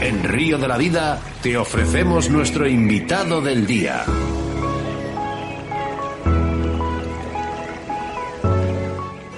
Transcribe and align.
En 0.00 0.24
Río 0.24 0.56
de 0.56 0.66
la 0.66 0.78
Vida 0.78 1.20
te 1.42 1.58
ofrecemos 1.58 2.30
nuestro 2.30 2.66
invitado 2.66 3.42
del 3.42 3.66
día. 3.66 4.04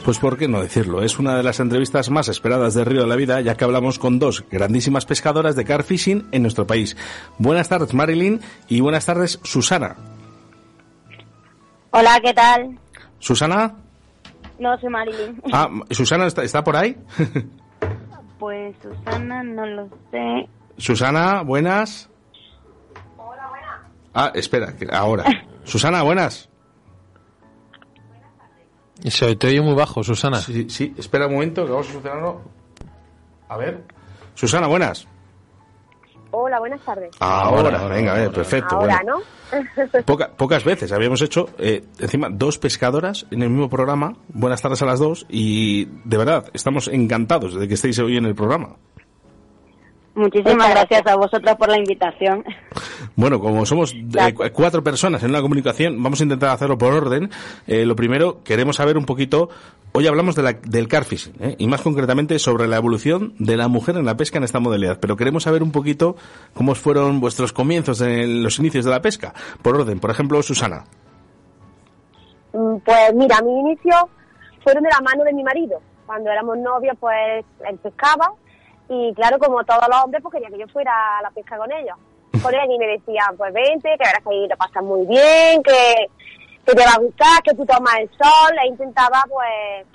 Pues 0.04 0.18
por 0.20 0.38
qué 0.38 0.46
no 0.46 0.60
decirlo, 0.60 1.02
es 1.02 1.18
una 1.18 1.36
de 1.36 1.42
las 1.42 1.58
entrevistas 1.58 2.10
más 2.10 2.28
esperadas 2.28 2.74
de 2.74 2.84
Río 2.84 3.02
de 3.02 3.08
la 3.08 3.16
Vida, 3.16 3.40
ya 3.40 3.56
que 3.56 3.64
hablamos 3.64 3.98
con 3.98 4.20
dos 4.20 4.44
grandísimas 4.50 5.04
pescadoras 5.04 5.56
de 5.56 5.64
car 5.64 5.82
fishing 5.82 6.28
en 6.30 6.42
nuestro 6.42 6.64
país. 6.64 6.96
Buenas 7.38 7.68
tardes 7.68 7.92
Marilyn 7.92 8.40
y 8.68 8.80
buenas 8.80 9.04
tardes 9.04 9.40
Susana. 9.42 9.96
Hola, 11.90 12.20
¿qué 12.22 12.32
tal? 12.34 12.78
¿Susana? 13.18 13.74
No, 14.60 14.78
soy 14.78 14.90
Marilyn. 14.90 15.42
Ah, 15.52 15.68
¿Susana 15.90 16.26
está, 16.26 16.44
está 16.44 16.62
por 16.62 16.76
ahí? 16.76 16.96
Pues 18.42 18.74
Susana, 18.82 19.44
no 19.44 19.64
lo 19.64 19.88
sé. 20.10 20.48
Susana, 20.76 21.42
buenas. 21.42 22.10
Hola, 23.16 23.48
buenas. 23.48 23.80
Ah, 24.14 24.32
espera, 24.34 24.74
que 24.74 24.88
ahora. 24.92 25.22
Susana, 25.62 26.02
buenas. 26.02 26.48
Se 29.04 29.36
te 29.36 29.46
oye 29.46 29.60
muy 29.60 29.74
bajo, 29.74 30.02
Susana. 30.02 30.38
Sí, 30.40 30.68
sí, 30.68 30.92
espera 30.98 31.28
un 31.28 31.34
momento, 31.34 31.64
que 31.64 31.70
vamos 31.70 31.86
a 31.86 31.90
solucionarlo. 31.92 32.42
A 33.48 33.56
ver. 33.58 33.84
Susana, 34.34 34.66
buenas. 34.66 35.06
Hola, 36.34 36.58
buenas 36.58 36.80
tardes. 36.80 37.10
Ahora, 37.20 37.86
venga, 37.88 38.12
a 38.14 38.16
ver, 38.16 38.30
perfecto. 38.32 38.76
Ahora, 38.76 39.00
bueno. 39.04 39.18
¿no? 39.18 40.02
Poca- 40.06 40.30
pocas 40.30 40.64
veces 40.64 40.90
habíamos 40.92 41.20
hecho, 41.20 41.50
eh, 41.58 41.84
encima, 41.98 42.28
dos 42.30 42.58
pescadoras 42.58 43.26
en 43.30 43.42
el 43.42 43.50
mismo 43.50 43.68
programa. 43.68 44.14
Buenas 44.28 44.62
tardes 44.62 44.80
a 44.82 44.86
las 44.86 44.98
dos. 44.98 45.26
Y 45.28 45.84
de 46.04 46.16
verdad, 46.16 46.46
estamos 46.54 46.88
encantados 46.88 47.54
de 47.54 47.68
que 47.68 47.74
estéis 47.74 47.98
hoy 47.98 48.16
en 48.16 48.24
el 48.24 48.34
programa. 48.34 48.76
Muchísimas 50.14 50.68
gracias 50.70 51.06
a 51.06 51.16
vosotras 51.16 51.56
por 51.56 51.68
la 51.68 51.78
invitación. 51.78 52.44
Bueno, 53.14 53.40
como 53.40 53.66
somos 53.66 53.92
eh, 53.94 54.32
cu- 54.32 54.44
cuatro 54.54 54.82
personas 54.82 55.22
en 55.22 55.30
una 55.30 55.42
comunicación, 55.42 56.02
vamos 56.02 56.20
a 56.20 56.22
intentar 56.22 56.48
hacerlo 56.48 56.78
por 56.78 56.94
orden. 56.94 57.28
Eh, 57.66 57.84
lo 57.84 57.94
primero, 57.94 58.42
queremos 58.42 58.76
saber 58.76 58.96
un 58.96 59.04
poquito. 59.04 59.50
Hoy 59.92 60.06
hablamos 60.06 60.34
de 60.34 60.42
la- 60.42 60.52
del 60.54 60.88
carfishing, 60.88 61.34
¿eh? 61.40 61.54
y 61.58 61.66
más 61.66 61.82
concretamente 61.82 62.38
sobre 62.38 62.66
la 62.68 62.76
evolución 62.76 63.34
de 63.38 63.58
la 63.58 63.68
mujer 63.68 63.96
en 63.96 64.06
la 64.06 64.16
pesca 64.16 64.38
en 64.38 64.44
esta 64.44 64.60
modalidad. 64.60 64.98
Pero 64.98 65.16
queremos 65.16 65.42
saber 65.42 65.62
un 65.62 65.72
poquito 65.72 66.16
cómo 66.54 66.74
fueron 66.74 67.20
vuestros 67.20 67.52
comienzos 67.52 68.00
en 68.00 68.42
los 68.42 68.58
inicios 68.58 68.86
de 68.86 68.90
la 68.92 69.02
pesca. 69.02 69.34
Por 69.60 69.76
orden, 69.76 70.00
por 70.00 70.10
ejemplo, 70.10 70.42
Susana. 70.42 70.84
Mm, 72.54 72.76
Pues 72.84 73.14
mira, 73.14 73.42
mi 73.42 73.58
inicio 73.60 74.08
fueron 74.64 74.84
de 74.84 74.90
la 74.90 75.00
mano 75.02 75.22
de 75.24 75.34
mi 75.34 75.42
marido. 75.44 75.80
Cuando 76.06 76.30
éramos 76.30 76.56
novios, 76.58 76.96
pues 76.98 77.44
él 77.68 77.76
pescaba 77.78 78.32
y 78.92 79.14
claro, 79.14 79.38
como 79.38 79.64
todos 79.64 79.88
los 79.88 80.04
hombres, 80.04 80.22
pues 80.22 80.34
quería 80.34 80.50
que 80.50 80.58
yo 80.58 80.68
fuera 80.68 80.92
a 81.18 81.22
la 81.22 81.30
pesca 81.30 81.56
con 81.56 81.72
ellos. 81.72 81.96
Con 82.42 82.54
él 82.54 82.70
y 82.70 82.78
me 82.78 82.86
decía, 82.86 83.24
pues 83.38 83.50
vente, 83.52 83.88
que 83.88 84.04
verás 84.04 84.22
que 84.22 84.30
ahí 84.30 84.46
lo 84.46 84.56
pasas 84.56 84.82
muy 84.82 85.06
bien, 85.06 85.62
que, 85.62 86.10
te 86.64 86.84
va 86.84 86.92
a 86.92 87.00
gustar, 87.00 87.42
que 87.42 87.54
tú 87.54 87.64
tomas 87.64 87.94
el 88.00 88.10
sol. 88.10 88.52
E 88.62 88.68
intentaba, 88.68 89.24
pues, 89.30 89.86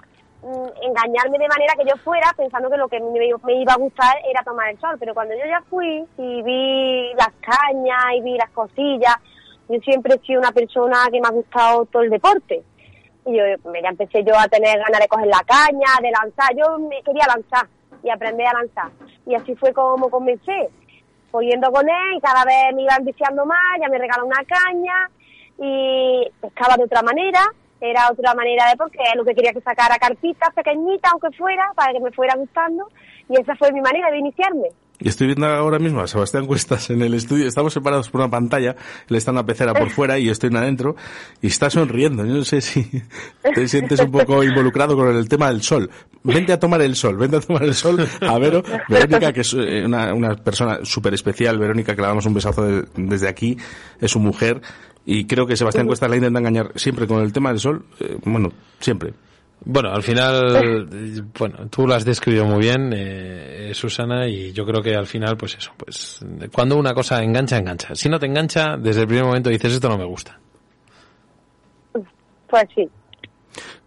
mm, 0.41 0.83
engañarme 0.83 1.37
de 1.37 1.47
manera 1.47 1.75
que 1.77 1.87
yo 1.87 1.95
fuera 2.03 2.33
pensando 2.35 2.71
que 2.71 2.77
lo 2.77 2.87
que 2.87 2.99
me, 2.99 3.27
iba 3.61 3.73
a 3.73 3.77
gustar 3.77 4.17
era 4.27 4.41
tomar 4.43 4.69
el 4.69 4.79
sol. 4.79 4.95
Pero 4.99 5.13
cuando 5.13 5.35
yo 5.35 5.45
ya 5.45 5.61
fui 5.69 6.03
y 6.17 6.41
vi 6.41 7.13
las 7.13 7.33
cañas 7.39 8.15
y 8.15 8.21
vi 8.21 8.35
las 8.35 8.49
cosillas, 8.49 9.15
yo 9.69 9.79
siempre 9.81 10.15
he 10.15 10.25
sido 10.25 10.39
una 10.39 10.51
persona 10.51 11.05
que 11.11 11.21
me 11.21 11.27
ha 11.27 11.31
gustado 11.31 11.85
todo 11.85 12.01
el 12.01 12.09
deporte. 12.09 12.63
Y 13.27 13.37
yo, 13.37 13.43
ya 13.45 13.89
empecé 13.89 14.23
yo 14.23 14.33
a 14.39 14.47
tener 14.47 14.79
ganas 14.79 15.01
de 15.01 15.07
coger 15.07 15.27
la 15.27 15.43
caña, 15.45 15.87
de 16.01 16.09
lanzar. 16.09 16.55
Yo 16.55 16.79
me 16.79 17.03
quería 17.03 17.27
lanzar 17.27 17.67
y 18.03 18.09
aprender 18.09 18.47
a 18.47 18.53
lanzar. 18.53 18.91
Y 19.25 19.35
así 19.35 19.55
fue 19.55 19.73
como 19.73 20.09
comencé. 20.09 20.69
Fui 21.31 21.47
yendo 21.47 21.71
con 21.71 21.87
él 21.87 22.17
y 22.17 22.21
cada 22.21 22.45
vez 22.45 22.73
me 22.75 22.83
iba 22.83 22.95
enviciando 22.95 23.45
más, 23.45 23.77
ya 23.81 23.89
me 23.89 23.97
regaló 23.97 24.25
una 24.25 24.43
caña 24.45 25.09
y 25.59 26.29
pescaba 26.41 26.75
de 26.77 26.83
otra 26.83 27.01
manera. 27.01 27.41
Era 27.79 28.09
otra 28.11 28.33
manera 28.33 28.69
de 28.69 28.77
porque 28.77 28.97
lo 29.15 29.23
que 29.23 29.35
quería 29.35 29.53
que 29.53 29.61
sacara 29.61 29.97
carpitas 29.97 30.51
pequeñitas, 30.53 31.11
aunque 31.11 31.35
fuera, 31.37 31.71
para 31.75 31.93
que 31.93 31.99
me 31.99 32.11
fuera 32.11 32.35
gustando. 32.35 32.87
Y 33.29 33.39
esa 33.39 33.55
fue 33.55 33.71
mi 33.71 33.81
manera 33.81 34.09
de 34.09 34.17
iniciarme. 34.17 34.69
Estoy 34.99 35.27
viendo 35.27 35.45
ahora 35.45 35.77
mismo 35.77 36.01
a 36.01 36.07
Sebastián 36.07 36.47
Cuestas 36.47 36.89
en 36.89 37.03
el 37.03 37.13
estudio. 37.13 37.47
Estamos 37.47 37.71
separados 37.71 38.09
por 38.09 38.19
una 38.21 38.31
pantalla. 38.31 38.75
Él 39.07 39.15
está 39.15 39.29
en 39.29 39.37
una 39.37 39.45
pecera 39.45 39.73
por 39.75 39.91
fuera 39.91 40.17
y 40.17 40.25
yo 40.25 40.31
estoy 40.31 40.49
en 40.49 40.57
adentro. 40.57 40.95
Y 41.39 41.47
está 41.47 41.69
sonriendo. 41.69 42.25
Yo 42.25 42.33
no 42.33 42.43
sé 42.43 42.61
si 42.61 42.83
te 43.53 43.67
sientes 43.67 43.99
un 43.99 44.11
poco 44.11 44.43
involucrado 44.43 44.95
con 44.95 45.15
el 45.15 45.29
tema 45.29 45.49
del 45.49 45.61
sol. 45.61 45.89
Vente 46.23 46.51
a 46.51 46.59
tomar 46.59 46.81
el 46.81 46.95
sol. 46.95 47.15
Vente 47.15 47.37
a 47.37 47.41
tomar 47.41 47.63
el 47.63 47.75
sol 47.75 48.07
a 48.21 48.39
Vero. 48.39 48.63
Verónica, 48.89 49.31
que 49.31 49.41
es 49.41 49.53
eh, 49.53 49.83
una, 49.85 50.13
una 50.15 50.35
persona 50.35 50.79
súper 50.83 51.13
especial. 51.13 51.59
Verónica, 51.59 51.95
que 51.95 52.01
le 52.01 52.07
damos 52.07 52.25
un 52.25 52.33
besazo 52.33 52.63
de- 52.65 52.85
desde 52.95 53.27
aquí. 53.27 53.55
Es 54.01 54.09
su 54.11 54.19
mujer. 54.19 54.61
Y 55.05 55.25
creo 55.25 55.45
que 55.45 55.55
Sebastián 55.55 55.85
Cuestas 55.85 56.09
la 56.09 56.15
intenta 56.15 56.39
engañar 56.39 56.71
siempre 56.75 57.05
con 57.05 57.21
el 57.21 57.31
tema 57.31 57.49
del 57.49 57.59
sol. 57.59 57.85
Eh, 57.99 58.17
bueno, 58.25 58.51
siempre. 58.79 59.13
Bueno, 59.65 59.89
al 59.91 60.03
final, 60.03 60.87
bueno, 61.37 61.67
tú 61.69 61.87
lo 61.87 61.93
has 61.95 62.05
descrito 62.05 62.45
muy 62.45 62.59
bien, 62.59 62.93
eh, 62.95 63.71
Susana, 63.73 64.27
y 64.27 64.53
yo 64.53 64.65
creo 64.65 64.81
que 64.81 64.95
al 64.95 65.07
final, 65.07 65.35
pues 65.35 65.57
eso, 65.57 65.73
pues 65.77 66.23
cuando 66.53 66.77
una 66.77 66.93
cosa 66.93 67.21
engancha, 67.21 67.57
engancha. 67.57 67.93
Si 67.95 68.07
no 68.07 68.17
te 68.19 68.27
engancha, 68.27 68.77
desde 68.77 69.01
el 69.01 69.07
primer 69.07 69.25
momento 69.25 69.49
dices 69.49 69.73
esto 69.73 69.89
no 69.89 69.97
me 69.97 70.05
gusta. 70.05 70.39
Pues 72.47 72.63
sí. 72.73 72.87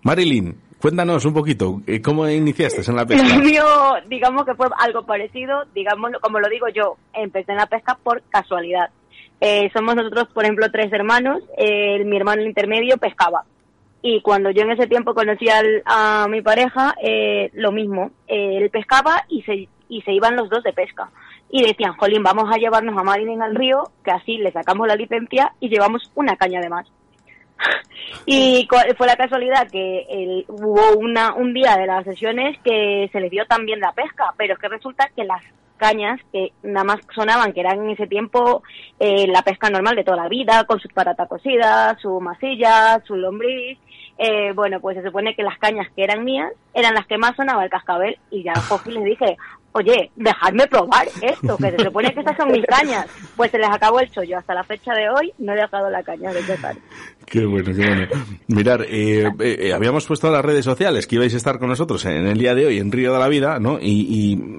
Marilyn, 0.02 0.60
cuéntanos 0.80 1.24
un 1.24 1.32
poquito. 1.32 1.80
eh, 1.86 2.02
¿Cómo 2.02 2.28
iniciaste 2.28 2.82
en 2.90 2.96
la 2.96 3.06
pesca? 3.06 3.26
Lo 3.36 3.42
mío, 3.42 3.64
digamos 4.08 4.44
que 4.44 4.54
fue 4.54 4.66
algo 4.78 5.04
parecido, 5.06 5.64
digamos, 5.74 6.10
como 6.20 6.40
lo 6.40 6.48
digo 6.48 6.66
yo, 6.74 6.96
empecé 7.14 7.52
en 7.52 7.58
la 7.58 7.66
pesca 7.66 7.98
por 8.02 8.22
casualidad. 8.28 8.90
Eh, 9.40 9.70
somos 9.72 9.94
nosotros, 9.96 10.28
por 10.34 10.44
ejemplo, 10.44 10.66
tres 10.70 10.92
hermanos, 10.92 11.42
eh, 11.56 12.04
mi 12.04 12.16
hermano 12.16 12.42
el 12.42 12.48
intermedio 12.48 12.98
pescaba. 12.98 13.44
Y 14.02 14.22
cuando 14.22 14.50
yo 14.50 14.62
en 14.62 14.70
ese 14.72 14.86
tiempo 14.86 15.14
conocí 15.14 15.48
al- 15.48 15.82
a 15.84 16.26
mi 16.28 16.40
pareja, 16.42 16.94
eh, 17.02 17.50
lo 17.54 17.70
mismo, 17.72 18.10
eh, 18.28 18.56
él 18.58 18.70
pescaba 18.70 19.24
y 19.28 19.42
se, 19.42 19.68
y 19.88 20.02
se 20.02 20.12
iban 20.12 20.36
los 20.36 20.48
dos 20.48 20.62
de 20.62 20.72
pesca. 20.72 21.10
Y 21.50 21.62
decían, 21.64 21.94
Jolín, 21.94 22.22
vamos 22.22 22.44
a 22.50 22.56
llevarnos 22.58 22.96
a 22.96 23.02
Marilyn 23.02 23.42
al 23.42 23.54
río, 23.54 23.82
que 24.04 24.10
así 24.12 24.38
le 24.38 24.52
sacamos 24.52 24.86
la 24.88 24.94
licencia 24.96 25.52
y 25.60 25.68
llevamos 25.68 26.10
una 26.14 26.36
caña 26.36 26.60
de 26.60 26.68
más. 26.68 26.86
Y 28.26 28.66
fue 28.96 29.06
la 29.06 29.16
casualidad 29.16 29.68
que 29.70 30.06
el- 30.08 30.44
hubo 30.48 30.98
una, 30.98 31.34
un 31.34 31.52
día 31.52 31.76
de 31.76 31.86
las 31.86 32.04
sesiones 32.04 32.58
que 32.64 33.08
se 33.12 33.20
les 33.20 33.30
dio 33.30 33.44
también 33.46 33.80
la 33.80 33.92
pesca, 33.92 34.32
pero 34.36 34.54
es 34.54 34.58
que 34.58 34.68
resulta 34.68 35.08
que 35.14 35.24
las 35.24 35.42
cañas 35.76 36.20
que 36.32 36.52
nada 36.62 36.84
más 36.84 37.00
sonaban, 37.14 37.52
que 37.52 37.60
eran 37.60 37.80
en 37.82 37.90
ese 37.90 38.06
tiempo 38.06 38.62
eh, 38.98 39.26
la 39.28 39.42
pesca 39.42 39.70
normal 39.70 39.96
de 39.96 40.04
toda 40.04 40.18
la 40.18 40.28
vida, 40.28 40.64
con 40.64 40.78
sus 40.80 40.92
patatas 40.92 41.28
cocidas, 41.28 41.98
su 42.00 42.20
masilla, 42.20 43.00
su 43.06 43.16
lombriz, 43.16 43.78
eh, 44.20 44.52
bueno, 44.54 44.78
pues 44.80 44.96
se 44.96 45.02
supone 45.02 45.34
que 45.34 45.42
las 45.42 45.58
cañas 45.58 45.88
que 45.96 46.04
eran 46.04 46.24
mías 46.24 46.52
eran 46.74 46.94
las 46.94 47.06
que 47.06 47.16
más 47.18 47.34
sonaba 47.36 47.64
el 47.64 47.70
cascabel 47.70 48.16
y 48.30 48.42
ya 48.44 48.52
cogí 48.68 48.90
y 48.90 48.94
les 48.94 49.04
dije, 49.04 49.36
oye, 49.72 50.10
dejadme 50.16 50.66
probar 50.66 51.06
esto, 51.22 51.56
que 51.56 51.70
se 51.70 51.84
supone 51.84 52.12
que 52.12 52.20
estas 52.20 52.36
son 52.36 52.50
mis 52.52 52.64
cañas. 52.66 53.06
Pues 53.36 53.50
se 53.50 53.58
les 53.58 53.68
acabó 53.70 54.00
el 54.00 54.10
chollo. 54.10 54.38
Hasta 54.38 54.52
la 54.54 54.64
fecha 54.64 54.92
de 54.94 55.08
hoy 55.08 55.32
no 55.38 55.52
he 55.52 55.56
dejado 55.56 55.88
la 55.90 56.02
caña 56.02 56.32
de 56.32 56.42
pescar. 56.42 56.76
Qué 57.24 57.46
bueno, 57.46 57.72
qué 57.74 57.86
bueno. 57.86 58.06
Mirar, 58.48 58.82
eh, 58.82 59.26
eh, 59.38 59.56
eh, 59.60 59.72
habíamos 59.72 60.06
puesto 60.06 60.26
en 60.26 60.32
las 60.34 60.44
redes 60.44 60.64
sociales 60.64 61.06
que 61.06 61.14
ibais 61.16 61.32
a 61.34 61.36
estar 61.36 61.58
con 61.58 61.68
nosotros 61.68 62.04
en 62.04 62.26
el 62.26 62.36
día 62.38 62.54
de 62.54 62.66
hoy 62.66 62.78
en 62.78 62.90
Río 62.92 63.12
de 63.12 63.18
la 63.20 63.28
Vida, 63.28 63.58
¿no? 63.60 63.78
Y, 63.80 64.06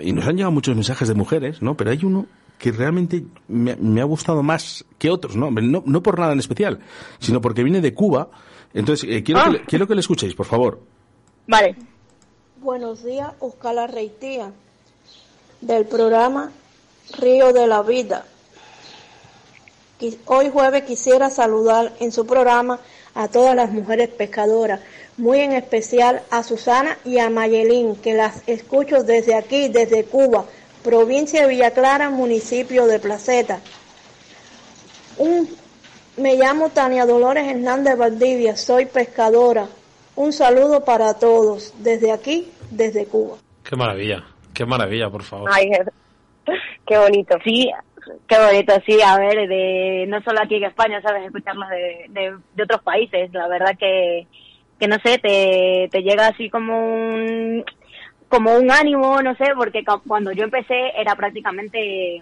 y- 0.02 0.08
y 0.10 0.14
nos 0.14 0.26
han 0.28 0.36
llegado 0.38 0.52
muchos 0.52 0.76
mensajes 0.76 1.08
de 1.08 1.14
mujeres, 1.16 1.62
¿no? 1.62 1.76
Pero 1.76 1.92
hay 1.92 2.00
uno 2.04 2.26
que 2.58 2.72
realmente 2.72 3.24
me, 3.48 3.76
me 3.76 4.02
ha 4.02 4.06
gustado 4.06 4.42
más 4.44 4.86
que 4.98 5.10
otros, 5.10 5.36
¿no? 5.36 5.52
¿no? 5.52 5.84
No 5.86 6.02
por 6.04 6.20
nada 6.20 6.32
en 6.34 6.40
especial, 6.40 6.80
sino 7.20 7.42
porque 7.42 7.64
viene 7.64 7.82
de 7.82 7.94
Cuba. 7.94 8.30
Entonces, 8.74 9.10
eh, 9.10 9.24
quiero, 9.24 9.44
que 9.44 9.50
le, 9.50 9.66
quiero 9.66 9.88
que 9.88 9.96
le 9.96 10.02
escuchéis, 10.02 10.34
por 10.34 10.46
favor. 10.46 10.80
Vale. 11.48 11.76
Buenos 12.58 13.04
días, 13.04 13.32
Oscar 13.40 13.92
Reitía, 13.92 14.52
del 15.62 15.86
programa 15.86 16.52
Río 17.18 17.52
de 17.54 17.68
la 17.68 17.82
Vida. 17.82 18.26
Hoy 20.26 20.50
jueves 20.50 20.84
quisiera 20.84 21.30
saludar 21.30 21.94
en 22.00 22.12
su 22.12 22.26
programa 22.26 22.80
a 23.14 23.28
todas 23.28 23.56
las 23.56 23.72
mujeres 23.72 24.10
pescadoras, 24.10 24.80
muy 25.18 25.40
en 25.40 25.52
especial 25.52 26.24
a 26.32 26.44
Susana 26.44 26.98
y 27.06 27.20
a 27.20 27.30
Mayelín, 27.30 27.96
que 27.96 28.14
las 28.14 28.42
escucho 28.48 29.04
desde 29.04 29.36
aquí, 29.36 29.68
desde 29.68 30.06
Cuba, 30.06 30.46
provincia 30.84 31.42
de 31.42 31.48
Villa 31.48 31.72
Clara, 31.72 32.10
municipio 32.10 32.88
de 32.88 33.00
Placeta. 33.00 33.60
Un, 35.18 35.50
me 36.22 36.36
llamo 36.36 36.70
Tania 36.70 37.06
Dolores 37.06 37.48
Hernández 37.48 37.98
Valdivia, 37.98 38.56
soy 38.56 38.86
pescadora. 38.86 39.68
Un 40.16 40.32
saludo 40.34 40.84
para 40.86 41.18
todos, 41.18 41.74
desde 41.84 42.12
aquí, 42.12 42.48
desde 42.70 43.06
Cuba. 43.08 43.38
Qué 43.64 43.76
maravilla, 43.76 44.24
qué 44.54 44.66
maravilla, 44.66 45.10
por 45.10 45.24
favor. 45.24 45.50
Ay, 45.54 45.70
qué 46.86 46.98
bonito. 46.98 47.38
Sí, 47.44 47.72
qué 48.28 48.38
bonito, 48.40 48.74
sí. 48.86 49.00
A 49.02 49.18
ver, 49.18 49.48
de 49.48 50.06
no 50.08 50.22
solo 50.22 50.40
aquí 50.42 50.56
en 50.56 50.66
España, 50.66 51.02
¿sabes? 51.02 51.26
Escucharlos 51.26 51.70
de, 51.70 52.06
de, 52.10 52.36
de 52.56 52.64
otros 52.64 52.82
países. 52.84 53.32
La 53.34 53.48
verdad 53.48 53.76
que, 53.80 54.28
que 54.80 54.88
no 54.88 54.98
sé, 55.04 55.18
te, 55.18 55.88
te 55.92 56.02
llega 56.04 56.28
así 56.28 56.50
como 56.50 56.78
un, 56.78 57.64
como 58.28 58.56
un 58.56 58.70
ánimo, 58.70 59.22
no 59.22 59.34
sé, 59.36 59.46
porque 59.56 59.84
cu- 59.84 60.02
cuando 60.08 60.32
yo 60.34 60.44
empecé 60.44 60.92
era 61.00 61.16
prácticamente 61.16 62.22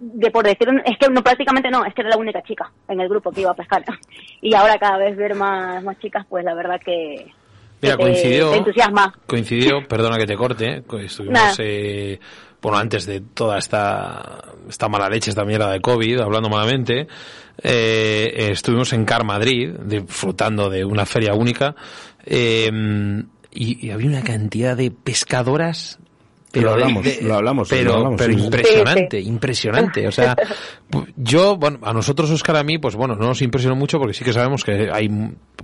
de 0.00 0.30
por 0.30 0.44
decir, 0.44 0.68
es 0.84 0.98
que 0.98 1.08
no 1.08 1.22
prácticamente 1.22 1.70
no, 1.70 1.84
es 1.84 1.94
que 1.94 2.02
era 2.02 2.10
la 2.10 2.16
única 2.18 2.42
chica 2.42 2.70
en 2.88 3.00
el 3.00 3.08
grupo 3.08 3.30
que 3.30 3.40
iba 3.42 3.50
a 3.50 3.54
pescar. 3.54 3.84
Y 4.40 4.54
ahora 4.54 4.76
cada 4.78 4.98
vez 4.98 5.16
ver 5.16 5.34
más, 5.34 5.82
más 5.82 5.98
chicas, 6.00 6.26
pues 6.28 6.44
la 6.44 6.54
verdad 6.54 6.78
que, 6.84 7.14
que 7.16 7.30
Mira, 7.80 7.96
te- 7.96 8.02
coincidió, 8.02 8.50
te 8.50 8.56
entusiasma. 8.58 9.14
coincidió, 9.26 9.78
perdona 9.88 10.18
que 10.18 10.26
te 10.26 10.36
corte, 10.36 10.82
co- 10.86 10.98
estuvimos, 10.98 11.56
eh, 11.60 12.20
bueno, 12.60 12.76
antes 12.78 13.06
de 13.06 13.20
toda 13.20 13.56
esta, 13.58 14.42
esta 14.68 14.88
mala 14.88 15.08
leche, 15.08 15.30
esta 15.30 15.44
mierda 15.44 15.70
de 15.70 15.80
COVID, 15.80 16.20
hablando 16.20 16.48
malamente, 16.50 17.06
eh, 17.62 18.34
eh, 18.36 18.48
estuvimos 18.52 18.92
en 18.92 19.04
Car 19.04 19.24
Madrid, 19.24 19.70
disfrutando 19.84 20.68
de 20.68 20.84
una 20.84 21.06
feria 21.06 21.32
única, 21.34 21.74
eh, 22.26 22.70
y, 23.50 23.86
y 23.86 23.90
había 23.92 24.08
una 24.08 24.22
cantidad 24.24 24.76
de 24.76 24.90
pescadoras 24.90 25.98
Lo 26.60 26.68
de- 26.68 26.72
hablamos, 26.74 27.04
de- 27.04 27.18
lo 27.22 27.34
hablamos, 27.34 27.68
pero, 27.68 27.90
lo 27.90 27.96
hablamos, 27.96 28.18
pero 28.18 28.32
sí, 28.32 28.38
sí. 28.38 28.44
impresionante, 28.44 29.20
impresionante. 29.20 30.08
O 30.08 30.12
sea, 30.12 30.36
yo, 31.16 31.56
bueno, 31.56 31.78
a 31.82 31.92
nosotros, 31.92 32.30
Oscar, 32.30 32.56
a 32.56 32.64
mí, 32.64 32.78
pues 32.78 32.94
bueno, 32.94 33.14
no 33.16 33.26
nos 33.26 33.42
impresionó 33.42 33.76
mucho 33.76 33.98
porque 33.98 34.14
sí 34.14 34.24
que 34.24 34.32
sabemos 34.32 34.64
que 34.64 34.90
hay, 34.92 35.08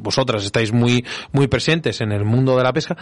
vosotras 0.00 0.44
estáis 0.44 0.72
muy, 0.72 1.04
muy 1.32 1.46
presentes 1.48 2.00
en 2.00 2.12
el 2.12 2.24
mundo 2.24 2.56
de 2.56 2.62
la 2.64 2.72
pesca, 2.72 2.96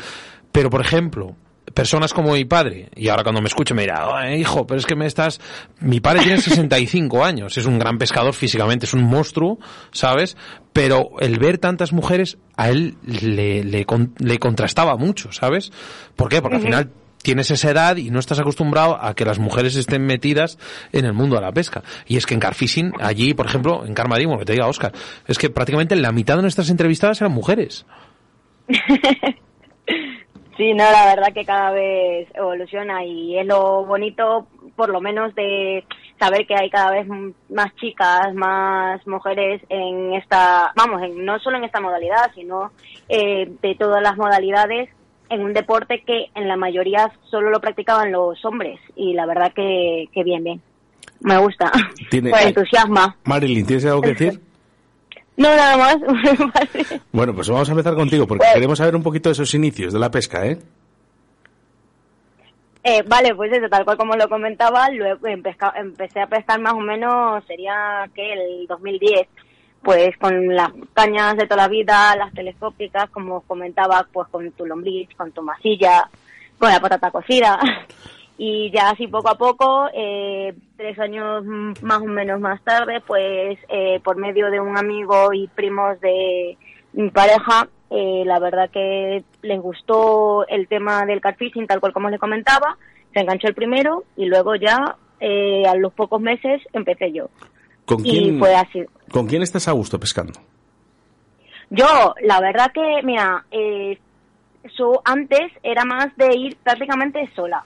pero 0.53 0.71
por 0.71 0.81
ejemplo, 0.81 1.37
personas 1.75 2.15
como 2.15 2.33
mi 2.33 2.47
padre, 2.47 2.89
y 2.97 3.09
ahora 3.09 3.23
cuando 3.23 3.43
me 3.43 3.49
escuche 3.49 3.75
me 3.75 3.83
dirá, 3.83 4.07
"Ay, 4.17 4.41
hijo, 4.41 4.67
pero 4.67 4.81
es 4.81 4.87
que 4.87 4.97
me 4.97 5.05
estás, 5.07 5.39
mi 5.81 6.01
padre 6.01 6.23
tiene 6.23 6.41
65 6.41 7.23
años, 7.25 7.59
es 7.59 7.67
un 7.67 7.79
gran 7.79 7.99
pescador 7.99 8.33
físicamente, 8.33 8.87
es 8.87 8.95
un 8.95 9.03
monstruo, 9.03 9.59
¿sabes? 9.93 10.37
Pero 10.73 11.11
el 11.21 11.39
ver 11.39 11.59
tantas 11.59 11.93
mujeres 11.93 12.39
a 12.57 12.71
él 12.71 12.97
le, 13.05 13.65
le, 13.65 13.85
con- 13.85 14.15
le 14.19 14.39
contrastaba 14.39 14.97
mucho, 14.97 15.31
¿sabes? 15.31 15.71
¿Por 16.17 16.29
qué? 16.31 16.41
Porque 16.41 16.57
al 16.57 16.63
final 16.63 16.91
tienes 17.23 17.51
esa 17.51 17.71
edad 17.71 17.97
y 17.97 18.11
no 18.11 18.19
estás 18.19 18.39
acostumbrado 18.41 18.99
a 19.01 19.15
que 19.15 19.25
las 19.25 19.39
mujeres 19.39 19.77
estén 19.77 20.07
metidas 20.07 20.59
en 20.93 21.05
el 21.05 21.13
mundo 21.13 21.37
de 21.37 21.43
la 21.43 21.53
pesca. 21.53 21.83
Y 22.07 22.17
es 22.17 22.27
que 22.27 22.35
en 22.35 22.41
Carfishing, 22.41 22.93
allí, 23.01 23.35
por 23.35 23.47
ejemplo, 23.47 23.85
en 23.85 23.95
Carmadimo, 23.95 24.39
que 24.39 24.45
te 24.45 24.53
diga 24.53 24.67
Oscar, 24.67 24.93
es 25.27 25.39
que 25.39 25.51
prácticamente 25.51 25.97
la 25.97 26.13
mitad 26.13 26.37
de 26.37 26.43
nuestras 26.43 26.71
entrevistadas 26.71 27.21
eran 27.21 27.33
mujeres. 27.33 27.87
Sí, 30.59 30.75
no, 30.75 30.91
la 30.91 31.15
verdad 31.15 31.33
que 31.33 31.45
cada 31.45 31.71
vez 31.71 32.27
evoluciona 32.35 33.05
y 33.05 33.39
es 33.39 33.47
lo 33.47 33.85
bonito, 33.85 34.49
por 34.75 34.89
lo 34.89 35.01
menos, 35.01 35.33
de 35.37 35.85
saber 36.19 36.49
que 36.49 36.57
hay 36.57 36.69
cada 36.69 36.91
vez 36.91 37.07
más 37.49 37.73
chicas, 37.77 38.35
más 38.35 39.07
mujeres 39.07 39.63
en 39.69 40.15
esta, 40.15 40.73
vamos, 40.75 41.01
en, 41.01 41.25
no 41.25 41.39
solo 41.39 41.59
en 41.59 41.65
esta 41.65 41.81
modalidad, 41.81 42.33
sino 42.35 42.73
eh, 43.09 43.49
de 43.63 43.75
todas 43.77 44.03
las 44.03 44.17
modalidades 44.17 44.91
en 45.31 45.43
un 45.43 45.53
deporte 45.53 46.03
que 46.07 46.27
en 46.35 46.49
la 46.49 46.57
mayoría 46.57 47.11
solo 47.31 47.51
lo 47.51 47.61
practicaban 47.61 48.11
los 48.13 48.43
hombres 48.45 48.79
y 48.97 49.13
la 49.15 49.27
verdad 49.27 49.53
que, 49.55 50.07
que 50.13 50.25
bien, 50.25 50.43
bien. 50.45 50.63
Me 51.21 51.37
gusta. 51.39 51.71
Tiene- 52.11 52.31
Pues 52.31 52.47
entusiasma. 52.47 53.17
Marilyn, 53.25 53.67
¿tienes 53.67 53.85
algo 53.87 54.03
que 54.03 54.09
decir? 54.15 54.41
No, 55.37 55.49
nada 55.55 55.77
más. 55.77 55.97
Bueno, 57.13 57.35
pues 57.35 57.49
vamos 57.49 57.69
a 57.69 57.73
empezar 57.73 57.95
contigo, 57.95 58.27
porque 58.27 58.45
Pues- 58.45 58.55
queremos 58.55 58.79
saber 58.79 58.97
un 58.97 59.03
poquito 59.03 59.29
de 59.29 59.33
esos 59.35 59.53
inicios 59.55 59.93
de 59.93 59.99
la 59.99 60.11
pesca, 60.11 60.47
¿eh? 60.47 60.59
Eh, 62.85 63.03
vale, 63.07 63.35
pues 63.35 63.53
eso, 63.53 63.69
tal 63.69 63.85
cual 63.85 63.97
como 63.99 64.15
lo 64.17 64.29
comentaba, 64.29 64.89
luego 64.91 65.27
empezca- 65.27 65.75
empecé 65.77 66.21
a 66.21 66.27
pescar 66.27 66.61
más 66.61 66.73
o 66.73 66.81
menos, 66.81 67.45
sería 67.47 68.09
que 68.15 68.33
el 68.33 68.67
2010, 68.67 69.29
pues 69.83 70.17
con 70.19 70.55
las 70.55 70.71
cañas 70.95 71.37
de 71.37 71.47
toda 71.47 71.63
la 71.63 71.69
vida, 71.69 72.17
las 72.17 72.33
telescópicas, 72.33 73.09
como 73.11 73.37
os 73.37 73.45
comentaba, 73.45 74.07
pues 74.13 74.29
con 74.29 74.51
tu 74.53 74.67
lombriz, 74.67 75.09
con 75.17 75.33
tu 75.33 75.43
masilla, 75.43 76.09
con 76.59 76.71
la 76.71 76.81
patata 76.81 77.11
cocida. 77.11 77.59
Y 78.41 78.71
ya 78.71 78.91
así 78.91 79.09
poco 79.09 79.31
a 79.31 79.35
poco, 79.37 79.89
eh, 79.93 80.55
tres 80.77 80.97
años 81.01 81.45
más 81.83 82.01
o 82.01 82.05
menos 82.05 82.39
más 82.39 82.63
tarde, 82.63 83.03
pues 83.05 83.59
eh, 83.69 83.99
por 84.05 84.17
medio 84.17 84.49
de 84.49 84.61
un 84.61 84.79
amigo 84.79 85.33
y 85.33 85.49
primos 85.49 86.01
de 86.01 86.57
mi 86.93 87.11
pareja, 87.11 87.69
eh, 87.91 88.23
la 88.27 88.39
verdad 88.39 88.71
que 88.71 89.25
les 89.43 89.61
gustó 89.61 90.47
el 90.47 90.69
tema 90.69 91.05
del 91.07 91.21
catfishing, 91.21 91.67
tal 91.67 91.81
cual 91.81 91.93
como 91.93 92.11
les 92.11 92.21
comentaba, 92.21 92.77
se 93.13 93.21
enganchó 93.21 93.49
el 93.49 93.55
primero 93.55 94.05
y 94.17 94.27
luego 94.27 94.55
ya 94.55 94.97
eh, 95.21 95.65
a 95.67 95.75
los 95.75 95.93
pocos 95.93 96.21
meses 96.21 96.63
empecé 96.73 97.13
yo. 97.13 97.31
¿Con 97.89 98.05
Y 98.07 98.11
quién, 98.11 98.39
fue 98.39 98.55
así. 98.55 98.85
¿Con 99.11 99.27
quién 99.27 99.43
estás 99.43 99.67
a 99.67 99.73
gusto 99.73 99.99
pescando? 99.99 100.35
Yo, 101.71 102.15
la 102.23 102.39
verdad 102.41 102.71
que, 102.73 103.01
mira, 103.03 103.45
eh, 103.51 103.99
so- 104.77 105.01
antes 105.05 105.53
era 105.63 105.85
más 105.85 106.15
de 106.17 106.37
ir 106.37 106.57
prácticamente 106.59 107.29
sola. 107.35 107.65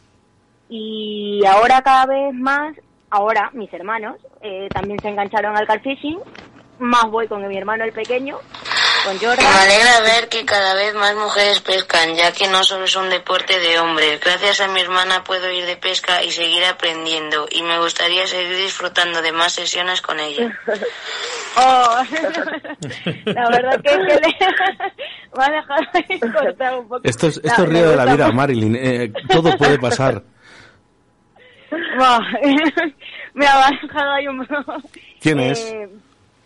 Y 0.68 1.44
ahora 1.44 1.82
cada 1.82 2.06
vez 2.06 2.32
más, 2.34 2.74
ahora 3.10 3.50
mis 3.52 3.72
hermanos 3.74 4.16
eh, 4.40 4.68
también 4.72 4.98
se 5.00 5.08
engancharon 5.08 5.56
al 5.56 5.66
catfishing. 5.66 6.18
Más 6.78 7.10
voy 7.10 7.26
con 7.28 7.46
mi 7.46 7.56
hermano 7.56 7.84
el 7.84 7.92
pequeño, 7.92 8.38
con 9.04 9.18
Jordan. 9.18 9.44
Me 9.44 9.60
alegra 9.60 10.00
ver 10.00 10.28
que 10.28 10.44
cada 10.44 10.74
vez 10.74 10.94
más 10.94 11.14
mujeres 11.14 11.60
pescan, 11.60 12.14
ya 12.14 12.32
que 12.32 12.48
no 12.48 12.62
solo 12.64 12.84
es 12.84 12.96
un 12.96 13.08
deporte 13.10 13.58
de 13.58 13.78
hombres. 13.78 14.20
Gracias 14.20 14.60
a 14.60 14.68
mi 14.68 14.80
hermana 14.80 15.24
puedo 15.24 15.50
ir 15.50 15.66
de 15.66 15.76
pesca 15.76 16.22
y 16.22 16.30
seguir 16.30 16.64
aprendiendo, 16.64 17.46
y 17.50 17.62
me 17.62 17.78
gustaría 17.78 18.26
seguir 18.26 18.56
disfrutando 18.56 19.22
de 19.22 19.32
más 19.32 19.52
sesiones 19.52 20.00
con 20.00 20.18
ella. 20.20 20.58
Oh, 21.54 22.02
la 23.26 23.50
verdad 23.50 23.78
que, 23.82 23.90
que 23.90 23.98
le 23.98 24.36
me 25.36 25.44
ha 25.44 25.50
dejado 25.50 26.32
cortar 26.32 26.78
un 26.78 26.88
poco. 26.88 27.02
Esto 27.04 27.26
es, 27.26 27.36
esto 27.44 27.64
es 27.64 27.68
me 27.68 27.74
río 27.74 27.90
de 27.90 27.96
la 27.96 28.06
vida. 28.06 28.32
Marilyn. 28.32 28.74
eh, 28.74 29.12
todo 29.28 29.54
puede 29.58 29.78
pasar. 29.78 30.22
Me 33.34 33.46
ha 33.46 33.70
dejado 33.82 34.10
ahí 34.12 34.26
un 34.28 34.46
¿Quién 35.20 35.40
es? 35.40 35.60
Eh, 35.60 35.88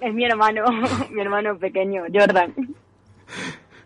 es 0.00 0.14
mi 0.14 0.24
hermano, 0.24 0.64
mi 1.10 1.20
hermano 1.20 1.58
pequeño, 1.58 2.02
Jordan. 2.12 2.54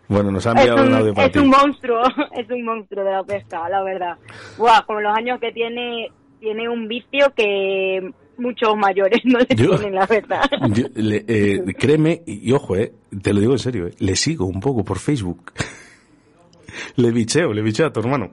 Bueno, 0.07 0.31
nos 0.31 0.45
ha 0.45 0.51
Es 0.51 0.57
enviado 0.57 0.81
un, 0.83 0.87
un, 0.89 0.93
audio 0.95 1.13
para 1.13 1.27
es 1.27 1.33
ti. 1.33 1.39
un 1.39 1.49
monstruo, 1.49 2.01
es 2.37 2.49
un 2.49 2.65
monstruo 2.65 3.03
de 3.03 3.11
la 3.11 3.23
pesca, 3.23 3.69
la 3.69 3.81
verdad. 3.83 4.17
Buah, 4.57 4.81
con 4.85 5.01
los 5.01 5.15
años 5.17 5.39
que 5.39 5.51
tiene, 5.51 6.09
tiene 6.39 6.67
un 6.67 6.87
vicio 6.87 7.31
que 7.35 8.11
muchos 8.37 8.75
mayores 8.75 9.21
no 9.23 9.39
le 9.39 9.55
Yo- 9.55 9.77
tienen, 9.77 9.95
la 9.95 10.05
verdad. 10.05 10.41
Yo, 10.73 10.85
le- 10.95 11.23
eh, 11.27 11.63
créeme, 11.77 12.21
y 12.25 12.51
ojo, 12.51 12.75
eh, 12.75 12.91
te 13.21 13.33
lo 13.33 13.39
digo 13.39 13.53
en 13.53 13.59
serio, 13.59 13.87
eh, 13.87 13.95
le 13.99 14.15
sigo 14.15 14.45
un 14.45 14.59
poco 14.59 14.83
por 14.83 14.99
Facebook. 14.99 15.53
le 16.97 17.11
bicheo, 17.11 17.53
le 17.53 17.61
bicheo 17.61 17.87
a 17.87 17.93
tu 17.93 18.01
hermano. 18.01 18.31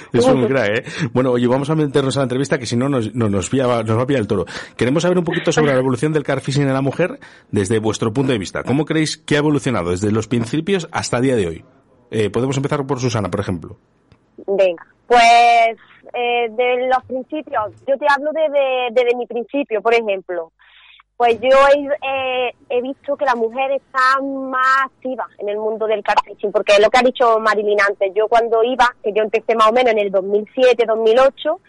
Es 0.12 0.26
un 0.26 0.46
crack, 0.46 0.68
¿eh? 0.78 1.08
Bueno, 1.12 1.32
oye, 1.32 1.46
vamos 1.46 1.70
a 1.70 1.74
meternos 1.74 2.16
a 2.16 2.20
la 2.20 2.24
entrevista 2.24 2.58
que 2.58 2.66
si 2.66 2.76
no 2.76 2.88
nos, 2.88 3.14
no, 3.14 3.28
nos, 3.28 3.48
pilla- 3.50 3.82
nos 3.82 3.98
va 3.98 4.02
a 4.02 4.06
pillar 4.06 4.20
el 4.22 4.26
toro. 4.28 4.46
Queremos 4.76 5.02
saber 5.02 5.18
un 5.18 5.24
poquito 5.24 5.52
sobre 5.52 5.72
la 5.72 5.78
evolución 5.78 6.12
del 6.12 6.22
carfishing 6.24 6.62
en 6.62 6.72
la 6.72 6.82
mujer 6.82 7.18
desde 7.50 7.78
vuestro 7.78 8.12
punto 8.12 8.32
de 8.32 8.38
vista. 8.38 8.62
¿Cómo 8.62 8.84
creéis 8.84 9.16
que 9.16 9.36
ha 9.36 9.38
evolucionado 9.38 9.90
desde 9.90 10.10
los 10.12 10.28
principios 10.28 10.88
hasta 10.92 11.18
el 11.18 11.22
día 11.24 11.36
de 11.36 11.46
hoy? 11.46 11.64
Eh, 12.10 12.30
podemos 12.30 12.56
empezar 12.56 12.84
por 12.86 12.98
Susana, 13.00 13.30
por 13.30 13.40
ejemplo. 13.40 13.76
Venga, 14.46 14.86
pues 15.06 15.76
eh, 16.14 16.48
de 16.50 16.88
los 16.88 17.04
principios, 17.06 17.72
yo 17.86 17.96
te 17.98 18.06
hablo 18.08 18.30
desde 18.32 18.88
desde 18.92 19.16
mi 19.16 19.26
principio, 19.26 19.80
por 19.80 19.94
ejemplo. 19.94 20.52
Pues 21.20 21.38
yo 21.38 21.50
he, 21.50 22.48
eh, 22.48 22.54
he 22.70 22.80
visto 22.80 23.14
que 23.14 23.26
la 23.26 23.34
mujer 23.34 23.72
está 23.72 24.22
más 24.22 24.86
activa 24.86 25.26
en 25.36 25.50
el 25.50 25.58
mundo 25.58 25.86
del 25.86 26.02
catfishing, 26.02 26.50
porque 26.50 26.72
es 26.72 26.80
lo 26.80 26.88
que 26.88 26.96
ha 26.96 27.02
dicho 27.02 27.38
Marilyn 27.38 27.78
antes. 27.78 28.10
Yo 28.14 28.26
cuando 28.26 28.64
iba, 28.64 28.88
que 29.04 29.12
yo 29.12 29.22
empecé 29.22 29.54
más 29.54 29.68
o 29.68 29.72
menos 29.74 29.92
en 29.92 29.98
el 29.98 30.10
2007, 30.10 30.82
2008, 30.86 31.60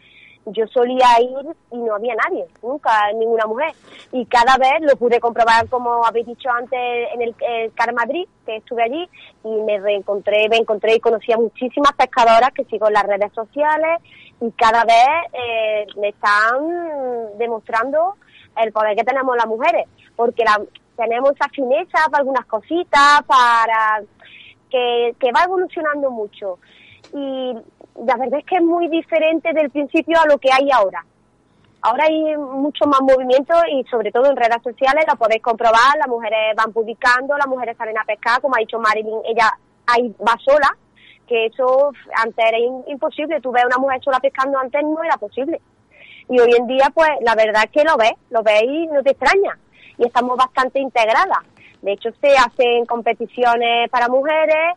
yo 0.46 0.68
solía 0.68 1.20
ir 1.20 1.54
y 1.70 1.80
no 1.80 1.96
había 1.96 2.16
nadie, 2.16 2.46
nunca 2.64 3.12
ninguna 3.12 3.46
mujer. 3.46 3.74
Y 4.14 4.26
cada 4.28 4.56
vez 4.56 4.90
lo 4.90 4.96
pude 4.96 5.20
comprobar, 5.20 5.68
como 5.68 6.06
habéis 6.06 6.28
dicho 6.28 6.50
antes, 6.50 6.80
en 7.14 7.22
el, 7.22 7.36
el 7.42 7.74
Car 7.74 7.94
Madrid, 7.94 8.30
que 8.46 8.56
estuve 8.56 8.84
allí, 8.84 9.10
y 9.44 9.50
me 9.50 9.82
reencontré, 9.82 10.48
me 10.48 10.60
encontré 10.60 10.96
y 10.96 11.02
conocí 11.02 11.34
a 11.34 11.38
muchísimas 11.38 11.92
pescadoras 11.92 12.54
que 12.54 12.64
sigo 12.64 12.88
en 12.88 12.94
las 12.94 13.04
redes 13.04 13.34
sociales 13.34 14.00
y 14.40 14.50
cada 14.52 14.86
vez 14.86 15.10
eh, 15.34 15.88
me 15.98 16.08
están 16.08 17.38
demostrando 17.38 18.16
el 18.58 18.72
poder 18.72 18.96
que 18.96 19.04
tenemos 19.04 19.36
las 19.36 19.48
mujeres, 19.48 19.88
porque 20.16 20.44
la, 20.44 20.62
tenemos 20.96 21.32
esa 21.32 21.50
fineza 21.50 21.98
para 22.10 22.20
algunas 22.20 22.46
cositas, 22.46 23.24
para 23.26 24.02
que, 24.70 25.16
que 25.20 25.32
va 25.32 25.44
evolucionando 25.44 26.12
mucho. 26.12 26.60
Y 27.14 27.54
la 28.06 28.16
verdad 28.18 28.40
es 28.40 28.46
que 28.46 28.56
es 28.56 28.64
muy 28.64 28.88
diferente 28.88 29.54
del 29.54 29.70
principio 29.70 30.20
a 30.20 30.28
lo 30.28 30.38
que 30.38 30.52
hay 30.52 30.70
ahora. 30.72 31.06
Ahora 31.84 32.06
hay 32.06 32.38
mucho 32.38 32.86
más 32.86 33.02
movimiento 33.02 33.56
y 33.72 33.84
sobre 33.86 34.12
todo 34.12 34.30
en 34.30 34.36
redes 34.36 34.62
sociales 34.64 35.04
lo 35.08 35.16
podéis 35.16 35.42
comprobar, 35.42 35.98
las 35.98 36.08
mujeres 36.08 36.56
van 36.56 36.72
publicando, 36.72 37.36
las 37.38 37.48
mujeres 37.48 37.76
salen 37.76 37.98
a 37.98 38.04
pescar, 38.04 38.40
como 38.40 38.56
ha 38.56 38.60
dicho 38.60 38.80
Marilyn, 38.80 39.22
ella 39.26 39.52
ahí 39.88 40.16
va 40.22 40.38
sola, 40.46 40.78
que 41.28 41.48
eso 41.48 41.92
antes 42.24 42.46
era 42.46 42.60
imposible, 42.88 43.42
tú 43.42 43.52
ves 43.52 43.64
a 43.64 43.68
una 43.68 43.78
mujer 43.80 44.00
sola 44.04 44.20
pescando, 44.20 44.60
antes 44.60 44.84
no 44.84 45.04
era 45.04 45.18
posible. 45.18 45.60
Y 46.32 46.40
hoy 46.40 46.50
en 46.58 46.66
día, 46.66 46.90
pues 46.94 47.10
la 47.26 47.36
verdad 47.36 47.64
es 47.66 47.72
que 47.72 47.84
lo 47.84 47.98
ves, 47.98 48.14
lo 48.30 48.42
ves 48.42 48.64
y 48.64 48.88
no 48.88 49.04
te 49.04 49.12
extraña. 49.12 49.58
Y 49.98 50.06
estamos 50.06 50.38
bastante 50.38 50.80
integradas. 50.80 51.40
De 51.82 51.92
hecho, 51.94 52.10
se 52.22 52.30
hacen 52.38 52.86
competiciones 52.88 53.90
para 53.90 54.08
mujeres 54.08 54.76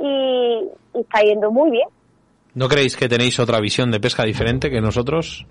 y, 0.00 0.64
y 0.94 1.00
está 1.00 1.20
yendo 1.20 1.50
muy 1.50 1.70
bien. 1.70 1.88
¿No 2.54 2.68
creéis 2.68 2.96
que 2.96 3.08
tenéis 3.08 3.38
otra 3.38 3.60
visión 3.60 3.90
de 3.90 4.00
pesca 4.00 4.24
diferente 4.24 4.70
que 4.70 4.80
nosotros? 4.80 5.46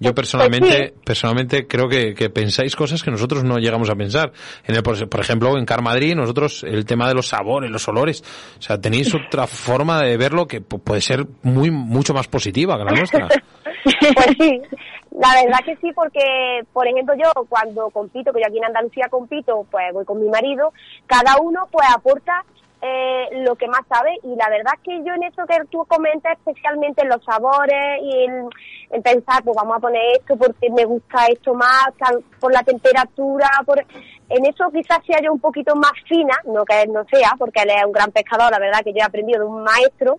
Yo 0.00 0.14
personalmente, 0.14 0.94
personalmente 1.04 1.66
creo 1.66 1.88
que, 1.88 2.14
que 2.14 2.30
pensáis 2.30 2.76
cosas 2.76 3.02
que 3.02 3.10
nosotros 3.10 3.42
no 3.42 3.58
llegamos 3.58 3.90
a 3.90 3.96
pensar. 3.96 4.32
En 4.64 4.76
el, 4.76 4.82
por 4.82 5.20
ejemplo, 5.20 5.56
en 5.58 5.64
Car 5.64 5.82
Madrid, 5.82 6.14
nosotros, 6.14 6.62
el 6.62 6.84
tema 6.84 7.08
de 7.08 7.14
los 7.14 7.26
sabores, 7.28 7.68
los 7.70 7.88
olores, 7.88 8.22
o 8.58 8.62
sea, 8.62 8.80
tenéis 8.80 9.12
otra 9.14 9.48
forma 9.48 10.00
de 10.02 10.16
verlo 10.16 10.46
que 10.46 10.62
pu- 10.62 10.80
puede 10.80 11.00
ser 11.00 11.26
muy, 11.42 11.70
mucho 11.72 12.14
más 12.14 12.28
positiva 12.28 12.76
que 12.78 12.84
la 12.84 12.92
nuestra. 12.92 13.28
Pues 13.84 14.36
sí, 14.38 14.60
la 15.12 15.28
verdad 15.42 15.58
que 15.64 15.76
sí, 15.76 15.92
porque, 15.92 16.64
por 16.72 16.86
ejemplo, 16.86 17.14
yo 17.14 17.30
cuando 17.48 17.90
compito, 17.90 18.32
que 18.32 18.40
yo 18.40 18.46
aquí 18.46 18.58
en 18.58 18.64
Andalucía 18.64 19.08
compito, 19.08 19.66
pues 19.70 19.92
voy 19.92 20.04
con 20.04 20.20
mi 20.20 20.28
marido, 20.28 20.72
cada 21.06 21.36
uno 21.40 21.68
pues 21.70 21.86
aporta 21.94 22.44
eh, 22.80 23.28
lo 23.42 23.56
que 23.56 23.66
más 23.66 23.80
sabe 23.88 24.10
y 24.22 24.36
la 24.36 24.48
verdad 24.48 24.72
que 24.84 25.02
yo 25.04 25.12
en 25.14 25.24
eso 25.24 25.44
que 25.46 25.56
tú 25.70 25.84
comentas, 25.86 26.38
especialmente 26.38 27.02
en 27.02 27.08
los 27.08 27.24
sabores 27.24 28.00
y 28.02 28.24
en, 28.24 28.48
en 28.90 29.02
pensar, 29.02 29.42
pues 29.42 29.56
vamos 29.56 29.76
a 29.76 29.80
poner 29.80 30.00
esto 30.16 30.36
porque 30.36 30.70
me 30.70 30.84
gusta 30.84 31.26
esto 31.26 31.54
más, 31.54 31.88
tal- 31.98 32.22
por 32.38 32.52
la 32.52 32.62
temperatura, 32.62 33.48
por 33.66 33.80
en 33.80 34.46
eso 34.46 34.70
quizás 34.72 35.00
sea 35.06 35.20
yo 35.20 35.32
un 35.32 35.40
poquito 35.40 35.74
más 35.74 35.92
fina, 36.08 36.36
no 36.44 36.64
que 36.64 36.82
él 36.82 36.92
no 36.92 37.04
sea, 37.12 37.32
porque 37.38 37.62
él 37.62 37.70
es 37.70 37.84
un 37.84 37.92
gran 37.92 38.12
pescador, 38.12 38.50
la 38.52 38.58
verdad 38.60 38.80
que 38.84 38.92
yo 38.92 38.98
he 38.98 39.02
aprendido 39.02 39.40
de 39.40 39.46
un 39.46 39.62
maestro 39.64 40.18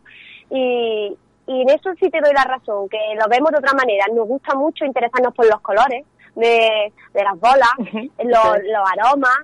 y, 0.50 1.16
y 1.52 1.62
en 1.64 1.70
eso 1.70 1.90
sí 2.00 2.10
te 2.10 2.22
doy 2.22 2.34
la 2.34 2.44
razón, 2.44 2.88
que 2.90 2.98
lo 3.20 3.28
vemos 3.30 3.52
de 3.52 3.58
otra 3.58 3.74
manera. 3.74 4.06
Nos 4.14 4.28
gusta 4.28 4.54
mucho 4.56 4.86
interesarnos 4.86 5.34
por 5.34 5.46
los 5.48 5.60
colores 5.62 6.06
de, 6.36 6.94
de 7.14 7.24
las 7.24 7.40
bolas, 7.40 7.70
los, 8.24 8.64
los 8.64 8.90
aromas. 8.94 9.40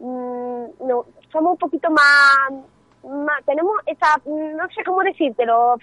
Mm, 0.00 0.86
no, 0.86 1.04
somos 1.32 1.52
un 1.52 1.58
poquito 1.58 1.90
más, 1.90 2.04
más- 3.02 3.44
tenemos 3.46 3.72
esa, 3.86 4.20
no 4.26 4.68
sé 4.74 4.84
cómo 4.84 5.00
decírtelo. 5.02 5.76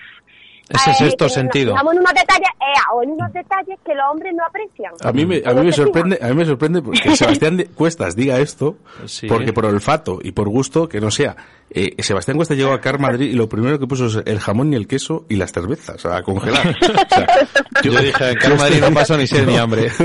Ese 0.67 0.91
eh, 0.91 0.93
sexto 0.95 1.17
que 1.17 1.24
nos 1.25 1.34
sentido. 1.34 1.72
fijamos 1.74 1.93
en 1.93 2.00
unos 2.00 2.13
detalles, 2.13 2.50
eh, 2.60 2.79
o 2.93 3.03
en 3.03 3.10
unos 3.12 3.34
detalles 3.34 3.79
que 3.86 3.93
los 3.93 4.05
hombres 4.12 4.34
no 4.36 4.43
aprecian. 4.45 4.93
A 5.03 5.12
mí 5.12 5.25
me, 5.25 5.38
a 5.45 5.53
¿No 5.53 5.60
mí 5.62 5.67
me 5.67 5.72
sorprende, 5.72 6.19
a 6.22 6.27
mí 6.29 6.34
me 6.36 6.45
sorprende 6.45 6.81
porque 6.81 7.15
Sebastián 7.15 7.57
de- 7.57 7.65
Cuestas 7.67 8.15
diga 8.15 8.39
esto, 8.39 8.77
Sí. 9.05 9.27
porque 9.27 9.53
por 9.53 9.65
olfato 9.65 10.19
y 10.24 10.31
por 10.31 10.50
gusto, 10.50 10.89
que 10.89 11.00
no 11.00 11.12
sea. 11.12 11.36
Eh, 11.69 12.01
Sebastián 12.01 12.38
Cuestas 12.38 12.57
llegó 12.57 12.74
a 12.74 12.81
Car 12.81 13.00
Madrid 13.00 13.31
y 13.31 13.34
lo 13.34 13.48
primero 13.50 13.79
que 13.79 13.88
puso 13.88 14.05
es 14.07 14.19
el 14.25 14.39
jamón 14.39 14.72
y 14.74 14.75
el 14.75 14.88
queso 14.88 15.25
y 15.29 15.36
las 15.36 15.51
cervezas 15.51 16.03
a 16.05 16.22
congelar. 16.24 16.67
O 16.69 17.15
sea, 17.15 17.27
Yo 17.84 17.91
dije, 18.00 18.29
en 18.31 18.36
Car 18.38 18.57
Madrid 18.57 18.79
no 18.81 18.91
paso 18.93 19.17
ni 19.17 19.27
sed 19.27 19.45
ni 19.48 19.57
hambre. 19.57 19.89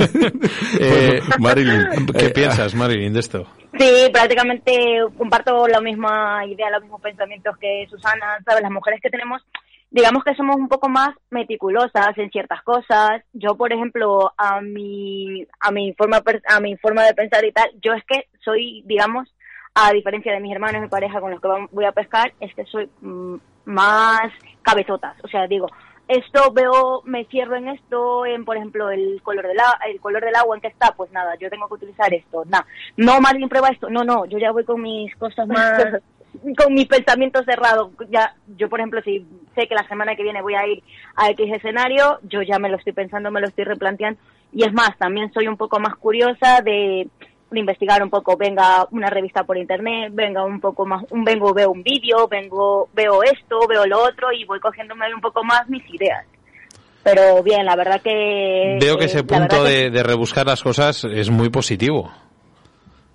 Eh, 0.78 1.20
Bueno, 1.20 1.36
Marilyn, 1.38 2.06
¿Qué 2.16 2.26
eh, 2.26 2.30
piensas, 2.30 2.74
Marilyn, 2.74 3.12
de 3.12 3.20
esto? 3.20 3.46
Sí, 3.78 4.08
prácticamente 4.12 5.00
comparto 5.16 5.66
la 5.68 5.80
misma 5.80 6.44
idea, 6.46 6.70
los 6.70 6.82
mismos 6.82 7.00
pensamientos 7.00 7.56
que 7.58 7.86
Susana, 7.90 8.38
¿sabes? 8.44 8.62
Las 8.62 8.70
mujeres 8.72 9.00
que 9.02 9.10
tenemos, 9.10 9.42
digamos 9.90 10.24
que 10.24 10.34
somos 10.34 10.56
un 10.56 10.68
poco 10.68 10.88
más 10.88 11.10
meticulosas 11.30 12.16
en 12.16 12.30
ciertas 12.30 12.62
cosas. 12.62 13.22
Yo, 13.32 13.56
por 13.56 13.72
ejemplo, 13.72 14.32
a 14.36 14.60
mi, 14.60 15.46
a 15.58 15.70
mi 15.70 15.92
forma, 15.94 16.22
a 16.48 16.60
mi 16.60 16.76
forma 16.76 17.04
de 17.04 17.14
pensar 17.14 17.44
y 17.44 17.52
tal, 17.52 17.70
yo 17.82 17.92
es 17.92 18.04
que 18.04 18.28
soy, 18.44 18.82
digamos, 18.86 19.28
a 19.74 19.92
diferencia 19.92 20.32
de 20.32 20.40
mis 20.40 20.52
hermanos 20.52 20.84
y 20.84 20.88
pareja 20.88 21.20
con 21.20 21.30
los 21.30 21.40
que 21.40 21.48
voy 21.72 21.84
a 21.84 21.92
pescar, 21.92 22.32
es 22.40 22.54
que 22.54 22.64
soy 22.64 22.88
mm, 23.00 23.36
más 23.64 24.32
cabezotas. 24.62 25.16
O 25.24 25.28
sea, 25.28 25.46
digo, 25.46 25.66
esto 26.08 26.52
veo, 26.52 27.02
me 27.04 27.24
cierro 27.26 27.56
en 27.56 27.68
esto, 27.68 28.26
en 28.26 28.44
por 28.44 28.56
ejemplo 28.56 28.90
el 28.90 29.20
color 29.22 29.46
del 29.46 29.58
el 29.88 30.00
color 30.00 30.24
del 30.24 30.34
agua 30.34 30.56
en 30.56 30.60
que 30.60 30.68
está, 30.68 30.92
pues 30.96 31.10
nada, 31.12 31.36
yo 31.36 31.48
tengo 31.48 31.68
que 31.68 31.74
utilizar 31.74 32.12
esto, 32.12 32.44
nada. 32.46 32.66
No, 32.96 33.20
Marilyn 33.20 33.48
prueba 33.48 33.68
esto, 33.68 33.88
no, 33.88 34.02
no, 34.02 34.24
yo 34.26 34.38
ya 34.38 34.50
voy 34.50 34.64
con 34.64 34.82
mis 34.82 35.14
cosas 35.16 35.46
más, 35.48 36.00
con 36.56 36.74
mis 36.74 36.86
pensamientos 36.86 37.44
cerrados. 37.44 37.90
Ya, 38.10 38.34
yo 38.56 38.68
por 38.68 38.80
ejemplo, 38.80 39.00
si 39.02 39.26
sé 39.54 39.66
que 39.66 39.74
la 39.74 39.86
semana 39.88 40.14
que 40.16 40.22
viene 40.22 40.42
voy 40.42 40.54
a 40.54 40.66
ir 40.66 40.82
a 41.16 41.30
X 41.30 41.52
escenario, 41.52 42.18
yo 42.22 42.42
ya 42.42 42.58
me 42.58 42.68
lo 42.68 42.76
estoy 42.76 42.92
pensando, 42.92 43.30
me 43.30 43.40
lo 43.40 43.48
estoy 43.48 43.64
replanteando. 43.64 44.20
Y 44.52 44.64
es 44.64 44.72
más, 44.72 44.96
también 44.98 45.32
soy 45.32 45.46
un 45.48 45.56
poco 45.56 45.78
más 45.78 45.94
curiosa 45.94 46.60
de, 46.64 47.06
de 47.50 47.58
investigar 47.60 48.02
un 48.02 48.10
poco, 48.10 48.36
venga 48.36 48.86
una 48.90 49.08
revista 49.10 49.44
por 49.44 49.56
internet, 49.58 50.10
venga 50.12 50.44
un 50.44 50.60
poco 50.60 50.84
más, 50.86 51.04
un 51.10 51.24
vengo, 51.24 51.52
veo 51.54 51.70
un 51.70 51.82
vídeo, 51.82 52.26
vengo, 52.28 52.88
veo 52.92 53.22
esto, 53.22 53.60
veo 53.68 53.86
lo 53.86 54.02
otro 54.02 54.32
y 54.32 54.44
voy 54.44 54.58
cogiéndome 54.60 55.12
un 55.14 55.20
poco 55.20 55.44
más 55.44 55.68
mis 55.68 55.82
ideas. 55.94 56.26
Pero 57.02 57.42
bien, 57.42 57.64
la 57.64 57.76
verdad 57.76 58.00
que... 58.02 58.76
Veo 58.80 58.98
que 58.98 59.04
eh, 59.04 59.06
ese 59.06 59.24
punto 59.24 59.62
que- 59.64 59.70
de, 59.70 59.90
de 59.90 60.02
rebuscar 60.02 60.46
las 60.46 60.62
cosas 60.62 61.04
es 61.04 61.30
muy 61.30 61.48
positivo. 61.48 62.10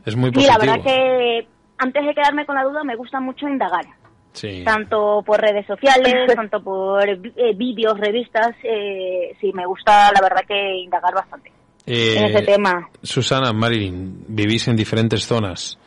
Es 0.05 0.15
muy 0.15 0.29
Sí, 0.29 0.35
positivo. 0.35 0.57
la 0.57 0.65
verdad 0.65 0.83
que 0.83 1.47
antes 1.77 2.05
de 2.05 2.13
quedarme 2.13 2.45
con 2.45 2.55
la 2.55 2.63
duda 2.63 2.83
me 2.83 2.95
gusta 2.95 3.19
mucho 3.19 3.47
indagar. 3.47 3.85
Sí. 4.33 4.63
tanto 4.65 5.23
por 5.25 5.39
redes 5.39 5.65
sociales, 5.65 6.13
tanto 6.35 6.61
por 6.61 7.07
eh, 7.07 7.53
vídeos, 7.55 7.97
revistas, 7.97 8.53
eh, 8.63 9.33
sí, 9.39 9.51
me 9.53 9.65
gusta 9.65 10.11
la 10.11 10.19
verdad 10.21 10.41
que 10.45 10.75
indagar 10.75 11.13
bastante 11.13 11.53
Eh, 11.85 12.15
en 12.17 12.25
ese 12.25 12.41
tema. 12.41 12.89
Susana, 13.01 13.53
Marilyn, 13.53 14.25
vivís 14.27 14.67
en 14.67 14.75
diferentes 14.75 15.25
zonas. 15.25 15.79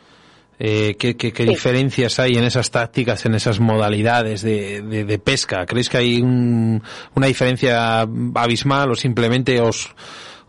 Eh, 0.57 0.95
¿Qué, 0.97 1.15
qué- 1.15 1.31
qué 1.31 1.43
Sí. 1.43 1.49
diferencias 1.49 2.19
hay 2.19 2.37
en 2.37 2.43
esas 2.43 2.71
tácticas, 2.71 3.23
en 3.27 3.35
esas 3.35 3.59
modalidades 3.59 4.41
de, 4.41 4.81
de- 4.81 5.05
de 5.05 5.19
pesca? 5.19 5.65
¿Creéis 5.67 5.87
que 5.87 5.97
hay 5.97 6.19
un- 6.19 6.81
una 7.15 7.27
diferencia 7.27 8.01
abismal 8.33 8.89
o 8.91 8.95
simplemente 8.95 9.61
os, 9.61 9.93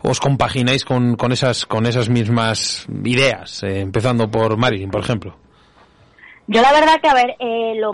os 0.03 0.21
compagináis 0.21 0.85
con, 0.85 1.17
con, 1.17 1.33
esas, 1.33 1.67
con 1.67 1.87
esas 1.87 2.09
mismas 2.09 2.87
ideas? 3.05 3.63
Eh, 3.63 3.81
empezando 3.81 4.31
por 4.31 4.57
Marilyn, 4.57 4.91
por 4.91 5.03
ejemplo. 5.03 5.37
Yo 6.47 6.63
la 6.63 6.73
verdad 6.73 7.01
que, 7.01 7.09
a 7.09 7.15
ver, 7.15 7.37
eh, 7.39 7.75
lo, 7.77 7.93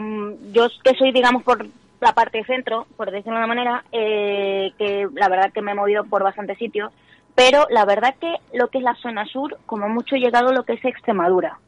yo 0.52 0.68
que 0.82 0.96
soy, 0.98 1.12
digamos, 1.12 1.42
por 1.42 1.66
la 2.00 2.12
parte 2.12 2.44
centro, 2.44 2.86
por 2.96 3.10
decirlo 3.10 3.38
de 3.38 3.44
una 3.44 3.54
manera, 3.54 3.84
eh, 3.92 4.72
que 4.78 5.06
la 5.14 5.28
verdad 5.28 5.52
que 5.52 5.62
me 5.62 5.72
he 5.72 5.74
movido 5.74 6.04
por 6.04 6.22
bastantes 6.22 6.58
sitios, 6.58 6.92
pero 7.34 7.66
la 7.70 7.84
verdad 7.84 8.14
que 8.20 8.34
lo 8.54 8.68
que 8.68 8.78
es 8.78 8.84
la 8.84 8.94
zona 8.96 9.26
sur, 9.26 9.58
como 9.66 9.88
mucho 9.88 10.16
he 10.16 10.20
llegado 10.20 10.52
lo 10.52 10.64
que 10.64 10.74
es 10.74 10.84
Extremadura. 10.84 11.58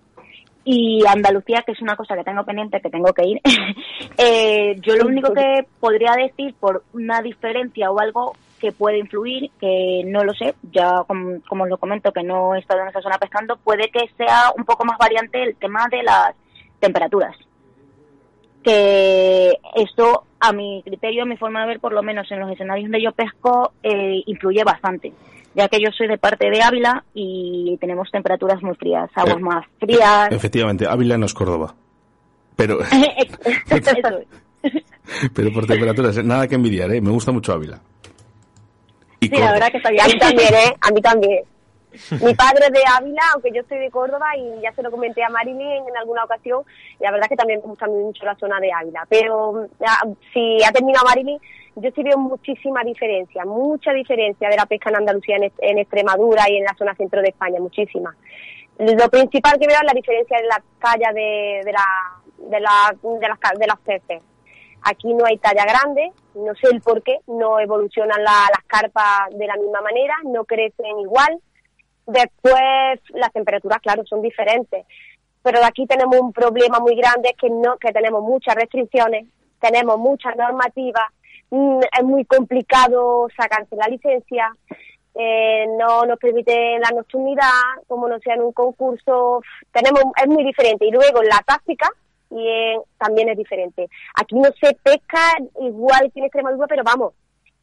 Y 0.64 1.02
Andalucía, 1.07 1.62
que 1.64 1.73
es 1.73 1.80
una 1.80 1.97
cosa 1.97 2.14
que 2.14 2.25
tengo 2.25 2.45
pendiente, 2.45 2.80
que 2.80 2.90
tengo 2.90 3.12
que 3.12 3.26
ir, 3.26 3.40
eh, 4.18 4.76
yo 4.80 4.97
lo 4.97 5.07
único 5.07 5.33
que 5.33 5.66
podría 5.80 6.12
decir 6.12 6.54
por 6.59 6.85
una 6.92 7.21
diferencia 7.21 7.90
o 7.90 8.00
algo 8.00 8.35
que 8.59 8.73
puede 8.73 8.99
influir, 8.99 9.50
que 9.61 10.03
no 10.07 10.25
lo 10.25 10.35
sé, 10.35 10.55
ya 10.73 11.05
como, 11.07 11.41
como 11.49 11.65
os 11.65 11.71
lo 11.71 11.79
comento, 11.79 12.12
que 12.12 12.23
no 12.23 12.55
he 12.55 12.59
estado 12.59 12.83
en 12.83 12.88
esa 12.88 13.00
zona 13.00 13.19
pescando, 13.19 13.57
puede 13.57 13.88
que 13.91 14.09
sea 14.17 14.53
un 14.57 14.65
poco 14.65 14.85
más 14.85 14.99
variante 14.99 15.43
el 15.43 15.57
tema 15.57 15.87
de 15.91 16.03
las 16.03 16.35
temperaturas. 16.81 17.37
Que 18.62 19.57
esto, 19.77 20.25
a 20.41 20.53
mi 20.53 20.83
criterio, 20.85 21.23
a 21.23 21.27
mi 21.27 21.37
forma 21.37 21.61
de 21.62 21.69
ver, 21.69 21.81
por 21.81 21.93
lo 21.93 22.03
menos 22.03 22.31
en 22.31 22.41
los 22.41 22.50
escenarios 22.50 22.91
donde 22.91 23.03
yo 23.03 23.12
pesco, 23.12 23.73
eh, 23.83 24.23
influye 24.27 24.65
bastante. 24.65 25.12
Ya 25.55 25.69
que 25.69 25.81
yo 25.81 25.91
soy 25.97 26.09
de 26.09 26.19
parte 26.19 26.50
de 26.50 26.62
Ávila 26.62 27.05
y 27.15 27.77
tenemos 27.81 28.11
temperaturas 28.11 28.62
muy 28.62 28.75
frías, 28.75 29.11
aguas 29.15 29.38
Eh, 29.38 29.41
más 29.41 29.67
frías. 29.81 30.31
Efectivamente, 30.31 30.87
Ávila 30.87 31.17
no 31.17 31.27
es 31.27 31.35
Córdoba. 31.35 31.75
Pero, 32.57 32.79
pero 35.35 35.53
por 35.53 35.67
temperaturas, 35.67 36.23
nada 36.25 36.47
que 36.49 36.57
envidiar, 36.57 36.93
¿eh? 36.93 37.00
Me 37.00 37.11
gusta 37.11 37.33
mucho 37.33 37.53
Ávila. 37.53 37.81
Y 39.30 39.37
Sí, 39.37 39.42
la 39.42 39.52
verdad 39.52 39.73
que 39.73 39.94
Y 39.94 40.00
a 40.00 40.06
mí 40.06 40.18
también, 40.18 40.54
¿eh? 40.54 40.76
A 40.80 40.90
mí 40.90 41.00
también. 41.00 41.44
Mi 42.23 42.35
padre 42.35 42.66
es 42.66 42.73
de 42.73 42.80
Ávila, 42.97 43.23
aunque 43.32 43.50
yo 43.52 43.62
soy 43.68 43.78
de 43.78 43.90
Córdoba 43.90 44.37
y 44.37 44.61
ya 44.61 44.73
se 44.73 44.82
lo 44.82 44.90
comenté 44.90 45.23
a 45.25 45.28
Marilyn 45.30 45.88
en 45.88 45.97
alguna 45.97 46.25
ocasión. 46.25 46.62
Y 47.00 47.02
la 47.02 47.11
verdad 47.11 47.26
es 47.26 47.30
que 47.30 47.37
también 47.37 47.61
me 47.61 47.68
gusta 47.68 47.87
mucho 47.87 48.25
la 48.25 48.37
zona 48.37 48.61
de 48.61 48.70
Ávila. 48.73 49.06
Pero 49.08 49.68
ya, 49.80 49.99
si 50.32 50.62
ha 50.62 50.73
terminado 50.73 51.06
Marilyn, 51.06 51.38
yo 51.76 51.90
sí 51.94 52.02
veo 52.02 52.18
muchísima 52.18 52.82
diferencia, 52.82 53.44
mucha 53.44 53.92
diferencia 53.92 54.49
de 54.49 54.56
la 54.56 54.66
pesca 54.66 54.90
en 54.90 54.97
Andalucía, 54.97 55.37
en, 55.37 55.78
Extremadura 55.78 56.49
y 56.49 56.56
en 56.56 56.64
la 56.64 56.75
zona 56.76 56.94
centro 56.94 57.23
de 57.23 57.28
España, 57.28 57.61
muchísima. 57.61 58.14
Lo 58.78 59.08
principal 59.08 59.58
que 59.58 59.66
veo 59.66 59.76
es 59.76 59.87
la 59.87 59.92
diferencia 59.92 60.38
en 60.38 60.49
la 60.49 60.62
talla 60.80 61.12
de, 61.12 61.62
de, 61.64 61.73
la, 61.73 61.85
de, 62.38 62.61
la, 62.61 62.97
de, 63.02 63.28
las, 63.28 63.58
de 63.58 63.66
las 63.66 63.78
peces. 63.80 64.23
Aquí 64.82 65.12
no 65.14 65.25
hay 65.26 65.38
talla 65.38 65.64
grande, 65.64 66.12
no 66.35 66.54
sé 66.54 66.68
el 66.73 66.80
por 66.80 67.02
qué, 67.02 67.18
no 67.26 67.58
evolucionan 67.61 68.23
la- 68.23 68.49
las 68.50 68.64
carpas 68.66 69.28
de 69.30 69.47
la 69.47 69.56
misma 69.56 69.80
manera, 69.80 70.14
no 70.25 70.44
crecen 70.44 70.99
igual. 71.00 71.40
Después, 72.06 73.00
las 73.11 73.32
temperaturas, 73.32 73.80
claro, 73.80 74.04
son 74.06 74.23
diferentes. 74.23 74.87
Pero 75.42 75.58
aquí 75.64 75.87
tenemos 75.87 76.18
un 76.18 76.32
problema 76.32 76.78
muy 76.80 76.94
grande, 76.97 77.35
que 77.38 77.50
no 77.50 77.76
que 77.78 77.92
tenemos 77.92 78.23
muchas 78.23 78.54
restricciones, 78.54 79.26
tenemos 79.61 79.99
muchas 79.99 80.37
normativas, 80.37 81.04
mm, 81.50 81.80
es 81.99 82.04
muy 82.04 82.25
complicado 82.25 83.28
sacarse 83.37 83.76
la 83.76 83.88
licencia, 83.88 84.50
eh, 85.14 85.66
no 85.78 86.04
nos 86.06 86.18
permite 86.18 86.78
la 86.78 86.90
nocturnidad, 86.94 87.82
como 87.88 88.08
no 88.08 88.18
sea 88.20 88.35
en 88.35 88.42
un 88.42 88.52
concurso, 88.52 89.42
tenemos 89.73 90.02
es 90.23 90.28
muy 90.28 90.44
diferente. 90.44 90.87
Y 90.87 90.90
luego 90.92 91.23
la 91.23 91.38
táctica 91.44 91.90
y 92.30 92.76
también 92.99 93.28
es 93.30 93.37
diferente. 93.37 93.88
Aquí 94.20 94.35
no 94.37 94.49
se 94.61 94.75
pesca 94.82 95.20
igual 95.61 96.11
que 96.12 96.20
en 96.20 96.26
Extremadura, 96.26 96.66
pero 96.66 96.82
vamos, 96.85 97.14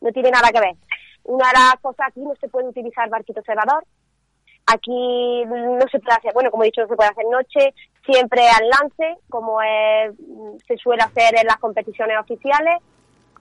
no 0.02 0.12
tiene 0.12 0.32
nada 0.32 0.50
que 0.52 0.60
ver. 0.60 0.76
Una 1.24 1.48
de 1.48 1.54
las 1.54 1.76
cosas 1.82 2.08
aquí 2.10 2.20
no 2.22 2.34
se 2.40 2.48
puede 2.50 2.68
utilizar 2.68 3.10
barquito 3.10 3.40
observador, 3.40 3.84
Aquí 4.68 5.46
no 5.46 5.80
se 5.92 6.00
puede 6.00 6.18
hacer, 6.18 6.34
bueno, 6.34 6.50
como 6.50 6.64
he 6.64 6.66
dicho, 6.66 6.82
no 6.82 6.88
se 6.88 6.96
puede 6.96 7.12
hacer 7.12 7.26
noche, 7.30 7.74
siempre 8.04 8.42
al 8.50 8.68
lance, 8.68 9.22
como 9.30 9.60
se 10.68 10.78
suele 10.78 11.04
hacer 11.04 11.38
en 11.40 11.46
las 11.46 11.58
competiciones 11.58 12.18
oficiales. 12.18 12.80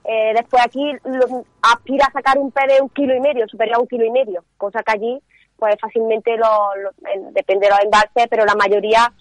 Eh, 0.03 0.33
después 0.35 0.63
aquí 0.63 0.91
lo- 1.03 1.43
aspira 1.63 2.05
a 2.05 2.11
sacar 2.11 2.37
un 2.37 2.51
pez 2.51 2.65
de 2.67 2.79
un 2.79 2.89
kilo 2.89 3.15
y 3.15 3.19
medio, 3.19 3.47
superior 3.47 3.77
a 3.77 3.79
un 3.79 3.87
kilo 3.87 4.05
y 4.05 4.11
medio, 4.11 4.43
cosa 4.57 4.83
que 4.83 4.91
allí 4.91 5.19
pues 5.57 5.75
fácilmente 5.81 6.37
lo, 6.37 6.75
lo- 6.75 7.09
en- 7.11 7.33
depende 7.33 7.65
de 7.65 7.71
los 7.71 7.79
embalses, 7.83 8.27
pero 8.29 8.45
la 8.45 8.53
mayoría 8.53 9.11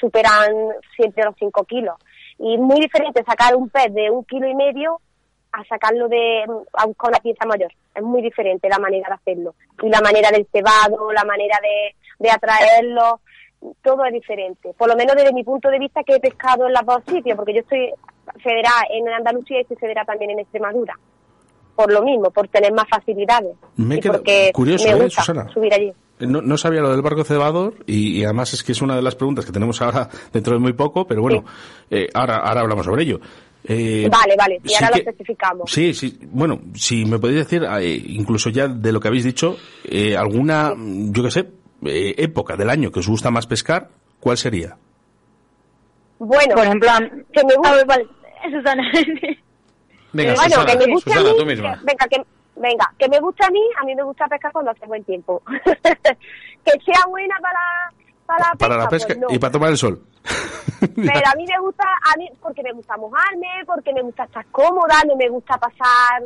superan 0.00 0.52
siempre 0.96 1.24
los 1.24 1.34
5 1.38 1.64
kilos. 1.64 1.96
Y 2.38 2.54
es 2.54 2.60
muy 2.60 2.80
diferente 2.80 3.22
sacar 3.24 3.54
un 3.54 3.68
pez 3.68 3.92
de 3.94 4.10
un 4.10 4.24
kilo 4.24 4.48
y 4.48 4.54
medio 4.54 5.00
a 5.52 5.64
sacarlo 5.64 6.08
de 6.08 6.44
a 6.72 6.86
buscar 6.86 7.10
una 7.10 7.20
pieza 7.20 7.44
mayor. 7.46 7.72
Es 7.94 8.02
muy 8.02 8.22
diferente 8.22 8.68
la 8.68 8.78
manera 8.78 9.08
de 9.08 9.14
hacerlo. 9.14 9.54
Y 9.82 9.88
la 9.88 10.00
manera 10.00 10.30
del 10.30 10.46
cebado, 10.50 11.12
la 11.12 11.24
manera 11.24 11.58
de, 11.62 11.94
de 12.18 12.30
atraerlo, 12.30 13.20
todo 13.82 14.04
es 14.04 14.12
diferente. 14.12 14.72
Por 14.76 14.88
lo 14.88 14.96
menos 14.96 15.14
desde 15.14 15.32
mi 15.32 15.44
punto 15.44 15.68
de 15.68 15.78
vista 15.78 16.02
que 16.02 16.14
he 16.14 16.20
pescado 16.20 16.66
en 16.66 16.72
los 16.72 16.84
dos 16.86 17.02
sitios, 17.06 17.36
porque 17.36 17.54
yo 17.54 17.60
estoy 17.60 17.92
federada 18.42 18.82
en 18.90 19.08
Andalucía 19.08 19.58
y 19.58 19.62
estoy 19.62 19.76
federada 19.76 20.06
también 20.06 20.30
en 20.32 20.40
Extremadura. 20.40 20.98
Por 21.74 21.92
lo 21.92 22.02
mismo, 22.02 22.30
por 22.30 22.48
tener 22.48 22.72
más 22.72 22.86
facilidades. 22.88 23.56
Me 23.76 23.96
y 23.96 24.00
porque 24.00 24.50
curioso, 24.52 24.84
me 24.88 24.90
¿eh, 24.94 25.02
gusta 25.04 25.22
Susana? 25.22 25.48
subir 25.52 25.72
allí. 25.72 25.92
No, 26.26 26.40
no 26.42 26.56
sabía 26.56 26.80
lo 26.80 26.90
del 26.90 27.02
barco 27.02 27.24
cebador 27.24 27.74
y, 27.86 28.18
y 28.20 28.24
además 28.24 28.52
es 28.54 28.62
que 28.62 28.72
es 28.72 28.82
una 28.82 28.96
de 28.96 29.02
las 29.02 29.14
preguntas 29.14 29.44
que 29.44 29.52
tenemos 29.52 29.80
ahora 29.82 30.08
dentro 30.32 30.54
de 30.54 30.58
muy 30.60 30.72
poco, 30.72 31.06
pero 31.06 31.22
bueno, 31.22 31.44
eh, 31.90 32.08
ahora, 32.14 32.36
ahora 32.38 32.60
hablamos 32.62 32.84
sobre 32.86 33.02
ello. 33.04 33.20
Eh, 33.64 34.08
Vale, 34.10 34.34
vale, 34.36 34.60
y 34.64 34.68
sí 34.70 34.74
ahora 34.74 34.90
lo 34.90 34.96
especificamos. 34.96 35.70
Sí, 35.70 35.94
sí. 35.94 36.18
Bueno, 36.30 36.60
si 36.74 37.04
me 37.04 37.18
podéis 37.20 37.40
decir, 37.40 37.62
eh, 37.78 38.02
incluso 38.08 38.50
ya 38.50 38.66
de 38.66 38.90
lo 38.92 38.98
que 38.98 39.06
habéis 39.08 39.22
dicho, 39.24 39.56
eh, 39.84 40.16
alguna, 40.16 40.72
yo 40.76 41.22
qué 41.22 41.30
sé, 41.30 41.48
eh, 41.84 42.14
época 42.18 42.56
del 42.56 42.70
año 42.70 42.90
que 42.90 42.98
os 43.00 43.06
gusta 43.08 43.30
más 43.30 43.46
pescar, 43.46 43.88
¿cuál 44.18 44.36
sería? 44.36 44.76
Bueno, 46.18 46.54
Por 46.54 46.64
ejemplo, 46.64 46.88
que 47.32 47.44
me 47.44 47.54
gusta. 47.56 47.74
ver, 47.76 47.86
vale, 47.86 48.06
Susana. 48.56 48.82
Venga, 50.12 50.34
bueno, 50.34 50.50
Susana, 50.50 50.66
que 50.72 50.86
me 50.86 50.92
gusta 50.92 51.10
Susana, 51.10 51.28
a 51.30 51.32
mí, 51.32 51.38
tú 51.38 51.46
misma. 51.46 51.72
que- 51.78 51.84
venga, 51.84 52.06
que, 52.10 52.22
venga, 52.62 52.92
que 52.98 53.08
me 53.08 53.18
gusta 53.20 53.46
a 53.46 53.50
mí, 53.50 53.60
a 53.80 53.84
mí 53.84 53.94
me 53.94 54.02
gusta 54.02 54.26
pescar 54.28 54.52
cuando 54.52 54.70
hace 54.70 54.86
buen 54.86 55.04
tiempo. 55.04 55.42
que 56.64 56.80
sea 56.84 57.06
buena 57.08 57.36
para, 57.42 57.60
para 58.26 58.38
la 58.38 58.50
pesca, 58.52 58.58
Para 58.58 58.76
la 58.76 58.88
pesca 58.88 59.06
pues 59.08 59.18
no. 59.18 59.26
y 59.30 59.38
para 59.38 59.52
tomar 59.52 59.70
el 59.70 59.76
sol. 59.76 60.02
Pero 60.80 61.26
a 61.32 61.36
mí 61.36 61.44
me 61.46 61.58
gusta, 61.60 61.84
a 61.84 62.16
mí, 62.18 62.28
porque 62.40 62.62
me 62.62 62.72
gusta 62.72 62.96
mojarme, 62.96 63.48
porque 63.66 63.92
me 63.92 64.02
gusta 64.02 64.24
estar 64.24 64.46
cómoda, 64.46 64.94
no 65.06 65.16
me 65.16 65.28
gusta 65.28 65.56
pasar 65.58 66.22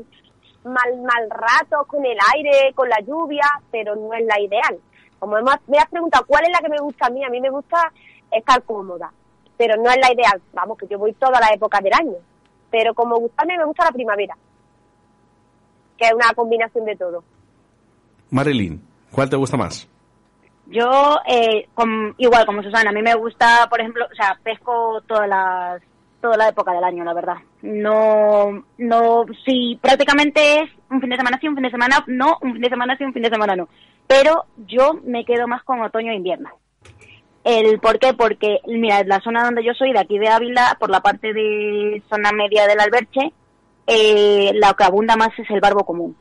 mal, 0.65 0.97
mal 1.03 1.29
rato 1.31 1.85
con 1.87 2.05
el 2.05 2.17
aire, 2.35 2.73
con 2.75 2.89
la 2.89 3.01
lluvia, 3.01 3.45
pero 3.71 3.95
no 3.97 4.13
es 4.15 4.25
la 4.25 4.41
ideal. 4.41 4.79
Como 5.19 5.39
hemos- 5.39 5.57
me 5.69 5.79
has 5.79 5.87
preguntado 5.89 6.25
cuál 6.27 6.45
es 6.45 6.51
la 6.51 6.59
que 6.59 6.69
me 6.69 6.79
gusta 6.79 7.07
a 7.07 7.11
mí, 7.11 7.25
a 7.25 7.29
mí 7.31 7.41
me 7.41 7.51
gusta 7.51 7.91
estar 8.31 8.63
cómoda, 8.65 9.11
pero 9.57 9.77
no 9.77 9.91
es 9.91 9.97
la 9.99 10.13
ideal. 10.13 10.41
Vamos, 10.53 10.77
que 10.79 10.87
yo 10.87 10.99
voy 10.99 11.13
todas 11.15 11.41
las 11.41 11.53
épocas 11.53 11.83
del 11.83 11.93
año, 11.95 12.17
pero 12.71 12.95
como 12.95 13.17
gustarme, 13.17 13.57
me 13.59 13.65
gusta 13.65 13.85
la 13.85 13.93
primavera, 13.93 14.37
que 15.99 16.07
es 16.07 16.13
una 16.13 16.33
combinación 16.35 16.85
de 16.85 16.97
todo. 16.97 17.25
Marilyn, 18.31 18.81
¿cuál 19.11 19.31
te 19.31 19.37
gusta 19.37 19.57
más? 19.57 19.89
Yo, 20.67 21.17
eh, 21.29 21.69
com- 21.75 22.13
igual 22.19 22.45
como 22.45 22.63
Susana, 22.63 22.91
a 22.91 22.93
mí 22.93 23.01
me 23.03 23.15
gusta, 23.15 23.67
por 23.71 23.81
ejemplo, 23.81 24.05
o 24.11 24.15
sea, 24.15 24.37
pesco 24.43 25.01
todas 25.07 25.29
las, 25.29 25.81
toda 26.21 26.37
la 26.37 26.49
época 26.49 26.73
del 26.73 26.83
año, 26.83 27.05
la 27.05 27.15
verdad. 27.15 27.37
No, 27.63 28.65
no, 28.79 29.25
sí, 29.45 29.79
prácticamente 29.81 30.63
es 30.63 30.71
un 30.91 31.01
fin 31.01 31.11
de 31.11 31.17
semana 31.17 31.39
sí, 31.41 31.47
un 31.49 31.55
fin 31.55 31.63
de 31.65 31.71
semana 31.71 32.05
no, 32.09 32.39
un 32.43 32.53
fin 32.55 32.63
de 32.63 32.69
semana 32.69 32.97
sí, 32.97 33.05
un 33.05 33.13
fin 33.13 33.23
de 33.23 33.31
semana 33.31 33.55
no. 33.55 33.69
Pero 34.09 34.45
yo 34.67 34.95
me 35.05 35.25
quedo 35.25 35.47
más 35.47 35.63
con 35.63 35.81
otoño 35.83 36.11
e 36.11 36.17
invierno. 36.17 36.51
El 37.45 37.79
por 37.79 38.01
qué, 38.01 38.13
porque, 38.13 38.59
mira, 38.67 39.05
la 39.05 39.21
zona 39.21 39.45
donde 39.45 39.65
yo 39.65 39.73
soy, 39.75 39.93
de 39.93 40.01
aquí 40.01 40.19
de 40.19 40.29
Ávila, 40.29 40.77
por 40.81 40.91
la 40.91 41.01
parte 41.01 41.33
de 41.33 42.03
zona 42.11 42.33
media 42.33 42.67
del 42.67 42.81
Alberche, 42.81 43.33
eh, 43.87 44.53
la 44.55 44.75
que 44.75 44.85
abunda 44.85 45.17
más 45.17 45.31
es 45.39 45.49
el 45.51 45.61
barbo 45.61 45.85
común 45.85 46.17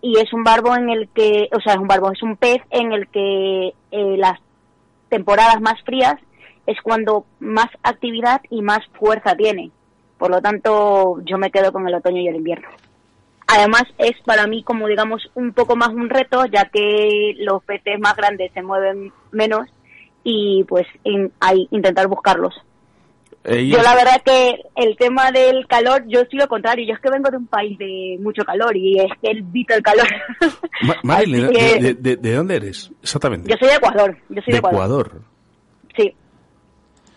y 0.00 0.18
es 0.18 0.32
un 0.32 0.44
barbo 0.44 0.74
en 0.76 0.90
el 0.90 1.08
que, 1.08 1.48
o 1.56 1.60
sea, 1.60 1.74
es 1.74 1.78
un 1.80 1.88
barbo, 1.88 2.12
es 2.12 2.22
un 2.22 2.36
pez 2.36 2.62
en 2.70 2.92
el 2.92 3.08
que 3.08 3.74
eh, 3.90 4.16
las 4.16 4.38
temporadas 5.08 5.60
más 5.60 5.82
frías 5.82 6.14
es 6.66 6.76
cuando 6.82 7.24
más 7.40 7.66
actividad 7.82 8.40
y 8.50 8.62
más 8.62 8.80
fuerza 8.98 9.34
tiene. 9.34 9.70
Por 10.18 10.30
lo 10.30 10.40
tanto, 10.42 11.18
yo 11.24 11.38
me 11.38 11.50
quedo 11.50 11.72
con 11.72 11.88
el 11.88 11.94
otoño 11.94 12.20
y 12.20 12.28
el 12.28 12.36
invierno. 12.36 12.68
Además, 13.46 13.84
es 13.96 14.12
para 14.26 14.46
mí 14.46 14.62
como 14.62 14.86
digamos 14.86 15.30
un 15.34 15.52
poco 15.52 15.74
más 15.76 15.88
un 15.88 16.10
reto, 16.10 16.44
ya 16.44 16.66
que 16.66 17.34
los 17.38 17.64
peces 17.64 17.98
más 17.98 18.14
grandes 18.16 18.52
se 18.52 18.62
mueven 18.62 19.10
menos 19.32 19.68
y 20.22 20.64
pues 20.64 20.86
in- 21.04 21.32
hay 21.40 21.66
intentar 21.70 22.06
buscarlos. 22.08 22.54
Y 23.50 23.70
Yo 23.70 23.78
la 23.82 23.94
verdad 23.94 24.20
que 24.24 24.60
el 24.76 24.96
tema 24.96 25.30
del 25.30 25.66
calor, 25.66 26.04
yo 26.08 26.20
soy 26.30 26.38
lo 26.40 26.48
contrario, 26.48 26.86
yo 26.86 26.94
es 26.94 27.00
que 27.00 27.10
vengo 27.10 27.30
de 27.30 27.36
un 27.38 27.46
país 27.46 27.78
de 27.78 28.16
mucho 28.20 28.42
calor 28.44 28.76
y 28.76 28.98
es 28.98 29.10
que 29.22 29.30
evito 29.30 29.74
el 29.74 29.82
calor. 29.82 30.06
Ma- 30.82 30.96
Marilyn, 31.02 31.44
Así 31.44 31.54
¿de, 31.54 31.58
que- 31.58 31.80
de- 31.80 31.94
de- 31.94 32.16
de 32.16 32.34
dónde 32.34 32.56
eres? 32.56 32.90
Exactamente. 33.02 33.48
Yo 33.50 33.56
soy 33.58 33.68
de 33.68 33.74
Ecuador, 33.76 34.16
yo 34.28 34.42
soy 34.42 34.44
de, 34.46 34.52
de 34.52 34.58
Ecuador. 34.58 35.06
Ecuador. 35.06 35.22
Sí. 35.96 36.12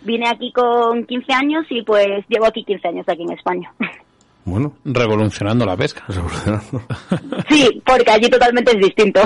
Vine 0.03 0.29
aquí 0.29 0.51
con 0.51 1.05
15 1.05 1.33
años 1.33 1.65
y 1.69 1.83
pues 1.83 2.07
llevo 2.27 2.45
aquí 2.47 2.63
15 2.63 2.87
años 2.87 3.05
aquí 3.07 3.23
en 3.23 3.31
España. 3.31 3.73
Bueno, 4.43 4.73
Revolucionando 4.83 5.67
la 5.67 5.77
pesca. 5.77 6.03
revolucionando. 6.07 6.81
Sí, 7.47 7.79
porque 7.85 8.09
allí 8.09 8.27
totalmente 8.27 8.71
es 8.71 8.79
distinto. 8.79 9.21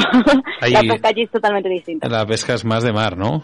Ahí- 0.59 0.73
La 0.73 0.81
pesca 0.81 1.07
allí 1.07 1.21
es 1.21 1.31
totalmente 1.31 1.69
distinta. 1.69 2.09
La 2.09 2.25
pesca 2.25 2.53
es 2.53 2.65
más 2.65 2.83
de 2.83 2.91
mar, 2.91 3.15
¿no? 3.17 3.41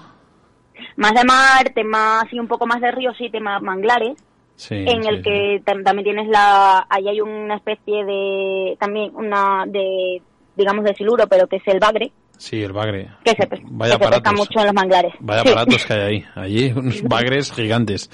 Más 0.98 1.14
de 1.14 1.24
mar, 1.24 1.72
tema 1.74 2.22
así 2.22 2.40
un 2.40 2.48
poco 2.48 2.66
más 2.68 2.82
de 2.82 2.92
ríos 2.92 3.16
y 3.20 3.30
tema 3.30 3.60
manglares. 3.60 4.18
Sí. 4.56 4.76
en 4.76 5.02
sí, 5.02 5.10
el 5.10 5.24
que 5.24 5.62
tam- 5.66 5.84
también 5.84 6.04
tienes 6.04 6.28
la 6.28 6.86
ahí 6.88 7.08
hay 7.08 7.20
una 7.20 7.56
especie 7.56 8.06
de 8.06 8.78
también 8.80 9.12
una 9.16 9.64
de 9.66 10.22
digamos 10.56 10.86
de 10.86 10.94
siluro 10.94 11.26
pero 11.28 11.48
que 11.48 11.56
es 11.56 11.64
el 11.66 11.80
bagre 11.80 12.12
Sí, 12.38 12.62
el 12.62 12.72
bagre. 12.72 13.08
que 13.24 13.32
se, 13.32 13.48
Vaya 13.64 13.98
que 13.98 14.04
se 14.06 14.10
pesca 14.12 14.32
mucho 14.34 14.60
en 14.60 14.66
los 14.66 14.74
manglares 14.76 15.14
Vaya 15.20 15.42
aparatos 15.42 15.84
que 15.86 15.94
hay 15.94 16.02
ahí. 16.02 16.26
Allí 16.36 16.72
unos 16.76 17.02
bagres 17.04 17.52
gigantes. 17.52 18.10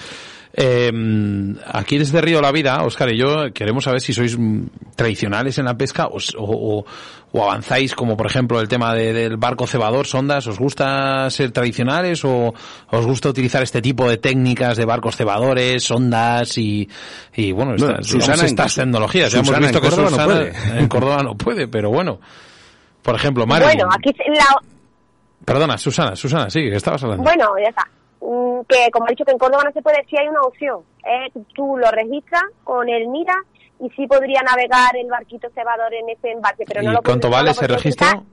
Eh, 0.59 0.91
aquí 1.71 1.99
desde 1.99 2.19
Río 2.19 2.41
La 2.41 2.51
Vida, 2.51 2.81
Oscar 2.83 3.09
y 3.13 3.17
yo 3.19 3.53
queremos 3.53 3.83
saber 3.83 4.01
si 4.01 4.11
sois 4.11 4.35
mm, 4.39 4.63
tradicionales 4.95 5.59
en 5.59 5.65
la 5.65 5.75
pesca 5.77 6.07
o, 6.11 6.83
avanzáis, 7.39 7.93
como 7.93 8.17
por 8.17 8.25
ejemplo 8.25 8.59
el 8.59 8.67
tema 8.67 8.95
de- 8.95 9.13
del 9.13 9.37
barco 9.37 9.67
cebador, 9.67 10.07
sondas. 10.07 10.47
¿Os 10.47 10.57
gusta 10.57 11.29
ser 11.29 11.51
tradicionales 11.51 12.25
o 12.25 12.55
os 12.89 13.05
gusta 13.05 13.29
utilizar 13.29 13.61
este 13.61 13.83
tipo 13.83 14.09
de 14.09 14.17
técnicas 14.17 14.77
de 14.77 14.85
barcos 14.85 15.15
cebadores, 15.15 15.83
sondas 15.83 16.57
y, 16.57 16.89
y 17.35 17.51
bueno, 17.51 17.75
Bueno, 17.77 17.93
estas, 17.99 18.07
Susana 18.07 18.43
estas 18.45 18.65
caso- 18.65 18.81
tecnologías? 18.81 19.31
Ya 19.31 19.37
hemos 19.37 19.47
Susana 19.49 19.67
visto 19.67 19.77
en 19.77 19.83
que 19.83 19.89
Córdoba 19.89 20.09
no 20.09 20.15
Susana 20.17 20.33
puede. 20.33 20.79
en 20.79 20.87
Córdoba 20.87 21.23
no 21.23 21.35
puede, 21.37 21.67
pero 21.67 21.91
bueno. 21.91 22.19
Por 23.03 23.13
ejemplo, 23.15 23.45
Marilyn. 23.45 23.75
Bueno, 23.77 23.89
aquí 23.95 24.09
la, 24.35 24.45
Perdona, 25.45 25.77
Susana, 25.77 26.15
Susana, 26.15 26.49
sí, 26.49 26.61
que 26.61 26.75
estabas 26.77 27.03
hablando. 27.03 27.23
Bueno, 27.23 27.45
ya 27.63 27.69
está. 27.69 27.83
Mm, 28.29 28.61
Que 28.67 28.91
como 28.91 29.05
he 29.07 29.11
dicho 29.11 29.23
que 29.23 29.31
en 29.31 29.37
Córdoba 29.37 29.63
no 29.63 29.71
se 29.71 29.81
puede, 29.81 30.03
sí 30.09 30.17
hay 30.17 30.27
una 30.27 30.41
opción. 30.41 30.81
Eh, 31.05 31.31
tú 31.55 31.77
lo 31.77 31.89
registras 31.91 32.43
con 32.65 32.89
el 32.89 33.07
MIRA 33.07 33.35
y 33.79 33.89
sí 33.91 34.05
podría 34.05 34.41
navegar 34.41 34.97
el 34.97 35.07
barquito 35.07 35.47
cebador 35.55 35.93
en 35.93 36.09
ese 36.09 36.31
embarque. 36.31 36.65
Pero 36.67 36.81
no 36.81 36.91
¿Y 36.91 36.93
lo 36.95 37.01
puedo 37.01 37.13
cuánto 37.13 37.29
vale 37.29 37.51
ese 37.51 37.65
registro? 37.67 38.05
quizás- 38.07 38.23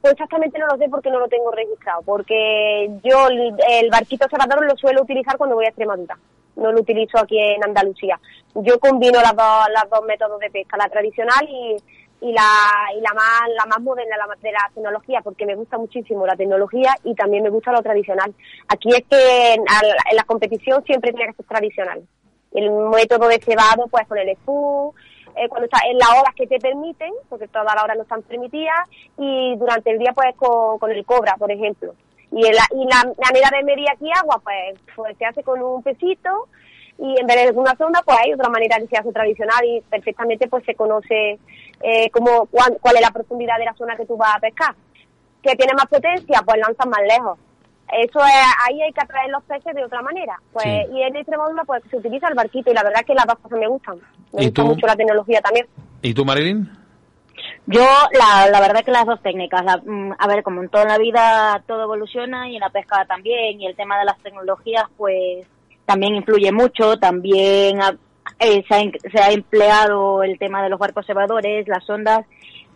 Pues 0.00 0.12
exactamente 0.12 0.58
no 0.60 0.66
lo 0.68 0.76
sé 0.76 0.88
porque 0.88 1.10
no 1.10 1.18
lo 1.18 1.26
tengo 1.28 1.50
registrado. 1.50 2.02
Porque 2.02 2.88
yo 3.02 3.26
el, 3.28 3.54
el 3.70 3.90
barquito 3.90 4.26
cebador 4.30 4.64
lo 4.64 4.76
suelo 4.76 5.02
utilizar 5.02 5.36
cuando 5.38 5.56
voy 5.56 5.64
a 5.64 5.68
Extremadura. 5.70 6.16
No 6.56 6.70
lo 6.70 6.80
utilizo 6.82 7.18
aquí 7.18 7.36
en 7.36 7.64
Andalucía. 7.64 8.20
Yo 8.54 8.78
combino 8.78 9.20
las 9.20 9.34
dos, 9.34 9.66
las 9.72 9.90
dos 9.90 10.04
métodos 10.06 10.38
de 10.38 10.50
pesca, 10.50 10.76
la 10.76 10.88
tradicional 10.88 11.48
y, 11.48 11.76
y 12.26 12.32
la, 12.32 12.48
y 12.96 13.00
la 13.02 13.12
más, 13.12 13.42
la 13.54 13.66
más 13.66 13.80
moderna 13.80 14.16
la, 14.16 14.26
de 14.40 14.50
la 14.50 14.70
tecnología, 14.74 15.20
porque 15.22 15.44
me 15.44 15.54
gusta 15.56 15.76
muchísimo 15.76 16.26
la 16.26 16.36
tecnología 16.36 16.94
y 17.04 17.14
también 17.14 17.42
me 17.42 17.50
gusta 17.50 17.70
lo 17.70 17.82
tradicional. 17.82 18.32
Aquí 18.68 18.88
es 18.88 19.02
que 19.10 19.54
en, 19.54 19.60
en 19.60 20.16
la 20.16 20.24
competición 20.24 20.82
siempre 20.84 21.12
tiene 21.12 21.30
que 21.32 21.36
ser 21.36 21.46
tradicional. 21.46 22.02
El 22.52 22.70
método 22.70 23.28
de 23.28 23.38
cebado, 23.40 23.88
pues 23.90 24.06
con 24.08 24.16
el 24.16 24.28
espú, 24.30 24.94
eh, 25.36 25.48
cuando 25.48 25.66
está 25.66 25.80
en 25.90 25.98
las 25.98 26.08
horas 26.10 26.34
que 26.34 26.46
te 26.46 26.58
permiten, 26.58 27.12
porque 27.28 27.48
todas 27.48 27.74
las 27.74 27.84
horas 27.84 27.96
no 27.96 28.04
están 28.04 28.22
permitidas, 28.22 28.88
y 29.18 29.56
durante 29.56 29.90
el 29.90 29.98
día, 29.98 30.12
pues 30.14 30.34
con, 30.36 30.78
con 30.78 30.90
el 30.92 31.04
cobra, 31.04 31.34
por 31.36 31.50
ejemplo. 31.50 31.94
Y, 32.30 32.46
el- 32.46 32.56
y 32.80 32.84
la 32.86 33.02
manera 33.22 33.50
de 33.52 33.64
medir 33.64 33.90
aquí 33.90 34.08
agua, 34.12 34.40
pues, 34.42 34.78
pues 34.96 35.16
se 35.18 35.26
hace 35.26 35.42
con 35.42 35.60
un 35.62 35.82
pesito, 35.82 36.48
y 36.96 37.18
en 37.20 37.26
vez 37.26 37.52
de 37.52 37.58
una 37.58 37.74
sonda, 37.76 38.00
pues 38.06 38.16
hay 38.22 38.32
otra 38.32 38.48
manera 38.48 38.78
que 38.78 38.86
se 38.86 38.96
hace 38.96 39.10
tradicional 39.12 39.64
y 39.64 39.80
perfectamente 39.90 40.46
pues 40.46 40.64
se 40.64 40.76
conoce 40.76 41.40
eh, 41.84 42.10
como 42.10 42.46
cuán- 42.46 42.76
cuál 42.80 42.96
es 42.96 43.02
la 43.02 43.10
profundidad 43.10 43.58
de 43.58 43.66
la 43.66 43.74
zona 43.74 43.94
que 43.96 44.06
tú 44.06 44.16
vas 44.16 44.34
a 44.36 44.40
pescar. 44.40 44.74
Que 45.42 45.54
tiene 45.56 45.74
más 45.74 45.86
potencia, 45.86 46.40
pues 46.44 46.56
lanzas 46.58 46.86
más 46.86 47.00
lejos. 47.06 47.38
Eso 47.92 48.18
es, 48.24 48.44
ahí 48.66 48.80
hay 48.80 48.92
que 48.92 49.00
atraer 49.02 49.30
los 49.30 49.42
peces 49.44 49.74
de 49.74 49.84
otra 49.84 50.00
manera. 50.00 50.40
Pues, 50.52 50.64
Sí. 50.64 50.94
Y 50.96 51.02
en 51.02 51.16
Extremadura 51.16 51.64
pues 51.64 51.82
se 51.90 51.98
utiliza 51.98 52.28
el 52.28 52.34
barquito 52.34 52.70
y 52.70 52.74
la 52.74 52.82
verdad 52.82 53.00
es 53.02 53.06
que 53.06 53.14
las 53.14 53.26
dos 53.26 53.38
cosas 53.40 53.58
me 53.58 53.68
gustan. 53.68 53.96
Me 54.32 54.42
¿Y 54.42 54.46
gusta 54.46 54.62
tú? 54.62 54.68
mucho 54.68 54.86
la 54.86 54.96
tecnología 54.96 55.40
también. 55.42 55.66
¿Y 56.00 56.14
tú, 56.14 56.24
Marilyn? 56.24 56.70
Yo, 57.66 57.84
la, 58.12 58.48
la 58.50 58.60
verdad 58.60 58.84
que 58.84 58.90
las 58.90 59.04
dos 59.06 59.20
técnicas, 59.22 59.62
la- 59.64 59.78
mm, 59.84 60.14
a 60.18 60.26
ver, 60.28 60.42
como 60.42 60.62
en 60.62 60.68
toda 60.70 60.84
la 60.86 60.98
vida 60.98 61.62
todo 61.66 61.82
evoluciona 61.82 62.48
y 62.48 62.54
en 62.56 62.60
la 62.60 62.70
pesca 62.70 63.04
también, 63.06 63.60
y 63.60 63.66
el 63.66 63.76
tema 63.76 63.98
de 63.98 64.04
las 64.06 64.18
tecnologías, 64.18 64.84
pues 64.96 65.46
también 65.84 66.14
influye 66.14 66.50
mucho, 66.52 66.96
también, 66.98 67.80
eh, 68.38 68.64
se, 68.68 68.74
ha, 68.74 68.80
se 69.10 69.18
ha 69.20 69.30
empleado 69.32 70.22
el 70.22 70.38
tema 70.38 70.62
de 70.62 70.68
los 70.70 70.78
barcos 70.78 71.06
cebadores, 71.06 71.66
las 71.68 71.88
ondas. 71.88 72.24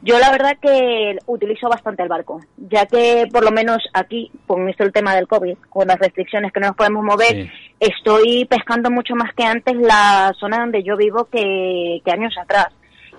Yo 0.00 0.16
la 0.20 0.30
verdad 0.30 0.56
que 0.62 1.18
utilizo 1.26 1.68
bastante 1.68 2.04
el 2.04 2.08
barco, 2.08 2.40
ya 2.56 2.86
que 2.86 3.26
por 3.32 3.42
lo 3.44 3.50
menos 3.50 3.78
aquí, 3.92 4.30
con 4.46 4.68
esto 4.68 4.84
el 4.84 4.92
tema 4.92 5.16
del 5.16 5.26
COVID, 5.26 5.56
con 5.68 5.88
las 5.88 5.98
restricciones 5.98 6.52
que 6.52 6.60
no 6.60 6.68
nos 6.68 6.76
podemos 6.76 7.02
mover, 7.04 7.26
Sí. 7.46 7.50
estoy 7.80 8.44
pescando 8.44 8.90
mucho 8.92 9.16
más 9.16 9.34
que 9.34 9.42
antes 9.42 9.74
la 9.76 10.32
zona 10.38 10.60
donde 10.60 10.84
yo 10.84 10.96
vivo 10.96 11.24
que, 11.24 12.00
que 12.04 12.10
años 12.12 12.32
atrás. 12.40 12.68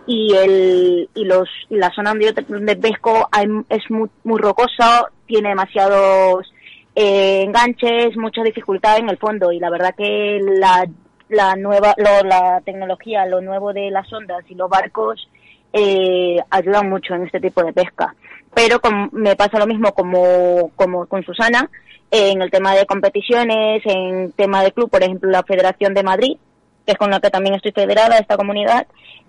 Y 0.07 0.33
el 0.33 1.09
y 1.13 1.25
los 1.25 1.49
y 1.69 1.75
la 1.75 1.91
zona 1.91 2.11
donde 2.11 2.27
yo 2.27 2.31
donde 2.47 2.75
pesco 2.77 3.27
hay- 3.31 3.45
es 3.67 3.83
muy, 3.91 4.09
muy 4.23 4.39
rocosa, 4.41 5.03
tiene 5.27 5.49
demasiados 5.49 6.51
eh, 6.95 7.43
enganches, 7.43 8.15
mucha 8.15 8.41
dificultad 8.41 8.97
en 8.99 9.09
el 9.09 9.17
fondo 9.17 9.51
y 9.51 9.59
la 9.59 9.69
verdad 9.69 9.93
que 9.95 10.39
la, 10.57 10.85
la 11.29 11.55
nueva 11.55 11.93
lo- 11.97 12.27
la 12.27 12.61
tecnología, 12.65 13.25
lo 13.25 13.41
nuevo 13.41 13.71
de 13.73 13.89
las 13.91 14.11
ondas 14.11 14.43
y 14.49 14.55
los 14.55 14.69
barcos 14.69 15.29
eh, 15.71 16.37
ayudan 16.49 16.89
mucho 16.89 17.13
en 17.13 17.25
este 17.25 17.39
tipo 17.39 17.63
de 17.63 17.73
pesca. 17.73 18.15
Pero 18.55 18.79
com- 18.81 19.09
me 19.11 19.35
pasa 19.35 19.59
lo 19.59 19.67
mismo 19.67 19.93
como, 19.93 20.71
como 20.75 21.05
con 21.05 21.23
Susana, 21.23 21.69
eh, 22.11 22.31
en 22.31 22.41
el 22.41 22.49
tema 22.49 22.73
de 22.75 22.87
competiciones, 22.87 23.83
en 23.85 24.31
tema 24.31 24.63
de 24.63 24.71
club, 24.71 24.89
por 24.89 25.03
ejemplo, 25.03 25.29
la 25.29 25.43
Federación 25.43 25.93
de 25.93 26.01
Madrid, 26.03 26.37
que 26.85 26.93
es 26.93 26.97
con 26.97 27.11
la 27.11 27.19
que 27.19 27.29
también 27.29 27.53
estoy 27.55 27.71
federada, 27.71 28.17
esta 28.17 28.35
comunidad, 28.35 28.87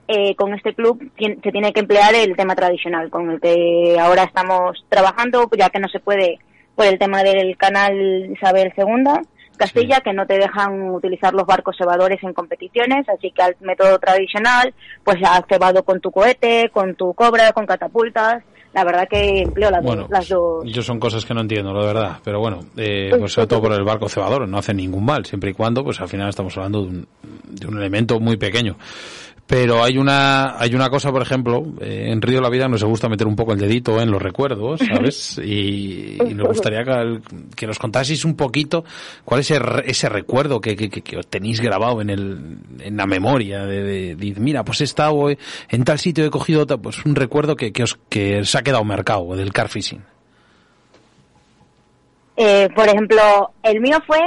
eh, 0.09 0.35
con 0.35 0.55
este 0.55 0.75
club 0.75 0.99
se 1.19 1.53
tiene 1.53 1.73
que 1.75 1.81
emplear 1.81 2.15
el 2.15 2.35
tema 2.37 2.57
tradicional, 2.57 3.11
con 3.11 3.31
el 3.31 3.41
que 3.41 3.97
ahora 4.01 4.25
estamos 4.25 4.83
trabajando, 4.89 5.49
ya 5.57 5.69
que 5.69 5.79
no 5.79 5.89
se 5.89 6.01
puede 6.01 6.39
por 6.75 6.87
el 6.87 6.99
tema 6.99 7.23
del 7.23 7.57
canal 7.59 7.95
Isabel 8.33 8.73
II, 8.77 9.21
Castilla, 9.61 10.01
que 10.01 10.13
no 10.13 10.27
te 10.27 10.39
dejan 10.39 10.91
utilizar 10.91 11.35
los 11.35 11.47
barcos 11.47 11.77
cebadores 11.77 12.23
en 12.23 12.33
competiciones, 12.33 13.07
así 13.09 13.31
que 13.31 13.43
al 13.43 13.57
método 13.61 13.99
tradicional, 13.99 14.75
pues 15.05 15.19
has 15.23 15.43
cebado 15.49 15.83
con 15.85 16.01
tu 16.01 16.11
cohete, 16.11 16.71
con 16.73 16.95
tu 16.95 17.13
cobra, 17.13 17.53
con 17.53 17.67
catapultas, 17.67 18.43
la 18.73 18.85
verdad 18.85 19.09
que 19.09 19.43
empleo 19.43 19.71
las, 19.71 19.83
Bueno, 19.83 20.03
dos, 20.03 20.11
las 20.11 20.29
dos. 20.29 20.65
yo 20.65 20.81
son 20.83 21.01
cosas 21.01 21.25
que 21.25 21.35
no 21.35 21.41
entiendo, 21.41 21.73
la 21.75 21.85
verdad. 21.85 22.19
Pero 22.25 22.39
bueno, 22.39 22.61
eh, 22.77 23.11
pues 23.19 23.33
sobre 23.33 23.49
todo 23.49 23.61
por 23.61 23.73
el 23.73 23.83
barco 23.85 24.09
cebador, 24.09 24.49
no 24.49 24.59
hace 24.59 24.73
ningún 24.73 25.05
mal, 25.05 25.27
siempre 25.27 25.51
y 25.51 25.55
cuando, 25.55 25.83
pues 25.83 26.01
al 26.01 26.09
final 26.09 26.29
estamos 26.29 26.57
hablando 26.57 26.83
de 26.83 26.89
un, 26.89 27.09
de 27.49 27.67
un 27.67 27.79
elemento 27.79 28.21
muy 28.21 28.37
pequeño. 28.37 28.77
Pero 29.51 29.83
hay 29.83 29.99
una, 29.99 30.57
hay 30.61 30.77
una 30.77 30.89
cosa, 30.91 31.11
por 31.11 31.23
ejemplo, 31.23 31.65
eh, 31.81 32.05
en 32.13 32.23
Río 32.23 32.37
de 32.37 32.43
la 32.43 32.51
Vida 32.51 32.69
nos 32.69 32.85
gusta 32.85 33.09
meter 33.09 33.27
un 33.27 33.35
poco 33.35 33.53
el 33.53 33.59
dedito 33.59 34.01
en 34.01 34.09
los 34.09 34.23
recuerdos, 34.23 34.79
¿sabes? 34.81 35.39
Y, 35.45 36.23
y 36.23 36.35
nos 36.35 36.47
gustaría 36.47 36.85
que, 36.85 37.19
que 37.57 37.67
nos 37.67 37.81
contaseis 37.81 38.25
un 38.25 38.37
poquito 38.37 38.85
cuál 39.25 39.41
es 39.41 39.51
ese, 39.51 39.59
re- 39.59 39.91
ese 39.91 40.09
recuerdo 40.09 40.61
que, 40.61 40.77
que, 40.77 40.89
que, 40.89 41.03
tenéis 41.29 41.61
grabado 41.61 42.01
en 42.01 42.11
el, 42.11 42.59
en 42.79 42.97
la 42.97 43.07
memoria 43.07 43.67
de, 43.67 43.83
de, 43.83 44.15
de, 44.15 44.35
mira, 44.39 44.63
pues 44.63 44.83
he 44.83 44.85
estado 44.85 45.29
en 45.31 45.85
tal 45.85 45.99
sitio, 45.99 46.25
he 46.25 46.31
cogido 46.31 46.65
pues 46.81 47.05
un 47.05 47.17
recuerdo 47.17 47.57
que, 47.57 47.73
que 47.73 47.83
os, 47.83 47.99
que 48.09 48.39
os 48.43 48.55
ha 48.55 48.63
quedado 48.63 48.85
marcado 48.85 49.35
del 49.35 49.53
car 49.53 49.69
fishing. 49.69 50.05
Eh, 52.37 52.69
por 52.73 52.87
ejemplo, 52.89 53.51
el 53.65 53.81
mío 53.81 53.99
fue 54.07 54.21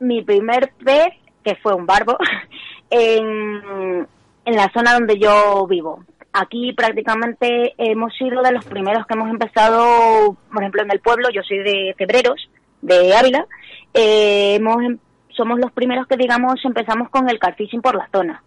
mi 0.00 0.22
primer 0.22 0.70
pez, 0.84 1.14
que 1.42 1.54
fue 1.62 1.72
un 1.74 1.86
barbo, 1.86 2.18
en, 2.90 4.06
en 4.46 4.56
la 4.56 4.70
zona 4.72 4.94
donde 4.94 5.18
yo 5.18 5.66
vivo. 5.66 6.02
Aquí 6.32 6.72
prácticamente 6.72 7.74
hemos 7.78 8.14
sido 8.16 8.42
de 8.42 8.52
los 8.52 8.64
primeros 8.64 9.06
que 9.06 9.14
hemos 9.14 9.28
empezado, 9.30 10.36
por 10.52 10.62
ejemplo, 10.62 10.82
en 10.82 10.90
el 10.90 11.00
pueblo, 11.00 11.28
yo 11.34 11.42
soy 11.42 11.58
de 11.58 11.94
Febreros, 11.98 12.48
de 12.82 13.14
Ávila, 13.14 13.46
eh, 13.94 14.54
hemos, 14.56 14.82
em- 14.82 14.98
somos 15.30 15.58
los 15.58 15.72
primeros 15.72 16.06
que, 16.06 16.16
digamos, 16.16 16.64
empezamos 16.64 17.08
con 17.10 17.28
el 17.28 17.38
carfishing 17.38 17.80
por 17.82 17.94
la 17.96 18.08
zona, 18.12 18.42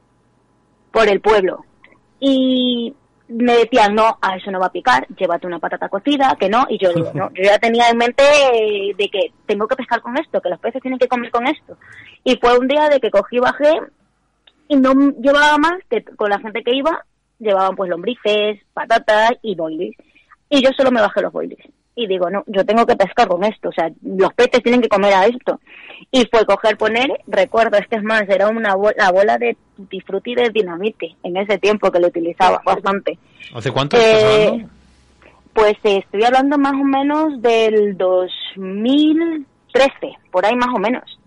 por 0.91 1.07
el 1.07 1.19
pueblo. 1.19 1.65
Y 2.19 2.93
me 3.27 3.53
decían, 3.57 3.93
no, 3.95 4.17
a 4.21 4.35
eso 4.37 4.51
no 4.51 4.59
va 4.59 4.67
a 4.67 4.71
picar, 4.71 5.07
llévate 5.17 5.47
una 5.47 5.59
patata 5.59 5.89
cocida, 5.89 6.35
que 6.39 6.49
no, 6.49 6.65
y 6.69 6.77
yo 6.77 6.91
no, 7.13 7.29
yo 7.33 7.43
ya 7.43 7.57
tenía 7.59 7.89
en 7.89 7.97
mente 7.97 8.23
eh, 8.53 8.93
de 8.97 9.09
que 9.09 9.31
tengo 9.45 9.67
que 9.67 9.75
pescar 9.75 10.01
con 10.01 10.17
esto, 10.17 10.41
que 10.41 10.49
los 10.49 10.59
peces 10.59 10.81
tienen 10.81 10.99
que 10.99 11.07
comer 11.07 11.31
con 11.31 11.47
esto. 11.47 11.77
Y 12.23 12.37
fue 12.37 12.57
un 12.57 12.67
día 12.67 12.87
de 12.89 12.99
que 12.99 13.11
cogí 13.11 13.39
bajé 13.39 13.79
y 14.69 14.77
no 14.77 14.93
llevaba 15.21 15.57
más 15.57 15.73
que 15.89 16.03
con 16.05 16.29
la 16.29 16.39
gente 16.39 16.63
que 16.63 16.73
iba, 16.73 17.03
llevaban 17.39 17.75
pues 17.75 17.89
lombrices, 17.89 18.59
patatas 18.73 19.31
y 19.41 19.55
boilies. 19.55 19.95
Y 20.49 20.63
yo 20.63 20.69
solo 20.77 20.91
me 20.91 21.01
bajé 21.01 21.21
los 21.21 21.33
boilies. 21.33 21.59
Y 21.95 22.07
digo, 22.07 22.29
no, 22.29 22.43
yo 22.47 22.65
tengo 22.65 22.85
que 22.85 22.95
pescar 22.95 23.27
con 23.27 23.43
esto, 23.43 23.67
o 23.69 23.71
sea, 23.73 23.91
los 24.01 24.33
peces 24.33 24.63
tienen 24.63 24.81
que 24.81 24.87
comer 24.87 25.13
a 25.13 25.25
esto. 25.25 25.59
Y 26.11 26.25
fue 26.31 26.45
coger, 26.45 26.77
poner, 26.77 27.09
recuerdo, 27.27 27.77
es 27.77 27.87
que 27.87 27.97
es 27.97 28.03
más, 28.03 28.23
era 28.29 28.47
una 28.47 28.73
bola, 28.75 28.93
la 28.97 29.11
bola 29.11 29.37
de 29.37 29.57
frutti 30.05 30.33
de 30.33 30.49
dinamite, 30.49 31.17
en 31.23 31.35
ese 31.35 31.57
tiempo 31.57 31.91
que 31.91 31.99
lo 31.99 32.07
utilizaba 32.07 32.61
bastante. 32.63 33.19
¿Hace 33.53 33.71
cuánto 33.71 33.97
estás 33.97 34.23
Eh, 34.23 34.47
hablando? 34.47 34.69
Pues 35.51 35.73
eh, 35.83 35.97
estoy 35.97 36.23
hablando 36.23 36.57
más 36.57 36.73
o 36.73 36.85
menos 36.85 37.41
del 37.41 37.97
2013, 37.97 39.91
por 40.31 40.45
ahí 40.45 40.55
más 40.55 40.69
o 40.73 40.79
menos. 40.79 41.19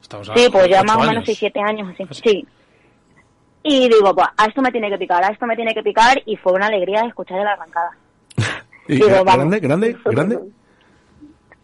Estamos 0.00 0.30
Sí, 0.36 0.46
pues 0.52 0.68
ya 0.68 0.82
más 0.84 0.96
o 0.96 1.00
menos 1.00 1.14
años. 1.16 1.24
6, 1.26 1.38
7 1.38 1.60
años 1.60 1.88
así. 1.98 2.20
Sí. 2.22 2.46
Y 3.68 3.88
digo, 3.88 4.14
"Buah, 4.14 4.32
a 4.36 4.44
esto 4.46 4.62
me 4.62 4.70
tiene 4.70 4.88
que 4.88 4.96
picar, 4.96 5.24
a 5.24 5.32
esto 5.32 5.44
me 5.44 5.56
tiene 5.56 5.74
que 5.74 5.82
picar, 5.82 6.22
y 6.24 6.36
fue 6.36 6.52
una 6.52 6.68
alegría 6.68 7.00
escuchar 7.00 7.38
la 7.38 7.54
arrancada. 7.54 7.90
¿Y 8.88 8.94
Digo, 8.94 9.24
grande, 9.24 9.58
grande, 9.58 9.96
grande? 10.04 10.38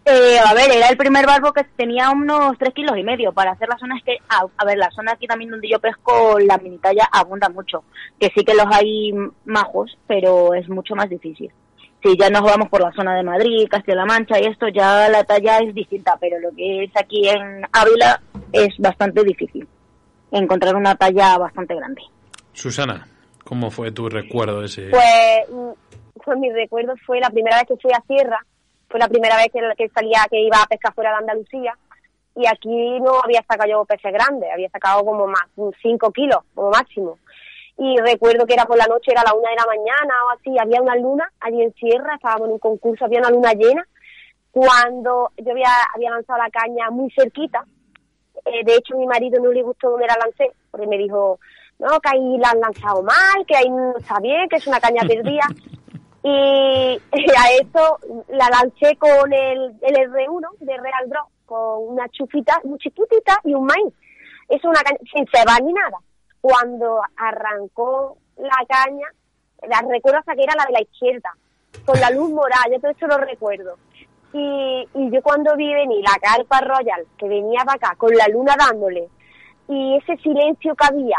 Eh, 0.04 0.36
a 0.44 0.52
ver, 0.52 0.72
era 0.72 0.88
el 0.88 0.96
primer 0.96 1.24
barbo 1.26 1.52
que 1.52 1.62
tenía 1.76 2.10
unos 2.10 2.58
3 2.58 2.74
kilos 2.74 2.98
y 2.98 3.04
medio 3.04 3.32
para 3.32 3.52
hacer 3.52 3.68
las 3.68 3.78
zonas 3.78 4.02
que, 4.04 4.16
a, 4.28 4.44
a 4.56 4.64
ver, 4.64 4.78
la 4.78 4.90
zona 4.90 5.12
aquí 5.12 5.28
también 5.28 5.52
donde 5.52 5.68
yo 5.68 5.78
pesco, 5.78 6.40
la 6.40 6.58
mini 6.58 6.78
talla 6.78 7.08
abunda 7.12 7.48
mucho, 7.48 7.84
que 8.18 8.32
sí 8.34 8.44
que 8.44 8.54
los 8.54 8.66
hay 8.68 9.12
majos, 9.44 9.96
pero 10.08 10.54
es 10.54 10.68
mucho 10.68 10.96
más 10.96 11.08
difícil. 11.08 11.52
Si 12.02 12.16
ya 12.18 12.30
nos 12.30 12.42
vamos 12.42 12.68
por 12.68 12.80
la 12.80 12.90
zona 12.90 13.14
de 13.14 13.22
Madrid, 13.22 13.68
Castilla-La 13.70 14.06
Mancha 14.06 14.40
y 14.40 14.46
esto, 14.46 14.66
ya 14.66 15.08
la 15.08 15.22
talla 15.22 15.58
es 15.58 15.72
distinta, 15.72 16.16
pero 16.20 16.40
lo 16.40 16.50
que 16.50 16.82
es 16.82 16.90
aquí 16.96 17.28
en 17.28 17.62
Ávila 17.70 18.20
es 18.52 18.76
bastante 18.78 19.22
difícil 19.22 19.68
encontrar 20.38 20.74
una 20.74 20.94
talla 20.94 21.38
bastante 21.38 21.74
grande. 21.74 22.02
Susana, 22.52 23.06
¿cómo 23.44 23.70
fue 23.70 23.92
tu 23.92 24.08
recuerdo 24.08 24.64
ese? 24.64 24.88
Pues, 24.90 25.76
pues 26.24 26.38
mi 26.38 26.50
recuerdo 26.50 26.94
fue 27.06 27.20
la 27.20 27.30
primera 27.30 27.56
vez 27.58 27.66
que 27.68 27.76
fui 27.76 27.92
a 27.92 28.02
Sierra, 28.06 28.44
fue 28.88 28.98
la 28.98 29.08
primera 29.08 29.36
vez 29.36 29.48
que, 29.52 29.60
que 29.76 29.88
salía, 29.90 30.26
que 30.30 30.40
iba 30.40 30.62
a 30.62 30.66
pescar 30.66 30.94
fuera 30.94 31.10
de 31.10 31.16
Andalucía, 31.18 31.74
y 32.34 32.46
aquí 32.46 33.00
no 33.00 33.20
había 33.22 33.42
sacado 33.48 33.70
yo 33.70 33.84
peces 33.84 34.12
grandes, 34.12 34.50
había 34.52 34.70
sacado 34.70 35.04
como 35.04 35.26
más, 35.26 35.44
5 35.82 36.10
kilos, 36.12 36.38
como 36.54 36.70
máximo. 36.70 37.18
Y 37.78 37.96
recuerdo 37.98 38.46
que 38.46 38.54
era 38.54 38.64
por 38.64 38.76
la 38.76 38.86
noche, 38.86 39.12
era 39.12 39.22
la 39.24 39.34
una 39.34 39.50
de 39.50 39.56
la 39.56 39.66
mañana 39.66 40.14
o 40.26 40.30
así, 40.30 40.56
había 40.58 40.80
una 40.80 40.96
luna 40.96 41.30
allí 41.40 41.62
en 41.62 41.74
Sierra, 41.74 42.14
estábamos 42.14 42.48
en 42.48 42.52
un 42.54 42.58
concurso, 42.58 43.04
había 43.04 43.20
una 43.20 43.30
luna 43.30 43.52
llena, 43.52 43.86
cuando 44.50 45.30
yo 45.38 45.52
había, 45.52 45.70
había 45.94 46.10
lanzado 46.10 46.38
la 46.38 46.50
caña 46.50 46.90
muy 46.90 47.10
cerquita, 47.10 47.64
eh, 48.44 48.64
de 48.64 48.74
hecho, 48.74 48.96
mi 48.96 49.06
marido 49.06 49.40
no 49.40 49.52
le 49.52 49.62
gustó 49.62 49.90
donde 49.90 50.06
la 50.06 50.16
lancé, 50.16 50.52
porque 50.70 50.86
me 50.86 50.98
dijo, 50.98 51.38
no, 51.78 52.00
que 52.00 52.10
ahí 52.10 52.38
la 52.38 52.50
han 52.50 52.60
lanzado 52.60 53.02
mal, 53.02 53.46
que 53.46 53.56
ahí 53.56 53.70
no 53.70 53.96
está 53.96 54.18
bien, 54.20 54.48
que 54.48 54.56
es 54.56 54.66
una 54.66 54.80
caña 54.80 55.02
perdida. 55.06 55.46
y 56.24 56.28
a 56.28 57.52
eso 57.60 57.98
la 58.28 58.48
lancé 58.48 58.96
con 58.96 59.32
el, 59.32 59.74
el 59.80 59.94
R1 60.10 60.58
de 60.60 60.76
Real 60.76 61.08
Draw, 61.08 61.26
con 61.46 61.88
una 61.88 62.08
chufita 62.08 62.60
muy 62.64 62.78
chiquitita 62.78 63.38
y 63.44 63.54
un 63.54 63.66
maíz. 63.66 63.92
Es 64.48 64.62
una 64.64 64.80
caña 64.80 64.98
sin 65.12 65.26
cebar 65.28 65.62
ni 65.62 65.72
nada. 65.72 65.98
Cuando 66.40 67.00
arrancó 67.16 68.16
la 68.36 68.64
caña, 68.68 69.06
la 69.68 69.80
recuerdo 69.88 70.18
hasta 70.18 70.34
que 70.34 70.42
era 70.42 70.54
la 70.56 70.66
de 70.66 70.72
la 70.72 70.82
izquierda, 70.82 71.30
con 71.84 72.00
la 72.00 72.10
luz 72.10 72.30
morada, 72.30 72.64
yo 72.70 72.80
todo 72.80 72.90
eso 72.90 73.06
lo 73.06 73.18
recuerdo. 73.18 73.76
Y, 74.34 74.88
y 74.94 75.10
yo 75.10 75.20
cuando 75.22 75.54
vi 75.56 75.72
venir 75.74 76.02
la 76.02 76.18
carpa 76.20 76.60
royal, 76.60 77.04
que 77.18 77.28
venía 77.28 77.60
para 77.64 77.74
acá, 77.76 77.94
con 77.96 78.14
la 78.14 78.26
luna 78.28 78.54
dándole, 78.58 79.08
y 79.68 79.96
ese 79.96 80.16
silencio 80.22 80.74
que 80.74 80.86
había, 80.86 81.18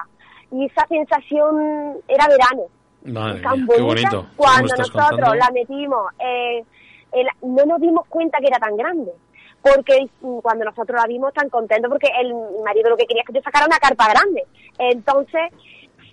y 0.52 0.66
esa 0.66 0.86
sensación, 0.88 1.98
era 2.08 2.28
verano, 2.28 2.64
Madre 3.06 3.42
tan 3.42 3.66
mía, 3.66 3.76
qué 3.76 3.82
bonita, 3.82 4.10
bonito. 4.10 4.30
¿Cómo 4.36 4.50
cuando 4.50 4.76
nosotros 4.78 5.10
contando? 5.10 5.36
la 5.36 5.50
metimos, 5.52 6.12
eh, 6.20 6.64
el- 7.12 7.28
no 7.42 7.66
nos 7.66 7.82
dimos 7.82 8.08
cuenta 8.08 8.40
que 8.40 8.48
era 8.48 8.58
tan 8.60 8.76
grande. 8.78 9.12
Porque 9.62 10.10
cuando 10.42 10.66
nosotros 10.66 11.00
la 11.00 11.08
vimos 11.08 11.34
tan 11.34 11.48
contentos, 11.50 11.90
porque 11.90 12.10
el 12.20 12.34
marido 12.66 12.90
lo 12.90 12.98
que 12.98 13.06
quería 13.06 13.22
es 13.22 13.28
que 13.28 13.34
yo 13.34 13.42
sacara 13.42 13.66
una 13.66 13.78
carpa 13.78 14.10
grande. 14.10 14.44
Entonces 14.78 15.52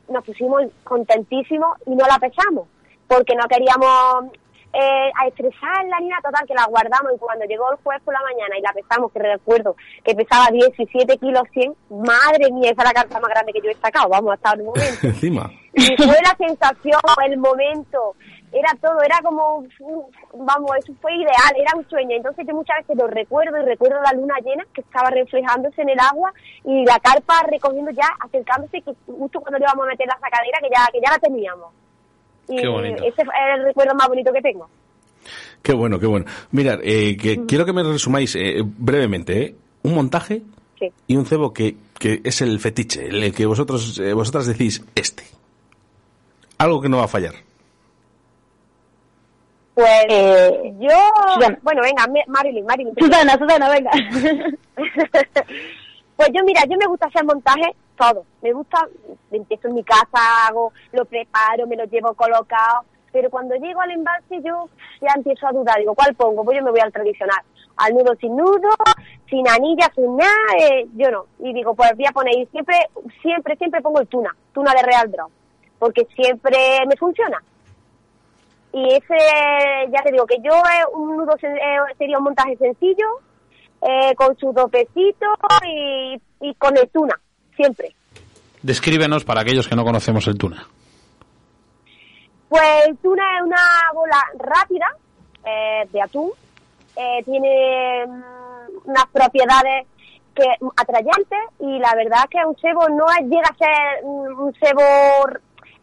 nos 0.08 0.24
pusimos 0.24 0.62
contentísimos 0.84 1.76
y 1.86 1.96
no 1.96 2.06
la 2.06 2.18
pesamos, 2.20 2.68
porque 3.08 3.34
no 3.34 3.48
queríamos 3.48 4.30
eh, 4.72 5.10
a 5.18 5.26
estresarla 5.26 5.98
ni 6.00 6.08
nada, 6.08 6.22
total, 6.22 6.46
que 6.46 6.54
la 6.54 6.66
guardamos 6.66 7.12
y 7.14 7.18
cuando 7.18 7.44
llegó 7.44 7.70
el 7.72 7.78
jueves 7.82 8.02
por 8.04 8.14
la 8.14 8.20
mañana 8.22 8.58
y 8.58 8.62
la 8.62 8.72
pesamos, 8.72 9.10
que 9.12 9.18
recuerdo 9.18 9.76
que 10.04 10.14
pesaba 10.14 10.48
17 10.50 11.18
kilos 11.18 11.42
100, 11.52 11.74
madre 11.90 12.52
mía, 12.52 12.70
esa 12.70 12.82
es 12.82 12.88
la 12.88 12.94
carpa 12.94 13.20
más 13.20 13.30
grande 13.30 13.52
que 13.52 13.60
yo 13.60 13.70
he 13.70 13.74
sacado, 13.74 14.08
vamos, 14.08 14.34
hasta 14.34 14.52
el 14.52 14.64
momento. 14.64 15.00
Encima. 15.02 15.50
Y 15.72 15.96
fue 15.96 16.18
la 16.22 16.36
sensación, 16.36 17.00
el 17.24 17.38
momento, 17.38 18.14
era 18.52 18.70
todo, 18.80 19.00
era 19.02 19.20
como, 19.22 19.64
vamos, 20.34 20.70
eso 20.78 20.92
fue 21.00 21.14
ideal, 21.14 21.54
era 21.56 21.76
un 21.76 21.88
sueño. 21.88 22.16
Entonces 22.16 22.44
yo 22.46 22.54
muchas 22.54 22.78
veces 22.78 22.96
lo 22.96 23.06
recuerdo 23.06 23.56
y 23.58 23.64
recuerdo 23.64 24.00
la 24.02 24.12
luna 24.12 24.34
llena 24.44 24.64
que 24.74 24.80
estaba 24.80 25.10
reflejándose 25.10 25.82
en 25.82 25.90
el 25.90 26.00
agua 26.00 26.32
y 26.64 26.84
la 26.84 26.98
carpa 26.98 27.42
recogiendo 27.48 27.92
ya, 27.92 28.08
acercándose, 28.18 28.82
que 28.82 28.92
justo 29.06 29.40
cuando 29.40 29.58
le 29.58 29.64
íbamos 29.64 29.86
a 29.86 29.90
meter 29.90 30.08
la 30.08 30.18
sacadera, 30.18 30.58
que 30.60 30.70
ya, 30.70 30.86
que 30.92 31.00
ya 31.00 31.10
la 31.10 31.18
teníamos. 31.18 31.72
Y 32.50 32.56
Qué 32.56 32.68
bonito. 32.68 33.02
ese 33.04 33.22
es 33.22 33.28
el 33.56 33.64
recuerdo 33.64 33.94
más 33.94 34.08
bonito 34.08 34.32
que 34.32 34.40
tengo. 34.42 34.68
Qué 35.62 35.72
bueno, 35.74 35.98
qué 36.00 36.06
bueno. 36.06 36.26
Mirad, 36.52 36.80
eh, 36.82 37.16
que 37.16 37.44
quiero 37.46 37.64
que 37.66 37.72
me 37.72 37.82
resumáis 37.82 38.34
eh, 38.36 38.62
brevemente, 38.64 39.42
¿eh? 39.42 39.54
Un 39.82 39.94
montaje 39.94 40.42
Sí. 40.78 40.90
y 41.08 41.16
un 41.16 41.26
cebo 41.26 41.52
que, 41.52 41.76
que 41.98 42.20
es 42.24 42.40
el 42.40 42.58
fetiche, 42.58 43.06
el 43.06 43.34
que 43.34 43.44
vosotros, 43.44 43.98
eh, 43.98 44.14
vosotras 44.14 44.46
decís 44.46 44.82
este. 44.94 45.24
Algo 46.56 46.80
que 46.80 46.88
no 46.88 46.96
va 46.96 47.04
a 47.04 47.08
fallar. 47.08 47.34
Pues 49.74 49.88
Eh, 50.08 50.72
yo, 50.80 50.88
Susana. 51.34 51.58
bueno, 51.62 51.82
venga, 51.82 52.06
Marilyn, 52.28 52.64
Marilyn. 52.66 52.94
Susana, 52.98 53.38
Susana, 53.38 53.68
venga. 53.70 53.90
pues 56.16 56.28
yo, 56.34 56.44
mira, 56.44 56.62
yo 56.68 56.76
me 56.78 56.86
gusta 56.86 57.06
hacer 57.06 57.24
montajes 57.24 57.68
todo. 58.00 58.24
Me 58.40 58.52
gusta, 58.52 58.88
empiezo 59.30 59.68
en 59.68 59.74
mi 59.74 59.84
casa, 59.84 60.46
hago, 60.48 60.72
lo 60.92 61.04
preparo, 61.04 61.66
me 61.66 61.76
lo 61.76 61.84
llevo 61.84 62.14
colocado. 62.14 62.84
Pero 63.12 63.28
cuando 63.28 63.56
llego 63.56 63.80
al 63.80 63.90
embalse 63.90 64.40
yo 64.42 64.68
ya 65.00 65.12
empiezo 65.16 65.46
a 65.46 65.52
dudar. 65.52 65.78
Digo, 65.78 65.94
¿cuál 65.94 66.14
pongo? 66.14 66.44
Pues 66.44 66.58
yo 66.58 66.64
me 66.64 66.70
voy 66.70 66.80
al 66.80 66.92
tradicional. 66.92 67.42
Al 67.76 67.92
nudo 67.94 68.14
sin 68.20 68.36
nudo, 68.36 68.68
sin 69.28 69.48
anilla, 69.48 69.90
sin 69.94 70.16
nada, 70.16 70.30
eh, 70.58 70.86
yo 70.96 71.10
no. 71.10 71.26
Y 71.40 71.52
digo, 71.52 71.74
pues 71.74 71.90
voy 71.96 72.06
a 72.06 72.12
poner, 72.12 72.38
y 72.38 72.46
siempre, 72.46 72.76
siempre, 73.22 73.56
siempre 73.56 73.80
pongo 73.80 74.00
el 74.00 74.06
tuna, 74.06 74.34
tuna 74.52 74.72
de 74.74 74.82
Real 74.82 75.10
Draw. 75.10 75.28
Porque 75.78 76.06
siempre 76.14 76.58
me 76.86 76.96
funciona. 76.96 77.42
Y 78.72 78.94
ese, 78.94 79.16
ya 79.90 80.02
te 80.02 80.12
digo, 80.12 80.26
que 80.26 80.40
yo 80.42 80.52
eh, 80.52 80.84
un 80.94 81.16
nudo 81.16 81.34
eh, 81.42 81.78
sería 81.98 82.18
un 82.18 82.24
montaje 82.24 82.56
sencillo, 82.56 83.06
eh, 83.82 84.14
con 84.14 84.36
su 84.36 84.52
topecito 84.52 85.26
y, 85.66 86.20
y 86.40 86.54
con 86.54 86.76
el 86.76 86.88
tuna, 86.90 87.18
siempre. 87.60 87.94
Descríbenos 88.62 89.24
para 89.24 89.40
aquellos 89.42 89.68
que 89.68 89.76
no 89.76 89.84
conocemos 89.84 90.26
el 90.26 90.36
tuna. 90.38 90.66
Pues 92.48 92.62
el 92.88 92.96
tuna 92.98 93.22
es 93.38 93.42
una 93.44 93.62
bola 93.94 94.22
rápida 94.38 94.86
eh, 95.44 95.88
de 95.92 96.02
atún, 96.02 96.30
eh, 96.96 97.22
tiene 97.24 98.04
mm, 98.06 98.88
unas 98.88 99.06
propiedades 99.12 99.86
que 100.34 100.44
atrayentes 100.76 101.38
y 101.60 101.78
la 101.78 101.94
verdad 101.94 102.24
que 102.30 102.38
un 102.46 102.56
cebo 102.56 102.88
no 102.88 103.06
es- 103.18 103.26
llega 103.26 103.48
a 103.48 103.56
ser 103.56 104.04
mm, 104.04 104.40
un 104.40 104.54
cebo 104.54 104.82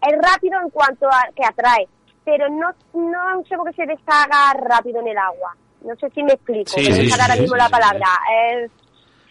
es 0.01 0.15
rápido 0.21 0.59
en 0.61 0.69
cuanto 0.69 1.07
a 1.07 1.27
que 1.35 1.43
atrae, 1.45 1.87
pero 2.25 2.49
no 2.49 2.69
no 2.93 3.29
es 3.31 3.35
un 3.37 3.45
cebo 3.45 3.63
que 3.65 3.73
se 3.73 3.85
deshaga 3.85 4.53
rápido 4.53 4.99
en 5.01 5.07
el 5.07 5.17
agua. 5.17 5.55
No 5.81 5.95
sé 5.95 6.09
si 6.09 6.21
me 6.23 6.33
explico, 6.33 6.71
Sí, 6.71 6.85
sí, 6.85 7.09
ahora 7.11 7.33
sí, 7.35 7.41
mismo 7.41 7.55
la 7.55 7.69
palabra. 7.69 8.07
Es, 8.53 8.71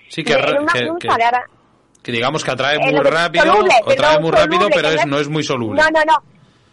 Sí, 0.09 0.23
que, 0.25 0.35
que- 0.35 0.95
que- 1.01 1.09
ahora. 1.11 1.45
Que 2.07 2.13
digamos 2.13 2.45
que 2.45 2.51
atrae 2.53 2.77
Eh, 2.77 2.93
muy 2.93 3.01
rápido, 3.01 3.45
soluble, 3.45 3.75
atrae 3.75 3.97
perdón, 3.97 4.23
muy 4.23 4.31
rápido, 4.31 4.69
pero 4.73 4.89
que 4.89 4.95
es, 4.95 5.07
no 5.07 5.11
no 5.17 5.19
es- 5.21 5.29
muy 5.29 5.43
soluble. 5.43 5.83
No, 5.83 5.89
no, 5.91 6.05
no. 6.07 6.23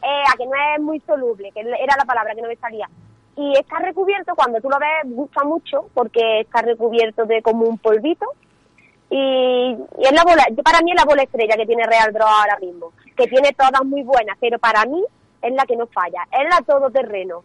Eh, 0.08 0.24
a 0.32 0.38
que 0.38 0.46
no 0.46 0.52
es 0.76 0.80
muy 0.82 1.00
soluble, 1.00 1.52
que 1.52 1.62
era 1.62 1.96
la 1.98 2.06
palabra 2.06 2.36
que 2.36 2.42
no 2.44 2.48
me 2.50 2.56
salía. 2.58 2.88
Y 3.36 3.58
está 3.58 3.80
recubierto, 3.80 4.36
cuando 4.36 4.62
tú 4.62 4.70
lo 4.70 4.78
ves, 4.78 5.12
gusta 5.16 5.44
mucho, 5.44 5.90
porque 5.96 6.42
está 6.42 6.62
recubierto 6.62 7.26
de 7.26 7.42
como 7.42 7.66
un 7.66 7.80
polvito. 7.80 8.28
Y, 9.10 9.16
y 9.18 10.06
es 10.06 10.12
la 10.12 10.24
bola, 10.24 10.46
yo- 10.52 10.62
para 10.64 10.82
mí 10.82 10.92
es 10.92 10.98
la 10.98 11.06
bola 11.06 11.24
estrella 11.24 11.56
que 11.58 11.66
tiene 11.66 11.86
Real 11.86 12.14
Draw 12.14 12.28
ahora 12.28 12.58
mismo, 12.62 12.92
que 13.18 13.28
tiene 13.28 13.54
todas 13.54 13.84
muy 13.86 14.04
buenas, 14.04 14.38
pero 14.40 14.60
para 14.60 14.86
mí 14.86 15.04
es 15.42 15.54
la 15.54 15.66
que 15.66 15.76
no 15.76 15.88
falla, 15.88 16.24
es 16.32 16.48
la 16.50 16.62
todoterreno. 16.66 17.44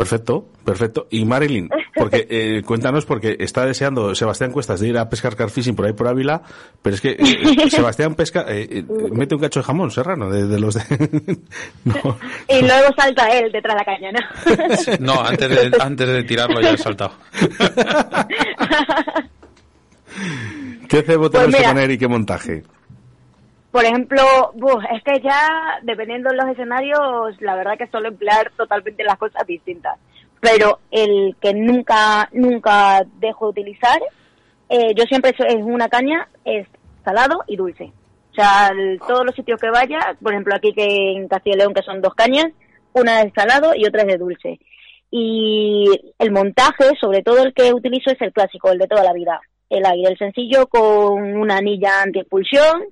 Perfecto, 0.00 0.48
perfecto. 0.64 1.06
Y 1.10 1.26
Marilyn, 1.26 1.68
porque 1.94 2.26
eh, 2.30 2.62
cuéntanos, 2.64 3.04
porque 3.04 3.36
está 3.38 3.66
deseando 3.66 4.14
Sebastián 4.14 4.50
Cuestas 4.50 4.80
de 4.80 4.88
ir 4.88 4.96
a 4.96 5.10
pescar 5.10 5.36
carfishing 5.36 5.76
por 5.76 5.84
ahí 5.84 5.92
por 5.92 6.08
Ávila, 6.08 6.40
pero 6.80 6.94
es 6.94 7.02
que 7.02 7.10
eh, 7.18 7.70
Sebastián 7.70 8.14
pesca, 8.14 8.46
eh, 8.48 8.66
eh, 8.70 8.84
mete 9.12 9.34
un 9.34 9.40
cacho 9.42 9.60
de 9.60 9.64
jamón 9.64 9.90
serrano, 9.90 10.30
de, 10.30 10.46
de 10.46 10.58
los 10.58 10.74
de... 10.74 10.82
No. 11.84 12.16
Y 12.48 12.62
luego 12.62 12.94
salta 12.96 13.28
él 13.28 13.52
detrás 13.52 13.74
de 13.74 13.78
la 13.78 13.84
caña, 13.84 14.10
¿no? 14.12 14.20
No, 15.14 15.20
antes 15.20 15.48
de, 15.50 15.76
antes 15.78 16.08
de 16.08 16.22
tirarlo 16.24 16.60
ya 16.62 16.70
he 16.70 16.78
saltado. 16.78 17.12
¿Qué 20.88 21.02
cebo 21.02 21.30
Pues 21.30 21.32
tenemos 21.32 21.54
que 21.54 21.58
mira. 21.60 21.68
poner 21.72 21.90
y 21.90 21.98
qué 21.98 22.08
montaje? 22.08 22.62
Por 23.70 23.84
ejemplo, 23.84 24.22
es 24.92 25.02
que 25.04 25.20
ya, 25.22 25.78
dependiendo 25.82 26.30
de 26.30 26.36
los 26.36 26.48
escenarios, 26.48 27.40
la 27.40 27.54
verdad 27.54 27.78
que 27.78 27.86
suelo 27.86 28.08
emplear 28.08 28.50
totalmente 28.56 29.04
las 29.04 29.16
cosas 29.16 29.46
distintas. 29.46 29.96
Pero 30.40 30.80
el 30.90 31.36
que 31.40 31.54
nunca, 31.54 32.28
nunca 32.32 33.04
dejo 33.20 33.46
de 33.46 33.60
utilizar, 33.60 34.00
eh, 34.68 34.94
yo 34.96 35.04
siempre 35.04 35.32
es 35.36 35.62
una 35.62 35.88
caña, 35.88 36.28
es 36.44 36.66
salado 37.04 37.42
y 37.46 37.56
dulce. 37.56 37.92
O 38.32 38.34
sea, 38.34 38.70
todos 39.06 39.24
los 39.24 39.34
sitios 39.34 39.60
que 39.60 39.70
vaya, 39.70 40.16
por 40.22 40.32
ejemplo 40.32 40.54
aquí 40.54 40.72
que 40.72 41.12
en 41.12 41.28
Castilla 41.28 41.56
y 41.56 41.58
León 41.58 41.74
que 41.74 41.82
son 41.82 42.00
dos 42.00 42.14
cañas, 42.14 42.46
una 42.92 43.20
es 43.20 43.26
de 43.26 43.40
salado 43.40 43.72
y 43.74 43.86
otra 43.86 44.02
es 44.02 44.08
de 44.08 44.18
dulce. 44.18 44.60
Y 45.10 45.86
el 46.18 46.30
montaje, 46.30 46.90
sobre 47.00 47.22
todo 47.22 47.42
el 47.42 47.52
que 47.52 47.72
utilizo 47.74 48.10
es 48.10 48.20
el 48.20 48.32
clásico, 48.32 48.70
el 48.70 48.78
de 48.78 48.86
toda 48.86 49.02
la 49.02 49.12
vida. 49.12 49.40
El 49.68 49.84
aire, 49.84 50.10
el 50.10 50.18
sencillo 50.18 50.66
con 50.68 51.36
una 51.36 51.58
anilla 51.58 52.02
anti-expulsión, 52.02 52.84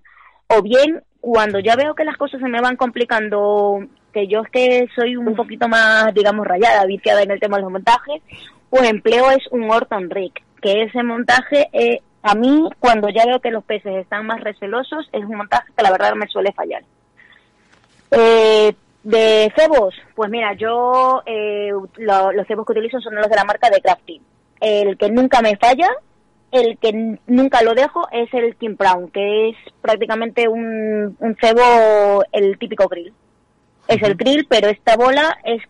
o 0.48 0.62
bien 0.62 1.02
cuando 1.20 1.58
ya 1.60 1.76
veo 1.76 1.94
que 1.94 2.04
las 2.04 2.16
cosas 2.16 2.40
se 2.40 2.48
me 2.48 2.60
van 2.60 2.76
complicando, 2.76 3.80
que 4.12 4.26
yo 4.28 4.40
es 4.42 4.50
que 4.50 4.86
soy 4.94 5.16
un 5.16 5.34
poquito 5.34 5.68
más, 5.68 6.12
digamos, 6.14 6.46
rayada, 6.46 6.84
viciada 6.86 7.22
en 7.22 7.30
el 7.30 7.40
tema 7.40 7.56
de 7.56 7.62
los 7.64 7.72
montajes, 7.72 8.22
pues 8.70 8.88
empleo 8.88 9.30
es 9.30 9.46
un 9.50 9.70
Orton 9.70 10.10
Rig, 10.10 10.32
que 10.62 10.82
ese 10.82 11.02
montaje, 11.02 11.68
eh, 11.72 12.00
a 12.22 12.34
mí, 12.34 12.68
cuando 12.78 13.08
ya 13.08 13.24
veo 13.26 13.40
que 13.40 13.50
los 13.50 13.64
peces 13.64 13.96
están 13.96 14.26
más 14.26 14.40
recelosos, 14.40 15.08
es 15.12 15.24
un 15.24 15.36
montaje 15.36 15.72
que 15.76 15.82
la 15.82 15.90
verdad 15.90 16.14
me 16.14 16.26
suele 16.28 16.52
fallar. 16.52 16.82
Eh, 18.10 18.74
de 19.02 19.52
cebos, 19.56 19.94
pues 20.14 20.30
mira, 20.30 20.52
yo 20.54 21.22
eh, 21.26 21.70
lo- 21.96 22.32
los 22.32 22.46
cebos 22.46 22.66
que 22.66 22.72
utilizo 22.72 23.00
son 23.00 23.14
los 23.14 23.28
de 23.28 23.36
la 23.36 23.44
marca 23.44 23.70
de 23.70 23.80
Crafty. 23.80 24.20
El 24.60 24.96
que 24.98 25.10
nunca 25.10 25.40
me 25.40 25.56
falla, 25.56 25.88
el 26.50 26.78
que 26.78 27.18
nunca 27.26 27.62
lo 27.62 27.74
dejo 27.74 28.08
es 28.10 28.32
el 28.32 28.56
King 28.56 28.76
Brown, 28.78 29.10
que 29.10 29.50
es 29.50 29.56
prácticamente 29.80 30.48
un, 30.48 31.16
un 31.18 31.36
cebo, 31.40 32.24
el 32.32 32.58
típico 32.58 32.88
grill. 32.88 33.12
Es 33.86 34.02
el 34.02 34.14
grill, 34.14 34.46
pero 34.48 34.68
esta 34.68 34.96
bola 34.96 35.38
es 35.44 35.62